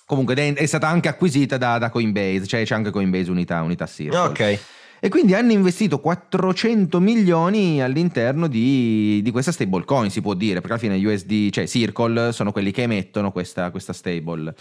Comunque 0.06 0.36
è 0.36 0.54
è 0.54 0.66
stata 0.66 0.88
anche 0.88 1.08
acquisita 1.08 1.58
da, 1.58 1.78
da 1.78 1.90
Coinbase, 1.90 2.46
cioè 2.46 2.64
c'è 2.64 2.76
anche 2.76 2.92
Coinbase 2.92 3.32
unità, 3.32 3.62
unità 3.62 3.88
Circle. 3.88 4.18
Ok. 4.20 4.60
E 5.00 5.10
quindi 5.10 5.34
hanno 5.34 5.52
investito 5.52 6.00
400 6.00 7.00
milioni 7.00 7.82
all'interno 7.82 8.48
di, 8.48 9.22
di 9.22 9.32
questa 9.32 9.52
stablecoin, 9.52 10.10
si 10.10 10.22
può 10.22 10.34
dire, 10.34 10.62
perché 10.62 10.88
alla 10.88 10.96
fine 10.98 11.06
USD, 11.06 11.50
cioè 11.50 11.68
Circle, 11.68 12.32
sono 12.32 12.52
quelli 12.52 12.72
che 12.72 12.84
emettono 12.84 13.32
questa, 13.32 13.70
questa 13.70 13.92
stable. 13.92 14.56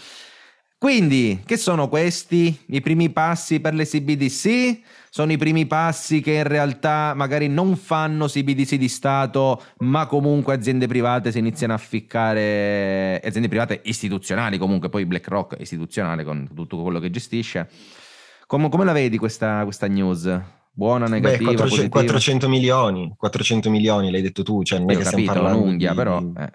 Quindi, 0.77 1.41
che 1.45 1.55
sono 1.55 1.87
questi? 1.87 2.57
I 2.67 2.81
primi 2.81 3.09
passi 3.09 3.61
per 3.61 3.73
le 3.73 3.85
CBDC? 3.85 4.81
Sono 5.15 5.31
i 5.31 5.37
primi 5.37 5.67
passi 5.67 6.21
che 6.21 6.31
in 6.31 6.43
realtà 6.47 7.13
magari 7.15 7.47
non 7.47 7.75
fanno 7.75 8.25
CBDC 8.25 8.77
di 8.77 8.87
Stato, 8.87 9.61
ma 9.81 10.07
comunque 10.07 10.55
aziende 10.55 10.87
private 10.87 11.31
si 11.31 11.37
iniziano 11.37 11.75
a 11.75 11.77
ficcare, 11.77 13.21
aziende 13.23 13.47
private 13.47 13.81
istituzionali 13.83 14.57
comunque, 14.57 14.89
poi 14.89 15.05
BlackRock 15.05 15.57
istituzionale 15.59 16.23
con 16.23 16.49
tutto 16.55 16.81
quello 16.81 16.97
che 16.97 17.11
gestisce. 17.11 17.69
Come, 18.47 18.69
come 18.69 18.85
la 18.85 18.91
vedi 18.91 19.19
questa, 19.19 19.61
questa 19.65 19.85
news? 19.85 20.35
Buona, 20.71 21.05
Beh, 21.05 21.11
negativa, 21.11 21.51
400, 21.51 21.67
positiva? 21.67 21.89
400 21.89 22.49
milioni, 22.49 23.13
400 23.15 23.69
milioni 23.69 24.09
l'hai 24.09 24.23
detto 24.23 24.41
tu, 24.41 24.63
cioè 24.63 24.79
non 24.79 24.89
è 24.89 24.93
stiamo 24.95 25.11
capito, 25.11 25.31
parlando 25.31 25.61
un'unghia, 25.61 25.91
di- 25.91 25.95
però... 25.95 26.23
eh. 26.39 26.51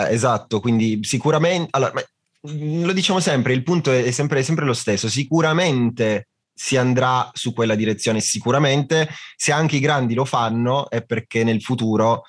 Eh, 0.00 0.14
esatto, 0.14 0.60
quindi 0.60 1.00
sicuramente, 1.02 1.66
allora, 1.72 1.90
ma- 1.92 2.84
lo 2.86 2.92
diciamo 2.92 3.18
sempre, 3.18 3.52
il 3.52 3.64
punto 3.64 3.90
è 3.90 4.12
sempre, 4.12 4.38
è 4.38 4.42
sempre 4.42 4.64
lo 4.64 4.74
stesso, 4.74 5.08
sicuramente 5.08 6.28
si 6.62 6.76
andrà 6.76 7.30
su 7.32 7.54
quella 7.54 7.74
direzione, 7.74 8.20
sicuramente 8.20 9.08
se 9.34 9.50
anche 9.50 9.76
i 9.76 9.80
grandi 9.80 10.12
lo 10.12 10.26
fanno 10.26 10.90
è 10.90 11.02
perché 11.02 11.42
nel 11.42 11.62
futuro 11.62 12.24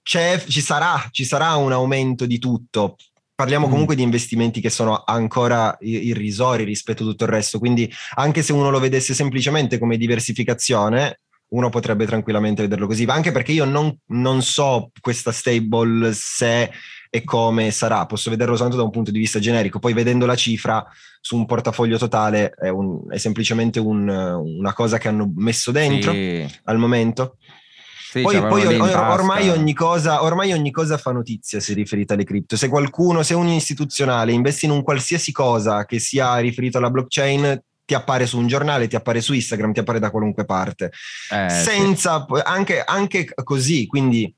c'è, 0.00 0.40
ci, 0.46 0.60
sarà, 0.60 1.08
ci 1.10 1.24
sarà 1.24 1.56
un 1.56 1.72
aumento 1.72 2.24
di 2.24 2.38
tutto. 2.38 2.94
Parliamo 3.34 3.66
Mm. 3.66 3.70
comunque 3.70 3.96
di 3.96 4.02
investimenti 4.02 4.60
che 4.60 4.70
sono 4.70 5.02
ancora 5.04 5.76
irrisori 5.80 6.62
rispetto 6.62 7.02
a 7.02 7.06
tutto 7.06 7.24
il 7.24 7.30
resto, 7.30 7.58
quindi 7.58 7.92
anche 8.14 8.44
se 8.44 8.52
uno 8.52 8.70
lo 8.70 8.78
vedesse 8.78 9.14
semplicemente 9.14 9.80
come 9.80 9.96
diversificazione, 9.96 11.21
uno 11.52 11.68
potrebbe 11.68 12.06
tranquillamente 12.06 12.62
vederlo 12.62 12.86
così, 12.86 13.04
ma 13.04 13.14
anche 13.14 13.30
perché 13.32 13.52
io 13.52 13.64
non, 13.64 13.94
non 14.08 14.42
so 14.42 14.90
questa 15.00 15.32
stable 15.32 16.12
se 16.14 16.70
e 17.14 17.24
come 17.24 17.70
sarà, 17.70 18.06
posso 18.06 18.30
vederlo 18.30 18.54
soltanto 18.54 18.78
da 18.78 18.84
un 18.84 18.90
punto 18.90 19.10
di 19.10 19.18
vista 19.18 19.38
generico, 19.38 19.78
poi 19.78 19.92
vedendo 19.92 20.24
la 20.24 20.34
cifra 20.34 20.82
su 21.20 21.36
un 21.36 21.44
portafoglio 21.44 21.98
totale 21.98 22.50
è, 22.58 22.68
un- 22.70 23.02
è 23.10 23.18
semplicemente 23.18 23.78
un- 23.78 24.08
una 24.08 24.72
cosa 24.72 24.96
che 24.96 25.08
hanno 25.08 25.30
messo 25.36 25.70
dentro 25.72 26.10
Sì. 26.12 26.46
al 26.64 26.78
momento. 26.78 27.36
Sì, 28.12 28.22
poi, 28.22 28.34
c'avevano 28.34 28.78
poi 28.78 28.90
or- 28.92 28.98
ormai, 29.20 29.48
ogni 29.50 29.74
cosa, 29.74 30.22
ormai 30.22 30.52
ogni 30.52 30.70
cosa 30.70 30.96
fa 30.96 31.12
notizia 31.12 31.60
se 31.60 31.74
riferita 31.74 32.14
alle 32.14 32.24
cripto. 32.24 32.56
Se 32.56 32.68
qualcuno, 32.68 33.22
se 33.22 33.34
un 33.34 33.48
istituzionale 33.48 34.32
investe 34.32 34.64
in 34.66 34.72
un 34.72 34.82
qualsiasi 34.82 35.32
cosa 35.32 35.84
che 35.84 35.98
sia 35.98 36.36
riferito 36.38 36.78
alla 36.78 36.90
blockchain, 36.90 37.62
ti 37.84 37.94
appare 37.94 38.26
su 38.26 38.38
un 38.38 38.46
giornale, 38.46 38.86
ti 38.88 38.96
appare 38.96 39.20
su 39.20 39.32
Instagram, 39.34 39.72
ti 39.72 39.80
appare 39.80 39.98
da 39.98 40.10
qualunque 40.10 40.44
parte. 40.44 40.90
Eh, 41.30 41.50
sì. 41.50 41.64
Senza, 41.70 42.26
anche, 42.44 42.82
anche 42.84 43.26
così, 43.42 43.86
quindi... 43.86 44.34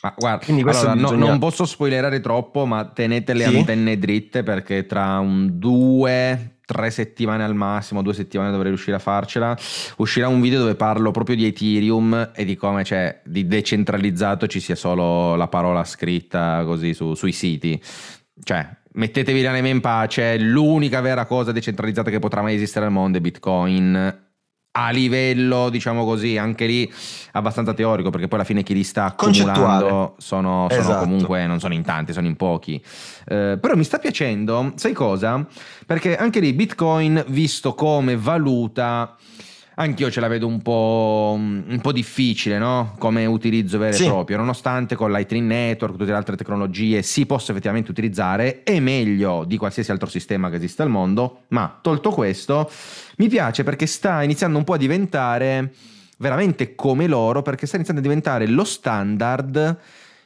Ma 0.00 0.14
guarda, 0.16 0.46
allora, 0.46 0.94
no- 0.94 1.00
bisogna- 1.08 1.26
non 1.26 1.38
posso 1.40 1.64
spoilerare 1.64 2.20
troppo, 2.20 2.64
ma 2.66 2.84
tenete 2.84 3.34
le 3.34 3.48
Sì? 3.48 3.56
antenne 3.56 3.98
dritte 3.98 4.44
perché 4.44 4.86
tra 4.86 5.18
un 5.18 5.58
due, 5.58 6.58
tre 6.64 6.92
settimane 6.92 7.42
al 7.42 7.56
massimo, 7.56 8.00
due 8.00 8.14
settimane 8.14 8.52
dovrei 8.52 8.68
riuscire 8.70 8.94
a 8.94 9.00
farcela, 9.00 9.58
uscirà 9.96 10.28
un 10.28 10.40
video 10.40 10.60
dove 10.60 10.76
parlo 10.76 11.10
proprio 11.10 11.34
di 11.34 11.46
Ethereum 11.46 12.30
e 12.32 12.44
di 12.44 12.54
come 12.54 12.84
c'è 12.84 13.22
di 13.24 13.48
decentralizzato 13.48 14.46
ci 14.46 14.60
sia 14.60 14.76
solo 14.76 15.34
la 15.34 15.48
parola 15.48 15.82
scritta 15.82 16.62
così 16.64 16.94
su- 16.94 17.14
sui 17.14 17.32
siti. 17.32 17.82
Cioè, 18.40 18.68
mettetevi 18.92 19.42
l'anima 19.42 19.68
in 19.68 19.80
pace, 19.80 20.38
l'unica 20.38 21.00
vera 21.00 21.26
cosa 21.26 21.52
decentralizzata 21.52 22.10
che 22.10 22.18
potrà 22.18 22.42
mai 22.42 22.54
esistere 22.54 22.86
al 22.86 22.92
mondo 22.92 23.18
è 23.18 23.20
Bitcoin. 23.20 24.26
A 24.70 24.90
livello, 24.90 25.70
diciamo 25.70 26.04
così, 26.04 26.36
anche 26.36 26.66
lì 26.66 26.92
abbastanza 27.32 27.74
teorico, 27.74 28.10
perché 28.10 28.28
poi 28.28 28.38
alla 28.38 28.46
fine 28.46 28.62
chi 28.62 28.74
li 28.74 28.84
sta 28.84 29.06
accumulando 29.06 30.14
sono, 30.18 30.66
sono 30.68 30.68
Esatto. 30.70 31.00
comunque, 31.00 31.46
non 31.46 31.58
sono 31.58 31.74
in 31.74 31.82
tanti, 31.82 32.12
sono 32.12 32.28
in 32.28 32.36
pochi. 32.36 32.80
Eh, 33.26 33.58
però 33.60 33.74
mi 33.74 33.82
sta 33.82 33.98
piacendo, 33.98 34.72
sai 34.76 34.92
cosa? 34.92 35.44
Perché 35.84 36.16
anche 36.16 36.38
lì 36.38 36.52
Bitcoin 36.52 37.24
visto 37.26 37.74
come 37.74 38.16
valuta, 38.16 39.16
anch'io 39.80 40.10
ce 40.10 40.20
la 40.20 40.28
vedo 40.28 40.46
un 40.46 40.60
po', 40.60 41.34
un 41.38 41.78
po' 41.80 41.92
difficile, 41.92 42.58
no? 42.58 42.94
Come 42.98 43.26
utilizzo 43.26 43.78
vero 43.78 43.92
Sì. 43.96 44.04
e 44.04 44.08
proprio, 44.08 44.36
nonostante 44.36 44.96
con 44.96 45.10
Lightning 45.10 45.46
Network, 45.46 45.96
tutte 45.96 46.10
le 46.10 46.16
altre 46.16 46.36
tecnologie 46.36 47.02
si 47.02 47.26
possa 47.26 47.52
effettivamente 47.52 47.90
utilizzare, 47.90 48.62
è 48.64 48.80
meglio 48.80 49.44
di 49.44 49.56
qualsiasi 49.56 49.90
altro 49.90 50.08
sistema 50.08 50.50
che 50.50 50.56
esista 50.56 50.82
al 50.82 50.90
mondo, 50.90 51.42
ma 51.48 51.78
tolto 51.80 52.10
questo, 52.10 52.70
mi 53.18 53.28
piace 53.28 53.62
perché 53.62 53.86
sta 53.86 54.22
iniziando 54.22 54.58
un 54.58 54.64
po' 54.64 54.74
a 54.74 54.78
diventare 54.78 55.72
veramente 56.18 56.74
come 56.74 57.06
loro, 57.06 57.42
perché 57.42 57.66
sta 57.66 57.76
iniziando 57.76 58.02
a 58.02 58.04
diventare 58.06 58.46
lo 58.48 58.64
standard 58.64 59.78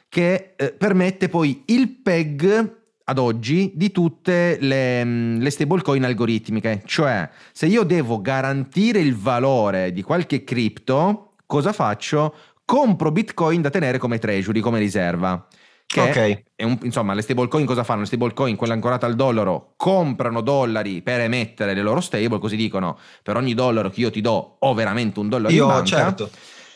che 0.09 0.53
eh, 0.55 0.71
permette 0.71 1.29
poi 1.29 1.63
il 1.67 1.89
PEG 1.89 2.81
ad 3.05 3.17
oggi 3.17 3.71
di 3.75 3.91
tutte 3.91 4.57
le, 4.59 5.03
mm, 5.03 5.39
le 5.41 5.49
stablecoin 5.49 6.03
algoritmiche. 6.05 6.81
Cioè, 6.85 7.29
se 7.51 7.65
io 7.65 7.83
devo 7.83 8.21
garantire 8.21 8.99
il 8.99 9.15
valore 9.15 9.91
di 9.91 10.01
qualche 10.01 10.43
cripto, 10.43 11.33
cosa 11.45 11.73
faccio? 11.73 12.33
Compro 12.65 13.11
Bitcoin 13.11 13.61
da 13.61 13.69
tenere 13.69 13.97
come 13.97 14.19
treasury, 14.19 14.59
come 14.61 14.79
riserva. 14.79 15.45
Che 15.85 16.01
Ok. 16.01 16.43
è 16.55 16.63
un- 16.63 16.79
insomma, 16.83 17.13
le 17.13 17.21
stablecoin 17.21 17.65
cosa 17.65 17.83
fanno? 17.83 17.99
Le 17.99 18.05
stablecoin, 18.07 18.55
quelle 18.55 18.73
ancorate 18.73 19.05
al 19.05 19.15
dollaro, 19.15 19.73
comprano 19.75 20.41
dollari 20.41 21.01
per 21.01 21.19
emettere 21.19 21.73
le 21.73 21.81
loro 21.81 21.99
stable, 21.99 22.39
così 22.39 22.55
dicono 22.55 22.97
per 23.21 23.35
ogni 23.35 23.53
dollaro 23.53 23.89
che 23.89 23.99
io 23.99 24.09
ti 24.09 24.21
do 24.21 24.55
ho 24.59 24.73
veramente 24.73 25.19
un 25.19 25.27
dollaro 25.29 25.51
in 25.51 25.57
Io, 25.57 25.67
banca. 25.67 25.85
certo. 25.85 26.31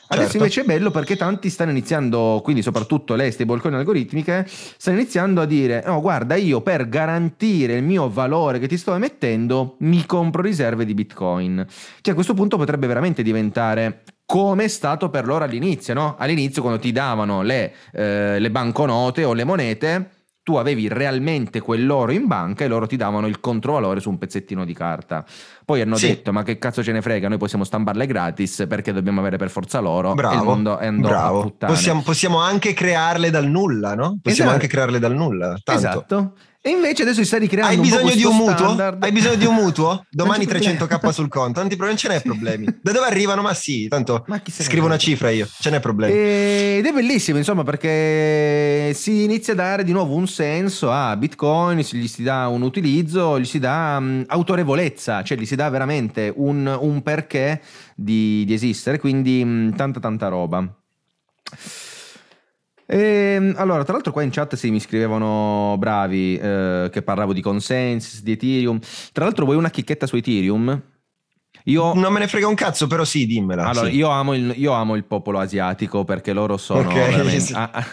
Adesso 0.10 0.24
certo. 0.24 0.38
invece 0.38 0.62
è 0.62 0.66
bello 0.66 0.90
perché 0.90 1.18
tanti 1.18 1.50
stanno 1.50 1.72
iniziando, 1.72 2.40
quindi 2.44 2.62
soprattutto 2.62 3.16
le 3.16 3.30
stablecoin 3.30 3.74
algoritmiche, 3.74 4.46
stanno 4.48 5.00
iniziando 5.00 5.42
a 5.42 5.46
dire, 5.46 5.84
no 5.86 6.00
guarda 6.00 6.36
io 6.36 6.62
per 6.62 6.88
garantire 6.88 7.76
il 7.76 7.84
mio 7.84 8.10
valore 8.10 8.60
che 8.60 8.68
ti 8.68 8.78
sto 8.78 8.96
emettendo 8.96 9.76
mi 9.80 10.06
compro 10.06 10.42
riserve 10.42 10.86
di 10.86 10.94
bitcoin. 10.94 11.66
Cioè 12.02 12.12
a 12.12 12.16
questo 12.16 12.34
punto 12.34 12.58
potrebbe 12.58 12.88
veramente 12.88 13.22
diventare 13.22 14.04
come 14.26 14.66
è 14.66 14.68
stato 14.68 15.10
per 15.10 15.26
loro 15.26 15.46
all'inizio, 15.46 15.94
no? 15.94 16.16
All'inizio 16.18 16.62
quando 16.62 16.80
ti 16.80 16.92
davano 16.92 17.42
le, 17.42 17.74
eh, 17.94 18.40
le 18.40 18.52
banconote 18.52 19.24
o 19.24 19.34
le 19.34 19.46
monete, 19.46 20.10
tu 20.48 20.56
avevi 20.56 20.88
realmente 20.88 21.60
quell'oro 21.60 22.14
in 22.14 22.26
banca 22.26 22.64
e 22.64 22.70
loro 22.70 22.88
ti 22.88 22.96
davano 22.96 23.28
il 23.28 23.42
controvalore 23.42 24.00
su 24.00 24.10
un 24.10 24.18
pezzettino 24.18 24.64
di 24.64 24.74
carta. 24.74 25.26
Poi 25.66 25.82
hanno 25.82 25.98
Sì. 25.98 26.08
detto: 26.08 26.32
Ma 26.32 26.44
che 26.44 26.58
cazzo 26.58 26.82
ce 26.82 26.94
ne 26.94 27.02
frega? 27.02 27.28
Noi 27.28 27.38
possiamo 27.38 27.66
stamparle 27.66 28.06
gratis 28.06 28.64
perché 28.66 28.94
dobbiamo 28.94 29.20
avere 29.20 29.36
per 29.36 29.50
forza 29.50 29.82
l'oro. 29.82 30.08
e 30.08 30.12
il 30.12 30.16
Bravo, 30.16 30.44
mondo 30.46 30.78
è 30.78 30.90
bravo. 30.90 31.54
Possiamo, 31.58 32.02
possiamo 32.02 32.40
anche 32.40 32.72
crearle 32.74 33.30
dal 33.30 33.46
nulla, 33.46 33.94
no? 33.94 34.20
Possiamo 34.22 34.24
Esatto. 34.24 34.50
anche 34.52 34.68
crearle 34.68 35.00
dal 35.00 35.14
nulla. 35.16 35.48
Tanto. 35.62 35.72
Esatto. 35.74 36.34
E 36.68 36.72
invece 36.72 37.04
adesso 37.04 37.22
si 37.22 37.26
sta 37.26 37.38
ricreando 37.38 37.72
Hai 37.72 37.78
un 37.78 37.82
bisogno 37.82 38.14
di 38.14 38.22
questo 38.22 38.30
un 38.30 38.36
mutuo? 38.36 38.56
standard. 38.58 39.02
Hai 39.02 39.12
bisogno 39.14 39.36
di 39.36 39.46
un 39.46 39.56
mutuo? 39.56 40.06
Domani 40.10 40.46
Non 40.46 40.60
c'è 40.60 40.76
300k 40.76 41.10
sul 41.12 41.30
conto, 41.30 41.62
non, 41.62 41.70
ti, 41.70 41.78
non 41.78 41.96
ce 41.96 42.10
n'è 42.10 42.22
problemi. 42.22 42.66
Da 42.82 42.92
dove 42.92 43.06
arrivano? 43.06 43.42
Ma 43.42 43.54
sì, 43.54 43.88
tanto 43.88 44.26
Ma 44.28 44.42
scrivo 44.46 44.86
una 44.86 44.98
cifra 44.98 45.30
io, 45.30 45.48
ce 45.62 45.70
n'è 45.70 45.80
problemi. 45.80 46.12
Ed 46.14 46.86
è 46.86 46.92
bellissimo, 46.92 47.38
insomma, 47.38 47.64
perché 47.64 48.92
si 48.96 49.24
inizia 49.24 49.54
a 49.54 49.56
dare 49.56 49.86
di 49.86 49.94
nuovo 49.94 50.16
un 50.16 50.28
senso 50.28 50.92
a 50.92 51.16
Bitcoin, 51.16 51.78
gli 51.78 52.08
si 52.08 52.24
dà 52.24 52.50
un 52.50 52.64
utilizzo, 52.64 53.40
gli 53.40 53.46
si 53.46 53.60
dà 53.60 53.98
mh, 54.02 54.26
autorevolezza, 54.28 55.24
cioè 55.24 55.38
gli 55.38 55.46
si 55.46 55.56
dà 55.56 55.70
veramente 55.70 56.34
un, 56.36 56.68
un 56.82 57.02
perché 57.02 57.62
di, 57.96 58.44
di 58.46 58.54
esistere, 58.54 59.00
quindi 59.00 59.42
mh, 59.42 59.76
tanta 59.78 60.02
tanta 60.02 60.28
roba. 60.28 60.70
Ehm, 62.88 63.54
allora, 63.58 63.84
tra 63.84 63.94
l'altro 63.94 64.12
qua 64.14 64.24
in 64.24 64.30
chat 64.32 64.56
sì, 64.56 64.72
mi 64.72 64.80
scrivevano 64.80 65.76
bravi 65.78 66.38
eh, 66.38 66.90
che 66.92 67.02
parlavo 67.02 67.34
di 67.34 67.42
consensus, 67.42 68.22
di 68.22 68.32
Ethereum. 68.32 68.80
Tra 69.12 69.26
l'altro 69.26 69.46
vuoi 69.46 69.58
una 69.58 69.70
chicchetta 69.70 70.08
su 70.08 70.16
Ethereum? 70.16 70.82
Io, 71.66 71.94
Non 71.94 72.14
me 72.14 72.20
ne 72.20 72.28
frega 72.30 72.48
un 72.48 72.56
cazzo, 72.56 72.88
però 72.88 73.04
sì, 73.04 73.26
dimmela. 73.26 73.66
allora, 73.66 73.90
sì. 73.90 73.96
io, 73.96 74.08
amo 74.10 74.34
il, 74.34 74.54
io 74.56 74.72
amo 74.72 74.96
il 74.96 75.04
popolo 75.04 75.40
asiatico 75.40 76.06
perché 76.06 76.32
loro 76.32 76.56
sono 76.56 76.88
Ok, 76.88 76.94
veramente... 76.94 77.54
ah, 77.54 77.70
ah, 77.74 77.86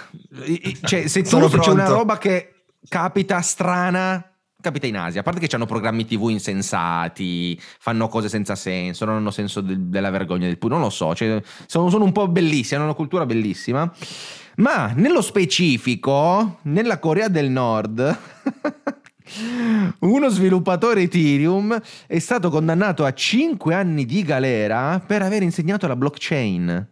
cioè, 0.84 1.09
se 1.09 1.22
tu 1.22 1.28
Sono 1.28 1.49
c'è 1.49 1.70
una 1.70 1.88
roba 1.88 2.16
che 2.16 2.66
capita 2.88 3.40
strana, 3.40 4.24
capita 4.61 4.86
in 4.86 4.97
Asia. 4.97 5.20
A 5.20 5.22
parte 5.24 5.45
che 5.45 5.53
hanno 5.57 5.66
programmi 5.66 6.05
TV 6.07 6.28
insensati, 6.28 7.59
fanno 7.80 8.07
cose 8.07 8.28
senza 8.28 8.55
senso, 8.55 9.05
non 9.07 9.16
hanno 9.16 9.32
senso 9.32 9.61
del- 9.61 9.80
della 9.88 10.11
vergogna 10.11 10.47
del 10.47 10.59
puro, 10.59 10.74
non 10.74 10.84
lo 10.84 10.90
so. 10.90 11.12
cioè, 11.16 11.42
sono, 11.66 11.90
sono 11.90 12.05
un 12.05 12.12
po' 12.12 12.28
bellissimi, 12.28 12.76
hanno 12.76 12.84
una 12.90 12.95
cultura 12.97 13.26
bellissima. 13.26 13.92
Ma 14.57 14.93
nello 14.95 15.21
specifico, 15.23 16.59
nella 16.63 16.99
Corea 16.99 17.29
del 17.29 17.51
Nord... 17.51 18.19
Uno 20.01 20.29
sviluppatore 20.29 21.03
Ethereum 21.03 21.81
è 22.07 22.19
stato 22.19 22.51
condannato 22.51 23.07
a 23.07 23.15
5 23.15 23.75
anni 23.75 24.05
di 24.05 24.23
galera 24.23 25.01
per 25.01 25.23
aver 25.23 25.43
insegnato 25.43 25.87
la 25.87 25.97
blockchain. 25.97 26.89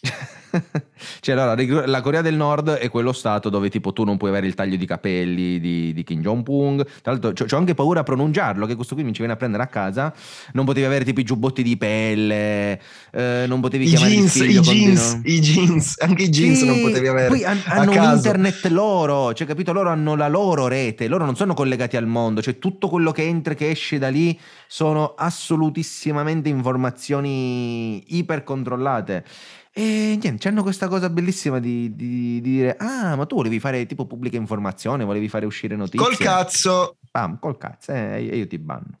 cioè, 1.20 1.34
allora, 1.36 1.86
la 1.86 2.00
Corea 2.00 2.22
del 2.22 2.34
Nord 2.34 2.70
è 2.70 2.88
quello 2.88 3.12
stato 3.12 3.48
dove 3.48 3.68
tipo 3.70 3.92
tu 3.92 4.04
non 4.04 4.16
puoi 4.16 4.30
avere 4.30 4.46
il 4.46 4.54
taglio 4.54 4.76
di 4.76 4.86
capelli 4.86 5.60
di, 5.60 5.92
di 5.92 6.04
Kim 6.04 6.20
Jong-un. 6.20 6.84
Tra 7.02 7.12
l'altro, 7.12 7.32
c'ho 7.32 7.56
anche 7.56 7.74
paura 7.74 8.00
a 8.00 8.02
pronunciarlo, 8.02 8.66
che 8.66 8.74
questo 8.74 8.94
qui 8.94 9.04
mi 9.04 9.12
ci 9.12 9.18
viene 9.18 9.32
a 9.32 9.36
prendere 9.36 9.62
a 9.62 9.66
casa. 9.66 10.12
Non 10.52 10.64
potevi 10.64 10.86
avere 10.86 11.04
tipo 11.04 11.20
i 11.20 11.24
giubbotti 11.24 11.62
di 11.62 11.76
pelle, 11.76 12.80
eh, 13.12 13.44
non 13.46 13.60
potevi 13.60 13.84
I 13.84 13.88
chiamare 13.88 14.10
jeans, 14.12 14.34
il 14.34 14.42
i 14.42 14.46
figlio 14.46 14.60
dei 14.60 14.72
jeans, 14.72 15.12
no- 15.12 15.20
i 15.24 15.40
jeans, 15.40 15.96
anche 16.00 16.22
i 16.24 16.28
jeans 16.28 16.58
sì, 16.58 16.66
non 16.66 16.80
potevi 16.80 17.06
avere. 17.06 17.28
Poi 17.28 17.44
han- 17.44 17.62
hanno 17.66 17.92
internet 18.14 18.66
loro, 18.66 19.32
cioè 19.34 19.46
capito? 19.46 19.72
Loro 19.72 19.90
hanno 19.90 20.16
la 20.16 20.28
loro 20.28 20.66
rete, 20.66 21.08
loro 21.08 21.24
non 21.24 21.36
sono 21.36 21.54
collegati 21.54 21.96
al 21.96 22.06
mondo, 22.06 22.42
cioè 22.42 22.58
tutto 22.58 22.88
quello 22.88 23.12
che 23.12 23.22
entra 23.22 23.52
e 23.52 23.56
che 23.56 23.70
esce 23.70 23.98
da 23.98 24.08
lì 24.08 24.38
sono 24.66 25.14
assolutissimamente 25.16 26.48
informazioni 26.48 28.02
iper 28.16 28.44
controllate. 28.44 29.24
E 29.72 30.18
niente, 30.20 30.48
hanno 30.48 30.62
questa 30.62 30.88
cosa 30.88 31.08
bellissima 31.08 31.60
di, 31.60 31.94
di- 31.94 32.40
di 32.40 32.40
dire: 32.40 32.76
Ah, 32.78 33.14
ma 33.16 33.24
tu 33.26 33.36
volevi 33.36 33.60
fare 33.60 33.86
tipo 33.86 34.04
pubblica 34.06 34.36
informazione, 34.36 35.04
volevi 35.04 35.28
fare 35.28 35.46
uscire 35.46 35.76
notizie. 35.76 36.04
Col 36.04 36.16
cazzo. 36.16 36.96
Pam, 37.10 37.38
col 37.38 37.56
cazzo, 37.56 37.92
eh, 37.92 38.28
e 38.30 38.36
io 38.36 38.46
ti 38.46 38.58
banno. 38.58 38.98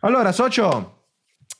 Allora, 0.00 0.32
socio. 0.32 0.98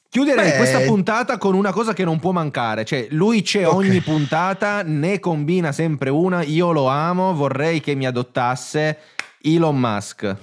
Chiuderei 0.09 0.51
Beh. 0.51 0.57
questa 0.57 0.80
puntata 0.80 1.38
con 1.38 1.55
una 1.55 1.70
cosa 1.72 1.93
che 1.93 2.03
non 2.05 2.18
può 2.18 2.32
mancare, 2.32 2.84
cioè 2.84 3.07
lui 3.11 3.43
c'è 3.43 3.64
Ok. 3.64 3.74
ogni 3.74 4.01
puntata, 4.01 4.82
ne 4.82 5.20
combina 5.20 5.70
sempre 5.70 6.11
una, 6.11 6.43
io 6.43 6.72
lo 6.72 6.88
amo, 6.88 7.32
vorrei 7.32 7.80
che 7.80 7.95
mi 7.95 8.07
adottasse 8.07 8.99
Elon 9.41 9.78
Musk. 9.78 10.36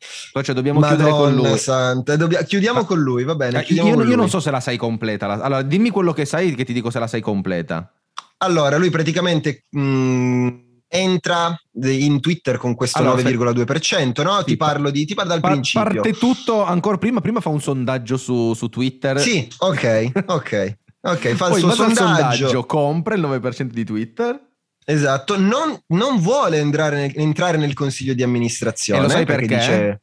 Socio, 0.00 0.52
dobbiamo 0.54 0.80
chiudere 0.80 1.10
con 1.10 1.20
Madonna 1.34 1.48
lui. 1.50 1.58
santa. 1.58 2.16
Dobbia- 2.16 2.42
chiudiamo 2.42 2.80
Ma- 2.80 2.84
con 2.86 3.00
lui, 3.00 3.24
va 3.24 3.34
bene. 3.34 3.62
Eh, 3.64 3.74
Io, 3.74 3.84
io 3.86 3.94
non 3.96 4.06
lui. 4.06 4.28
so 4.28 4.40
se 4.40 4.50
la 4.50 4.60
sai 4.60 4.76
completa. 4.76 5.26
la- 5.26 5.34
Allora, 5.34 5.62
dimmi 5.62 5.90
quello 5.90 6.12
che 6.12 6.24
sai 6.24 6.54
che 6.54 6.64
ti 6.64 6.72
dico 6.72 6.90
se 6.90 6.98
la 6.98 7.06
sai 7.06 7.20
completa. 7.20 7.92
Allora, 8.38 8.78
lui 8.78 8.88
praticamente 8.88 9.66
mh, 9.68 10.48
entra 10.88 11.54
in 11.82 12.20
Twitter 12.20 12.56
con 12.56 12.74
questo 12.74 12.98
Allora, 12.98 13.20
9,2%, 13.22 14.22
no? 14.22 14.42
ti 14.42 14.56
parlo 14.56 14.90
di 14.90 15.04
ti 15.04 15.14
parlo 15.14 15.32
dal 15.32 15.40
Pa- 15.40 15.50
principio. 15.50 15.82
parte 15.82 16.12
tutto 16.14 16.64
ancora 16.64 16.96
prima, 16.96 17.20
prima 17.20 17.40
fa 17.40 17.50
un 17.50 17.60
sondaggio 17.60 18.16
su, 18.16 18.54
su 18.54 18.68
Twitter. 18.68 19.20
Sì, 19.20 19.46
ok, 19.58 20.12
ok. 20.26 20.76
Ok, 21.02 21.28
fa 21.34 21.46
il 21.46 21.50
Poi 21.52 21.58
suo 21.60 21.68
base 21.68 21.82
al 21.82 21.94
sondaggio. 21.94 22.36
sondaggio 22.36 22.66
compra 22.66 23.14
il 23.14 23.20
9% 23.20 23.72
di 23.74 23.84
Twitter. 23.84 24.48
Esatto, 24.90 25.38
non, 25.38 25.78
non 25.88 26.18
vuole 26.18 26.58
entrare 26.58 26.96
nel, 26.96 27.12
entrare 27.14 27.56
nel 27.56 27.74
consiglio 27.74 28.14
di 28.14 28.22
amministrazione. 28.22 29.00
E 29.00 29.02
lo 29.02 29.08
sai 29.08 29.24
perché? 29.24 29.56
dice 29.56 30.00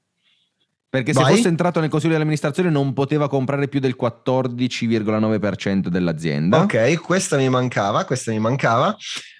Perché 0.89 1.13
se 1.13 1.21
Vai. 1.21 1.35
fosse 1.35 1.49
entrato 1.49 1.81
nel 1.81 1.89
consiglio 1.89 2.13
dell'amministrazione 2.13 2.69
non 2.69 2.93
poteva 2.93 3.27
comprare 3.27 3.67
più 3.67 3.81
del 3.81 3.97
14,9% 3.99 5.88
dell'azienda. 5.88 6.61
Ok, 6.61 7.01
questa 7.01 7.35
mi 7.35 7.49
mancava, 7.49 8.05
questa 8.05 8.31
mi 8.31 8.39
mancava. 8.39 8.95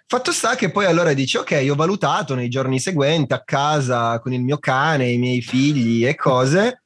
Fatto 0.06 0.32
sta 0.34 0.56
che 0.56 0.72
poi 0.72 0.86
allora 0.86 1.14
dici, 1.14 1.38
ok, 1.38 1.66
ho 1.70 1.76
valutato 1.76 2.36
nei 2.36 2.50
giorni 2.50 2.80
seguenti 2.80 3.34
a 3.34 3.41
casa 3.43 4.20
con 4.20 4.34
il 4.34 4.41
mio 4.41 4.58
cane, 4.58 5.10
i 5.10 5.18
miei 5.18 5.41
figli 5.41 6.06
e 6.06 6.16
cose, 6.16 6.82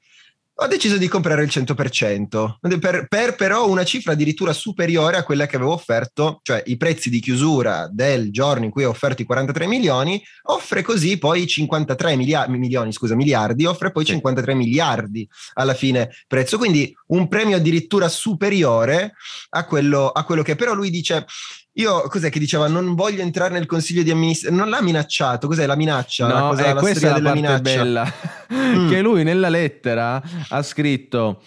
ho 0.53 0.67
deciso 0.67 0.97
di 0.97 1.07
comprare 1.07 1.43
il 1.43 1.49
100%, 1.51 2.79
per, 2.79 3.07
per 3.07 3.35
però 3.35 3.67
una 3.67 3.83
cifra 3.83 4.11
addirittura 4.11 4.53
superiore 4.53 5.17
a 5.17 5.23
quella 5.23 5.47
che 5.47 5.55
avevo 5.55 5.73
offerto, 5.73 6.39
cioè 6.43 6.61
i 6.67 6.77
prezzi 6.77 7.09
di 7.09 7.19
chiusura 7.19 7.89
del 7.91 8.31
giorno 8.31 8.65
in 8.65 8.71
cui 8.71 8.83
ho 8.83 8.89
offerto 8.89 9.21
i 9.21 9.25
43 9.25 9.65
milioni, 9.65 10.21
offre 10.43 10.83
così 10.83 11.17
poi 11.17 11.47
53 11.47 12.15
milia- 12.15 12.47
milioni, 12.47 12.91
scusa, 12.91 13.15
miliardi, 13.15 13.65
offre 13.65 13.91
poi 13.91 14.05
Sì. 14.05 14.11
53 14.11 14.53
miliardi 14.53 15.27
alla 15.53 15.73
fine 15.73 16.11
prezzo, 16.27 16.57
quindi 16.57 16.93
un 17.07 17.27
premio 17.27 17.55
addirittura 17.55 18.07
superiore 18.07 19.13
a 19.49 19.65
quello, 19.65 20.09
a 20.09 20.23
quello 20.23 20.43
che 20.43 20.55
però 20.55 20.73
lui 20.73 20.89
dice 20.89 21.25
io 21.73 22.01
cos'è 22.09 22.29
che 22.29 22.39
diceva? 22.39 22.67
Non 22.67 22.95
voglio 22.95 23.21
entrare 23.21 23.53
nel 23.53 23.65
consiglio 23.65 24.03
di 24.03 24.11
amministrazione 24.11 24.61
non 24.61 24.69
l'ha 24.69 24.81
minacciato? 24.81 25.47
Cos'è 25.47 25.65
la 25.65 25.75
minaccia? 25.75 26.27
La, 26.27 26.39
No, 26.39 26.49
cosa, 26.49 26.65
eh, 26.65 26.73
la 26.73 26.79
questa 26.79 27.07
è 27.07 27.09
la 27.11 27.15
della 27.15 27.29
parte 27.29 27.41
minaccia. 27.41 27.61
bella. 27.61 28.13
Mm. 28.51 28.89
che 28.89 28.99
lui 29.01 29.23
nella 29.23 29.47
lettera 29.47 30.21
ha 30.49 30.61
scritto 30.61 31.41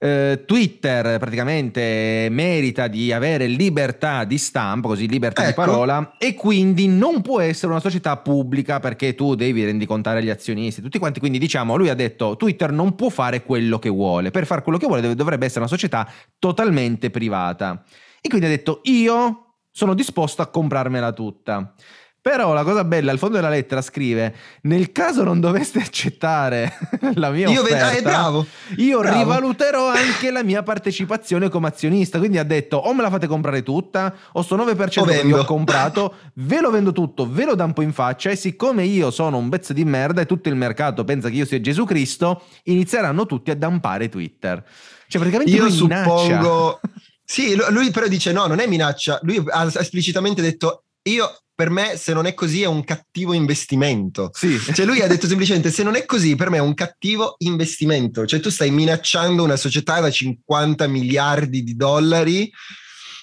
eh, 0.00 0.42
Twitter 0.46 1.16
praticamente 1.18 2.26
merita 2.28 2.88
di 2.88 3.12
avere 3.12 3.46
libertà 3.46 4.24
di 4.24 4.36
stampa, 4.36 4.88
così 4.88 5.06
libertà 5.06 5.42
di 5.42 5.50
Ecco. 5.50 5.60
parola 5.60 6.16
e 6.18 6.34
quindi 6.34 6.88
non 6.88 7.22
può 7.22 7.38
essere 7.40 7.70
una 7.70 7.80
società 7.80 8.16
pubblica 8.16 8.80
perché 8.80 9.14
tu 9.14 9.36
devi 9.36 9.64
rendicontare 9.64 10.18
agli 10.18 10.30
azionisti, 10.30 10.82
tutti 10.82 10.98
quanti, 10.98 11.20
quindi 11.20 11.38
diciamo 11.38 11.76
lui 11.76 11.88
ha 11.88 11.94
detto 11.94 12.36
Twitter 12.36 12.72
non 12.72 12.96
può 12.96 13.10
fare 13.10 13.44
quello 13.44 13.78
che 13.78 13.90
vuole, 13.90 14.30
per 14.32 14.44
fare 14.46 14.62
quello 14.62 14.78
che 14.78 14.86
vuole 14.86 15.14
dovrebbe 15.14 15.44
essere 15.44 15.60
una 15.60 15.68
società 15.68 16.10
totalmente 16.40 17.10
privata. 17.10 17.84
E 18.20 18.28
quindi 18.28 18.46
ha 18.46 18.50
detto 18.50 18.80
io 18.84 19.49
sono 19.70 19.94
disposto 19.94 20.42
a 20.42 20.46
comprarmela 20.46 21.12
tutta. 21.12 21.74
Però 22.22 22.52
la 22.52 22.64
cosa 22.64 22.84
bella, 22.84 23.12
al 23.12 23.18
fondo 23.18 23.36
della 23.36 23.48
lettera 23.48 23.80
scrive: 23.80 24.34
Nel 24.62 24.92
caso 24.92 25.24
non 25.24 25.40
doveste 25.40 25.78
accettare 25.78 26.70
la 27.14 27.30
mia 27.30 27.48
io 27.48 27.62
offerta, 27.62 27.88
vedo 27.88 28.08
ah, 28.08 28.12
bravo 28.12 28.46
io 28.76 29.00
bravo. 29.00 29.18
rivaluterò 29.18 29.88
anche 29.88 30.30
la 30.30 30.42
mia 30.42 30.62
partecipazione 30.62 31.48
come 31.48 31.68
azionista. 31.68 32.18
Quindi 32.18 32.36
ha 32.36 32.44
detto: 32.44 32.76
o 32.76 32.92
me 32.92 33.00
la 33.00 33.08
fate 33.08 33.26
comprare 33.26 33.62
tutta, 33.62 34.14
o 34.32 34.42
sto 34.42 34.54
9% 34.58 35.00
O 35.00 35.04
che 35.04 35.22
vi 35.24 35.32
ho 35.32 35.46
comprato, 35.46 36.14
ve 36.34 36.60
lo 36.60 36.70
vendo 36.70 36.92
tutto, 36.92 37.26
ve 37.26 37.46
lo 37.46 37.54
dampo 37.54 37.80
in 37.80 37.94
faccia. 37.94 38.28
E 38.28 38.36
siccome 38.36 38.84
io 38.84 39.10
sono 39.10 39.38
un 39.38 39.48
pezzo 39.48 39.72
di 39.72 39.86
merda 39.86 40.20
e 40.20 40.26
tutto 40.26 40.50
il 40.50 40.56
mercato 40.56 41.04
pensa 41.04 41.30
che 41.30 41.36
io 41.36 41.46
sia 41.46 41.58
Gesù 41.62 41.86
Cristo, 41.86 42.42
inizieranno 42.64 43.24
tutti 43.24 43.50
a 43.50 43.56
dampare 43.56 44.10
Twitter. 44.10 44.62
Cioè, 45.10 45.20
praticamente 45.22 45.56
io 45.56 45.70
suppongo 45.70 46.80
sì 47.30 47.54
lu- 47.54 47.70
lui 47.70 47.92
però 47.92 48.08
dice 48.08 48.32
no 48.32 48.46
non 48.46 48.58
è 48.58 48.66
minaccia 48.66 49.20
lui 49.22 49.40
ha 49.48 49.70
esplicitamente 49.78 50.42
detto 50.42 50.86
io 51.02 51.32
per 51.54 51.70
me 51.70 51.96
se 51.96 52.12
non 52.12 52.26
è 52.26 52.34
così 52.34 52.62
è 52.62 52.66
un 52.66 52.82
cattivo 52.82 53.34
investimento 53.34 54.30
Sì. 54.32 54.58
Cioè 54.58 54.84
lui 54.84 55.00
ha 55.00 55.06
detto 55.06 55.28
semplicemente 55.28 55.70
se 55.70 55.84
non 55.84 55.94
è 55.94 56.06
così 56.06 56.34
per 56.34 56.50
me 56.50 56.56
è 56.56 56.60
un 56.60 56.74
cattivo 56.74 57.34
investimento, 57.38 58.26
cioè 58.26 58.40
tu 58.40 58.50
stai 58.50 58.70
minacciando 58.70 59.44
una 59.44 59.56
società 59.56 60.00
da 60.00 60.10
50 60.10 60.88
miliardi 60.88 61.62
di 61.62 61.76
dollari 61.76 62.50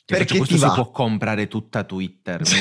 Cioè, 0.05 0.19
perché 0.19 0.37
questo 0.37 0.57
si 0.57 0.71
può 0.71 0.91
comprare 0.91 1.47
tutta 1.47 1.83
Twitter. 1.83 2.41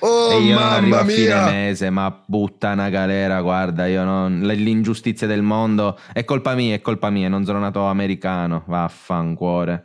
Oh 0.00 0.32
e 0.32 0.40
io 0.40 0.58
non 0.58 0.62
arrivo 0.64 0.96
a 0.96 1.04
fine 1.04 1.26
mia! 1.26 1.44
mese, 1.44 1.90
ma 1.90 2.22
butta 2.26 2.72
una 2.72 2.88
galera, 2.88 3.40
guarda, 3.40 3.86
io 3.86 4.04
non... 4.04 4.40
l'ingiustizia 4.40 5.26
del 5.26 5.42
mondo 5.42 5.98
è 6.12 6.24
colpa 6.24 6.54
mia, 6.54 6.74
è 6.74 6.80
colpa 6.80 7.10
mia, 7.10 7.28
non 7.28 7.44
sono 7.44 7.60
nato 7.60 7.84
americano, 7.84 8.64
vaffancuore. 8.66 9.84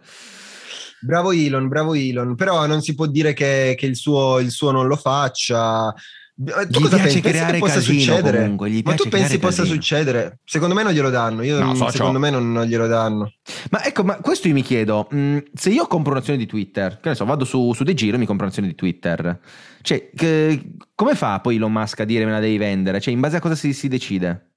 Bravo 1.02 1.32
Elon, 1.32 1.68
bravo 1.68 1.94
Elon, 1.94 2.36
però 2.36 2.66
non 2.66 2.82
si 2.82 2.94
può 2.96 3.06
dire 3.06 3.34
che, 3.34 3.76
che 3.78 3.86
il, 3.86 3.96
suo, 3.96 4.40
il 4.40 4.52
suo 4.52 4.72
non 4.72 4.88
lo 4.88 4.96
faccia. 4.96 5.94
Eh, 6.42 6.68
Tu 6.68 6.80
Gli 6.80 6.84
cosa 6.84 6.96
piace 6.96 7.02
pensi? 7.02 7.20
Pensi 7.20 7.22
creare 7.22 7.52
che 7.54 7.60
possa 7.60 7.74
casino 7.74 8.00
succedere? 8.00 8.38
comunque, 8.40 8.70
gli 8.70 8.82
Ma 8.86 8.94
tu 8.96 9.10
pensi 9.10 9.40
possa 9.40 9.58
casino. 9.64 9.76
succedere? 9.76 10.40
Secondo 10.46 10.74
me 10.76 10.84
non 10.84 10.94
glielo 10.94 11.10
danno. 11.10 11.44
Io, 11.44 11.60
No, 11.60 11.76
so, 11.76 11.90
secondo 11.90 12.14
ciò. 12.14 12.20
me 12.20 12.30
non, 12.30 12.52
non 12.54 12.66
glielo 12.66 12.88
danno. 12.88 13.34
Ma 13.72 13.84
ecco, 13.84 14.04
ma 14.06 14.16
questo 14.22 14.48
io 14.48 14.54
mi 14.54 14.62
chiedo, 14.62 15.08
mh, 15.12 15.38
se 15.54 15.70
io 15.70 15.86
compro 15.88 16.12
un'azione 16.14 16.40
di 16.40 16.46
Twitter, 16.46 17.00
che 17.02 17.10
ne 17.10 17.16
so, 17.16 17.26
vado 17.26 17.44
su, 17.44 17.74
su 17.74 17.84
De 17.84 17.94
Giro 17.94 18.16
e 18.16 18.20
mi 18.20 18.26
compro 18.26 18.46
un'azione 18.46 18.70
di 18.70 18.76
Twitter, 18.76 19.38
cioè, 19.82 20.10
che- 20.16 20.76
come 20.96 21.16
fa 21.16 21.40
poi 21.42 21.58
Elon 21.58 21.72
Musk 21.74 22.00
a 22.00 22.06
dire 22.06 22.24
me 22.26 22.32
la 22.32 22.40
devi 22.40 22.58
vendere? 22.58 23.02
Cioè, 23.02 23.14
in 23.14 23.20
base 23.20 23.36
a 23.36 23.42
cosa 23.42 23.56
si, 23.56 23.74
si 23.74 23.88
decide? 23.90 24.52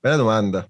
Bella 0.00 0.16
domanda. 0.16 0.68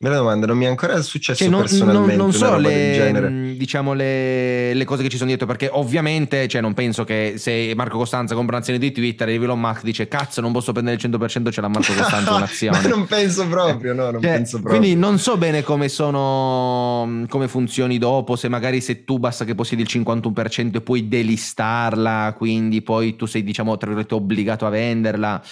Bella 0.00 0.18
domanda, 0.18 0.46
non 0.46 0.56
mi 0.56 0.64
è 0.64 0.68
ancora 0.68 1.02
successo 1.02 1.40
Cioè, 1.42 1.48
non, 1.48 1.62
personalmente 1.62 2.14
non- 2.14 2.26
non 2.26 2.32
so 2.32 2.56
le, 2.56 3.12
mh, 3.12 3.56
diciamo 3.56 3.94
le, 3.94 4.72
le 4.72 4.84
cose 4.84 5.02
che 5.02 5.08
ci 5.08 5.16
sono 5.16 5.26
dietro, 5.26 5.44
perché 5.44 5.68
ovviamente 5.72 6.46
cioè, 6.46 6.60
non 6.60 6.72
penso 6.72 7.02
che 7.02 7.34
se 7.36 7.72
Marco 7.74 7.98
Costanza 7.98 8.36
compra 8.36 8.54
un'azione 8.54 8.78
di 8.78 8.92
Twitter 8.92 9.28
e 9.28 9.34
Elon 9.34 9.58
Musk 9.58 9.82
dice 9.82 10.06
cazzo 10.06 10.40
non 10.40 10.52
posso 10.52 10.70
prendere 10.70 10.94
il 11.02 11.10
100% 11.10 11.50
ce 11.50 11.60
l'ha 11.60 11.66
Marco 11.66 11.92
Costanza 11.94 12.30
un'azione. 12.36 12.86
Non 12.86 13.06
penso 13.06 13.48
proprio, 13.48 13.92
no, 13.92 14.12
non 14.12 14.22
Cioè, 14.22 14.30
penso 14.34 14.60
proprio. 14.60 14.78
Quindi 14.78 14.96
non 14.96 15.18
so 15.18 15.36
bene 15.36 15.64
come 15.64 15.88
sono, 15.88 17.04
mh, 17.04 17.26
come 17.26 17.48
funzioni 17.48 17.98
dopo, 17.98 18.36
se 18.36 18.46
magari 18.48 18.80
se 18.80 19.04
tu 19.04 19.18
basta 19.18 19.44
che 19.44 19.56
possiedi 19.56 19.82
il 19.82 19.88
51% 19.90 20.76
e 20.76 20.80
puoi 20.80 21.08
delistarla, 21.08 22.34
quindi 22.36 22.82
poi 22.82 23.16
tu 23.16 23.26
sei 23.26 23.42
diciamo 23.42 23.76
tra 23.76 23.86
virgolette 23.88 24.14
obbligato 24.14 24.64
a 24.64 24.68
venderla. 24.68 25.42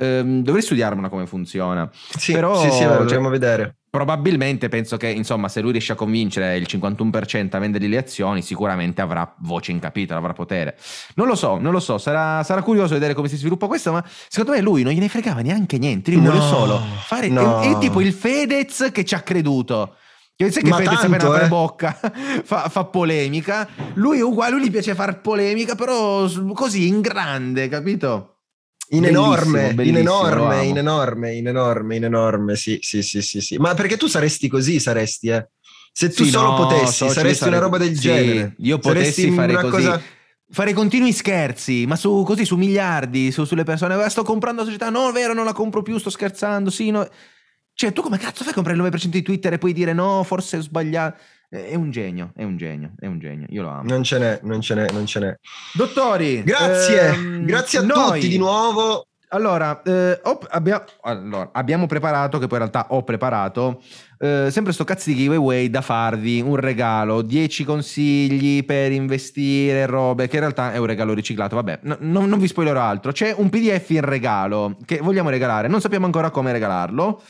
Ehm, 0.00 0.42
dovrei 0.42 0.62
studiarmela 0.62 1.10
come 1.10 1.26
funziona. 1.26 1.88
Sì, 2.16 2.32
però, 2.32 2.58
sì, 2.58 2.70
sì, 2.70 2.78
cioè, 2.78 2.96
dovremmo 2.96 3.28
vedere. 3.28 3.76
Probabilmente 3.90 4.68
penso 4.68 4.96
che, 4.96 5.08
insomma, 5.08 5.48
se 5.48 5.60
lui 5.60 5.72
riesce 5.72 5.92
a 5.92 5.94
convincere 5.94 6.56
il 6.56 6.66
51% 6.68 7.56
a 7.56 7.58
vendergli 7.58 7.88
le 7.88 7.98
azioni, 7.98 8.40
sicuramente 8.40 9.02
avrà 9.02 9.34
voce 9.40 9.72
in 9.72 9.78
capitolo, 9.78 10.18
avrà 10.18 10.32
potere. 10.32 10.78
Non 11.16 11.26
lo 11.26 11.34
so, 11.34 11.58
non 11.58 11.72
lo 11.72 11.80
so, 11.80 11.98
sarà, 11.98 12.42
sarà 12.44 12.62
curioso 12.62 12.94
vedere 12.94 13.14
come 13.14 13.28
si 13.28 13.36
sviluppa 13.36 13.66
questo, 13.66 13.92
ma 13.92 14.02
secondo 14.28 14.52
me 14.52 14.62
lui 14.62 14.82
non 14.84 14.92
gliene 14.92 15.08
fregava 15.08 15.40
neanche 15.42 15.76
niente, 15.76 16.12
lui 16.12 16.20
vuole 16.20 16.38
No, 16.38 16.46
solo 16.46 16.80
fare... 17.04 17.28
no. 17.28 17.60
È, 17.60 17.72
è 17.72 17.78
tipo 17.78 18.00
il 18.00 18.12
Fedez 18.12 18.90
che 18.92 19.04
ci 19.04 19.14
ha 19.14 19.20
creduto. 19.20 19.96
Che 20.36 20.50
sai 20.50 20.62
che 20.62 20.70
tanto, 20.70 20.90
appena 20.90 21.16
apre 21.16 21.44
eh. 21.44 21.48
bocca 21.48 21.98
fa, 22.44 22.70
fa 22.70 22.84
polemica, 22.84 23.68
lui 23.94 24.20
è 24.20 24.22
uguale, 24.22 24.52
lui 24.52 24.62
gli 24.62 24.70
piace 24.70 24.94
fare 24.94 25.16
polemica, 25.16 25.74
però 25.74 26.26
così 26.54 26.86
in 26.86 27.02
grande, 27.02 27.68
capito? 27.68 28.36
In 28.92 29.04
enorme, 29.04 29.68
in 29.68 29.74
bellissimo, 29.76 29.98
enorme, 30.26 30.64
in 30.66 30.76
enorme, 30.76 31.34
in 31.34 31.46
enorme, 31.46 31.96
in 31.96 32.04
enorme, 32.04 32.56
sì, 32.56 32.78
sì, 32.80 33.02
sì, 33.02 33.22
sì, 33.22 33.40
sì. 33.40 33.56
Ma 33.56 33.74
perché 33.74 33.96
tu 33.96 34.06
saresti 34.08 34.48
così, 34.48 34.80
saresti, 34.80 35.28
eh? 35.28 35.48
Se 35.92 36.08
tu 36.10 36.24
Sì, 36.24 36.30
solo 36.30 36.50
no, 36.50 36.54
potessi, 36.56 37.04
io 37.04 37.12
saresti 37.12 37.44
una 37.44 37.52
sarei- 37.56 37.60
roba 37.60 37.78
del 37.78 37.94
sì, 37.94 38.00
genere. 38.00 38.54
Io 38.58 38.78
Saresti 38.82 39.22
potessi 39.26 39.30
fare 39.30 39.52
una 39.52 39.60
così. 39.62 39.84
cosa- 39.84 40.02
Fare 40.52 40.72
continui 40.72 41.12
scherzi, 41.12 41.86
ma 41.86 41.94
su, 41.94 42.24
così 42.26 42.44
su 42.44 42.56
miliardi, 42.56 43.30
su- 43.30 43.44
sulle 43.44 43.62
persone. 43.62 43.94
"Ah, 43.94 44.08
Sto 44.08 44.24
comprando 44.24 44.62
la 44.62 44.66
società, 44.66 44.90
no, 44.90 45.08
è 45.08 45.12
vero, 45.12 45.32
non 45.32 45.44
la 45.44 45.52
compro 45.52 45.82
più, 45.82 45.96
sto 45.98 46.10
scherzando, 46.10 46.70
sì, 46.70 46.90
no. 46.90 47.08
Cioè, 47.72 47.92
tu 47.92 48.02
come 48.02 48.18
cazzo 48.18 48.42
fai 48.42 48.50
a 48.50 48.54
comprare 48.54 48.76
il 48.76 48.82
9% 48.82 49.16
di 49.16 49.22
Twitter 49.22 49.52
e 49.52 49.58
poi 49.58 49.72
dire 49.72 49.92
no, 49.92 50.24
forse 50.24 50.56
ho 50.56 50.60
sbagliato? 50.60 51.20
È 51.52 51.74
un 51.74 51.90
genio, 51.90 52.30
è 52.36 52.44
un 52.44 52.56
genio, 52.56 52.92
è 52.96 53.06
un 53.06 53.18
genio, 53.18 53.46
io 53.50 53.62
lo 53.62 53.70
amo. 53.70 53.82
Non 53.88 54.04
ce 54.04 54.18
n'è, 54.20 54.38
non 54.44 54.60
ce 54.60 54.74
n'è, 54.76 54.86
non 54.92 55.04
ce 55.04 55.18
n'è. 55.18 55.34
Dottori, 55.74 56.44
Grazie, 56.44 57.08
ehm, 57.08 57.44
grazie 57.44 57.80
a 57.80 57.82
noi- 57.82 58.20
tutti 58.20 58.28
di 58.28 58.38
nuovo. 58.38 59.06
Allora, 59.32 59.82
eh, 59.82 60.20
ho- 60.22 60.38
abbia- 60.48 60.84
allora, 61.02 61.50
abbiamo 61.52 61.86
preparato, 61.86 62.38
che 62.38 62.46
poi 62.46 62.58
in 62.58 62.68
realtà 62.70 62.92
ho 62.94 63.02
preparato, 63.02 63.80
eh, 64.18 64.48
sempre 64.50 64.72
sto 64.72 64.84
cazzo 64.84 65.10
di 65.10 65.16
giveaway 65.16 65.70
da 65.70 65.80
farvi, 65.80 66.40
un 66.40 66.54
regalo, 66.56 67.22
10 67.22 67.64
consigli 67.64 68.64
per 68.64 68.92
investire, 68.92 69.86
robe, 69.86 70.26
che 70.28 70.34
in 70.36 70.40
realtà 70.42 70.72
è 70.72 70.78
un 70.78 70.86
regalo 70.86 71.14
riciclato, 71.14 71.56
vabbè, 71.56 71.80
no- 71.82 71.96
no- 72.00 72.26
non 72.26 72.38
vi 72.38 72.46
spoilerò 72.48 72.80
altro, 72.80 73.10
c'è 73.12 73.32
un 73.36 73.48
PDF 73.50 73.90
in 73.90 74.00
regalo 74.02 74.76
che 74.84 74.98
vogliamo 74.98 75.30
regalare, 75.30 75.66
non 75.68 75.80
sappiamo 75.80 76.06
ancora 76.06 76.30
come 76.30 76.50
regalarlo, 76.52 77.20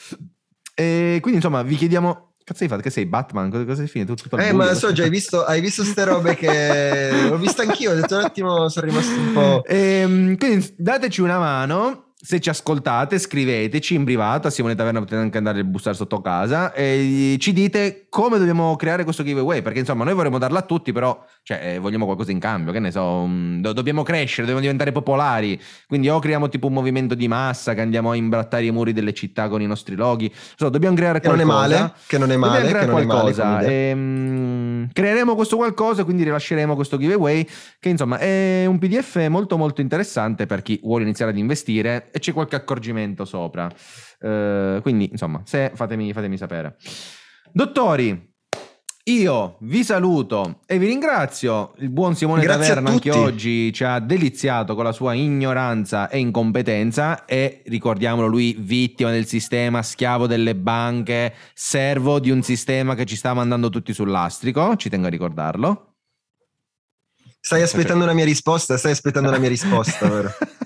e 0.75 1.19
quindi 1.21 1.39
insomma 1.39 1.63
vi 1.63 1.77
chiediamo... 1.77 2.30
Cazzo 2.45 2.63
hai 2.65 2.69
fatto? 2.69 2.83
Che 2.83 2.91
sei 2.91 3.07
Batman? 3.07 3.51
Cosa, 3.51 3.65
cosa 3.65 3.77
sei 3.77 3.89
finito? 3.89 4.15
Tutto 4.15 4.37
Eh, 4.37 4.53
ma 4.53 4.75
so 4.75 4.93
già, 4.93 5.05
hai 5.05 5.11
visto, 5.11 5.45
hai 5.45 5.61
visto 5.61 5.85
ste 5.85 6.05
robe 6.05 6.35
che 6.35 7.11
l'ho 7.29 7.39
vista 7.39 7.63
anch'io, 7.63 7.93
ho 7.93 7.95
detto 7.95 8.17
un 8.17 8.25
attimo, 8.25 8.69
sono 8.69 8.87
rimasto 8.87 9.19
un 9.19 9.33
po'... 9.33 9.65
Ehm, 9.67 10.37
quindi 10.37 10.75
dateci 10.77 11.21
una 11.21 11.39
mano. 11.39 12.10
Se 12.23 12.39
ci 12.39 12.51
ascoltate, 12.51 13.19
scriveteci 13.19 13.95
in 13.95 14.05
privato. 14.05 14.47
A 14.47 14.51
Simone 14.51 14.75
Taverna 14.75 14.99
potete 14.99 15.17
anche 15.23 15.39
andare 15.39 15.61
a 15.61 15.65
bussare 15.65 15.97
sotto 15.97 16.21
casa 16.21 16.71
e 16.75 17.37
ci 17.41 17.55
dite 17.55 18.09
come 18.11 18.37
dobbiamo 18.37 18.77
creare 18.77 19.05
questo 19.05 19.23
giveaway. 19.23 19.63
Perché 19.63 19.79
insomma, 19.79 20.05
noi 20.05 20.13
vorremmo 20.13 20.37
darla 20.37 20.59
a 20.59 20.63
tutti, 20.63 20.93
però 20.93 21.19
cioè, 21.43 21.61
eh, 21.77 21.79
vogliamo 21.79 22.05
qualcosa 22.05 22.31
in 22.31 22.39
cambio. 22.39 22.73
Che 22.73 22.79
ne 22.79 22.91
so, 22.91 23.25
mm, 23.27 23.61
do- 23.63 23.73
dobbiamo 23.73 24.03
crescere, 24.03 24.41
dobbiamo 24.43 24.61
diventare 24.61 24.93
popolari. 24.93 25.59
Quindi 25.89 26.11
o 26.11 26.19
creiamo 26.19 26.51
tipo 26.51 26.67
un 26.67 26.75
movimento 26.75 27.15
di 27.15 27.27
massa 27.27 27.73
che 27.73 27.81
andiamo 27.81 28.11
a 28.11 28.17
imbrattare 28.17 28.67
i 28.67 28.71
muri 28.71 28.93
delle 28.93 29.15
città 29.15 29.49
con 29.49 29.63
i 29.63 29.67
nostri 29.67 29.95
loghi. 29.97 30.31
So, 30.57 30.69
dobbiamo 30.69 30.97
creare 30.97 31.21
Che 31.21 31.29
non 31.29 31.41
è 31.41 31.45
qualcosa. 31.45 31.79
male, 31.79 31.93
che 32.07 32.19
non 32.19 32.31
è 32.31 32.35
Dobbiamo 32.35 32.53
male, 32.53 32.69
creare 32.69 32.85
che 32.85 32.91
non 32.93 33.01
è 33.01 33.05
male 33.07 33.21
qualcosa. 33.21 33.43
come 33.49 33.63
idea. 33.63 33.91
Ehm, 33.93 34.70
creeremo 34.93 35.35
questo 35.35 35.57
qualcosa, 35.57 36.05
quindi 36.05 36.25
rilasceremo 36.25 36.75
questo 36.75 36.97
giveaway, 36.97 37.47
che 37.79 37.89
insomma 37.89 38.19
è 38.19 38.65
un 38.67 38.79
PDF 38.79 39.27
molto 39.29 39.57
molto 39.57 39.81
interessante 39.81 40.47
per 40.47 40.63
chi 40.63 40.81
vuole 40.83 41.05
iniziare 41.05 41.31
ad 41.31 41.39
investire 41.39 42.11
e 42.11 42.19
c'è 42.19 42.33
qualche 42.33 42.57
accorgimento 42.57 43.25
sopra. 43.25 43.69
Uh, 44.21 44.81
quindi 44.83 45.09
insomma, 45.11 45.43
se 45.45 45.73
fatemi, 45.75 46.13
fatemi 46.13 46.37
sapere. 46.37 46.77
Dottori, 47.53 48.30
io 49.05 49.57
vi 49.61 49.83
saluto 49.83 50.61
e 50.67 50.79
vi 50.79 50.87
ringrazio. 50.87 51.73
Il 51.79 51.89
buon 51.89 52.15
Simone 52.15 52.43
Grazie 52.43 52.69
Taverna 52.69 52.91
anche 52.91 53.11
oggi 53.11 53.73
ci 53.73 53.83
ha 53.83 53.99
deliziato 53.99 54.75
con 54.75 54.85
la 54.85 54.93
sua 54.93 55.15
ignoranza 55.15 56.09
e 56.09 56.19
incompetenza 56.19 57.25
e 57.25 57.63
ricordiamolo 57.67 58.27
lui 58.27 58.55
vittima 58.59 59.11
del 59.11 59.27
sistema, 59.27 59.83
schiavo 59.83 60.27
delle 60.27 60.55
banche, 60.55 61.35
servo 61.55 62.21
di 62.21 62.31
un 62.31 62.43
sistema 62.43 62.95
che 62.95 63.07
ci 63.07 63.17
sta 63.17 63.33
mandando 63.33 63.71
tutti 63.71 63.95
sull'astrico, 63.95 64.77
ci 64.77 64.91
tengo 64.91 65.07
a 65.07 65.11
ricordarlo. 65.11 65.95
Stai 67.41 67.63
aspettando 67.63 68.05
una 68.05 68.13
mia 68.13 68.27
risposta, 68.27 68.77
stai 68.77 68.93
aspettando 68.93 69.31
una 69.31 69.39
mia 69.39 69.49
risposta, 69.49 70.09
vero? 70.09 70.31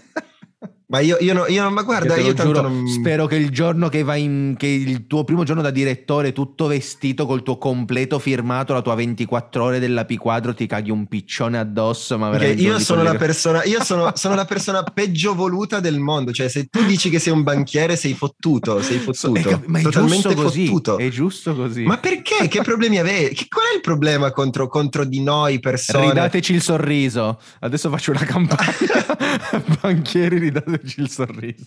Ma 0.87 1.01
io, 1.01 1.16
io, 1.20 1.32
no, 1.32 1.47
io 1.47 1.70
ma 1.70 1.80
guarda, 1.80 2.14
io, 2.16 2.26
io 2.26 2.35
giuro, 2.35 2.61
non... 2.61 2.87
spero 2.87 3.26
che 3.26 3.37
il 3.37 3.49
giorno 3.49 3.89
che 3.89 4.03
vai 4.03 4.22
in, 4.22 4.55
che 4.59 4.66
il 4.66 5.07
tuo 5.07 5.24
primo 5.24 5.43
giorno 5.43 5.62
da 5.62 5.70
direttore, 5.70 6.32
tutto 6.32 6.66
vestito 6.66 7.24
col 7.24 7.43
tuo 7.43 7.57
completo 7.57 8.18
firmato, 8.18 8.74
la 8.74 8.82
tua 8.82 8.95
24 8.95 9.64
ore 9.64 9.78
della 9.78 10.03
P4, 10.03 10.55
ti 10.55 10.66
caghi 10.66 10.91
un 10.91 11.07
piccione 11.07 11.59
addosso. 11.59 12.18
Ma 12.18 12.28
okay, 12.28 12.61
io 12.61 12.78
sono 12.80 13.03
la 13.03 13.14
persona, 13.14 13.64
io 13.64 13.82
sono, 13.82 14.12
sono, 14.14 14.35
la 14.35 14.45
persona 14.45 14.82
peggio 14.82 15.35
voluta 15.35 15.80
del 15.80 15.99
mondo. 15.99 16.32
Cioè, 16.32 16.49
se 16.49 16.66
tu 16.66 16.85
dici 16.85 17.09
che 17.09 17.18
sei 17.18 17.32
un 17.32 17.43
banchiere, 17.43 17.97
sei 17.97 18.12
fottuto, 18.12 18.82
sei 18.82 18.99
fottuto. 18.99 19.49
È, 19.49 19.61
ma 19.64 19.78
è 19.78 19.82
totalmente 19.82 20.35
così, 20.35 20.66
fottuto. 20.66 20.99
È 20.99 21.09
giusto 21.09 21.55
così. 21.55 21.85
Ma 21.85 21.97
perché? 21.97 22.47
Che 22.47 22.61
problemi 22.61 22.99
avete? 22.99 23.47
Qual 23.49 23.64
è 23.72 23.74
il 23.74 23.80
problema 23.80 24.32
contro, 24.32 24.68
contro 24.68 25.05
di 25.07 25.22
noi 25.22 25.61
persone? 25.61 26.09
Ridateci 26.09 26.53
il 26.53 26.61
sorriso. 26.61 27.41
Adesso 27.61 27.89
faccio 27.89 28.11
una 28.11 28.24
campagna. 28.24 29.32
banchieri, 29.80 30.39
ridateci 30.75 31.01
il 31.01 31.11
sorriso. 31.11 31.64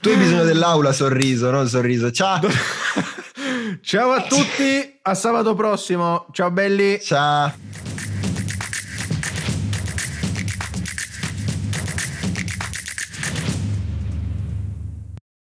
Tu 0.00 0.08
hai 0.10 0.16
bisogno 0.16 0.44
dell'aula 0.44 0.92
sorriso, 0.92 1.50
non 1.50 1.68
sorriso. 1.68 2.10
Ciao. 2.10 2.40
Ciao 3.80 4.10
a 4.10 4.22
tutti, 4.22 4.98
a 5.02 5.14
sabato 5.14 5.54
prossimo. 5.54 6.26
Ciao 6.32 6.50
belli. 6.50 7.00
Ciao. 7.00 7.93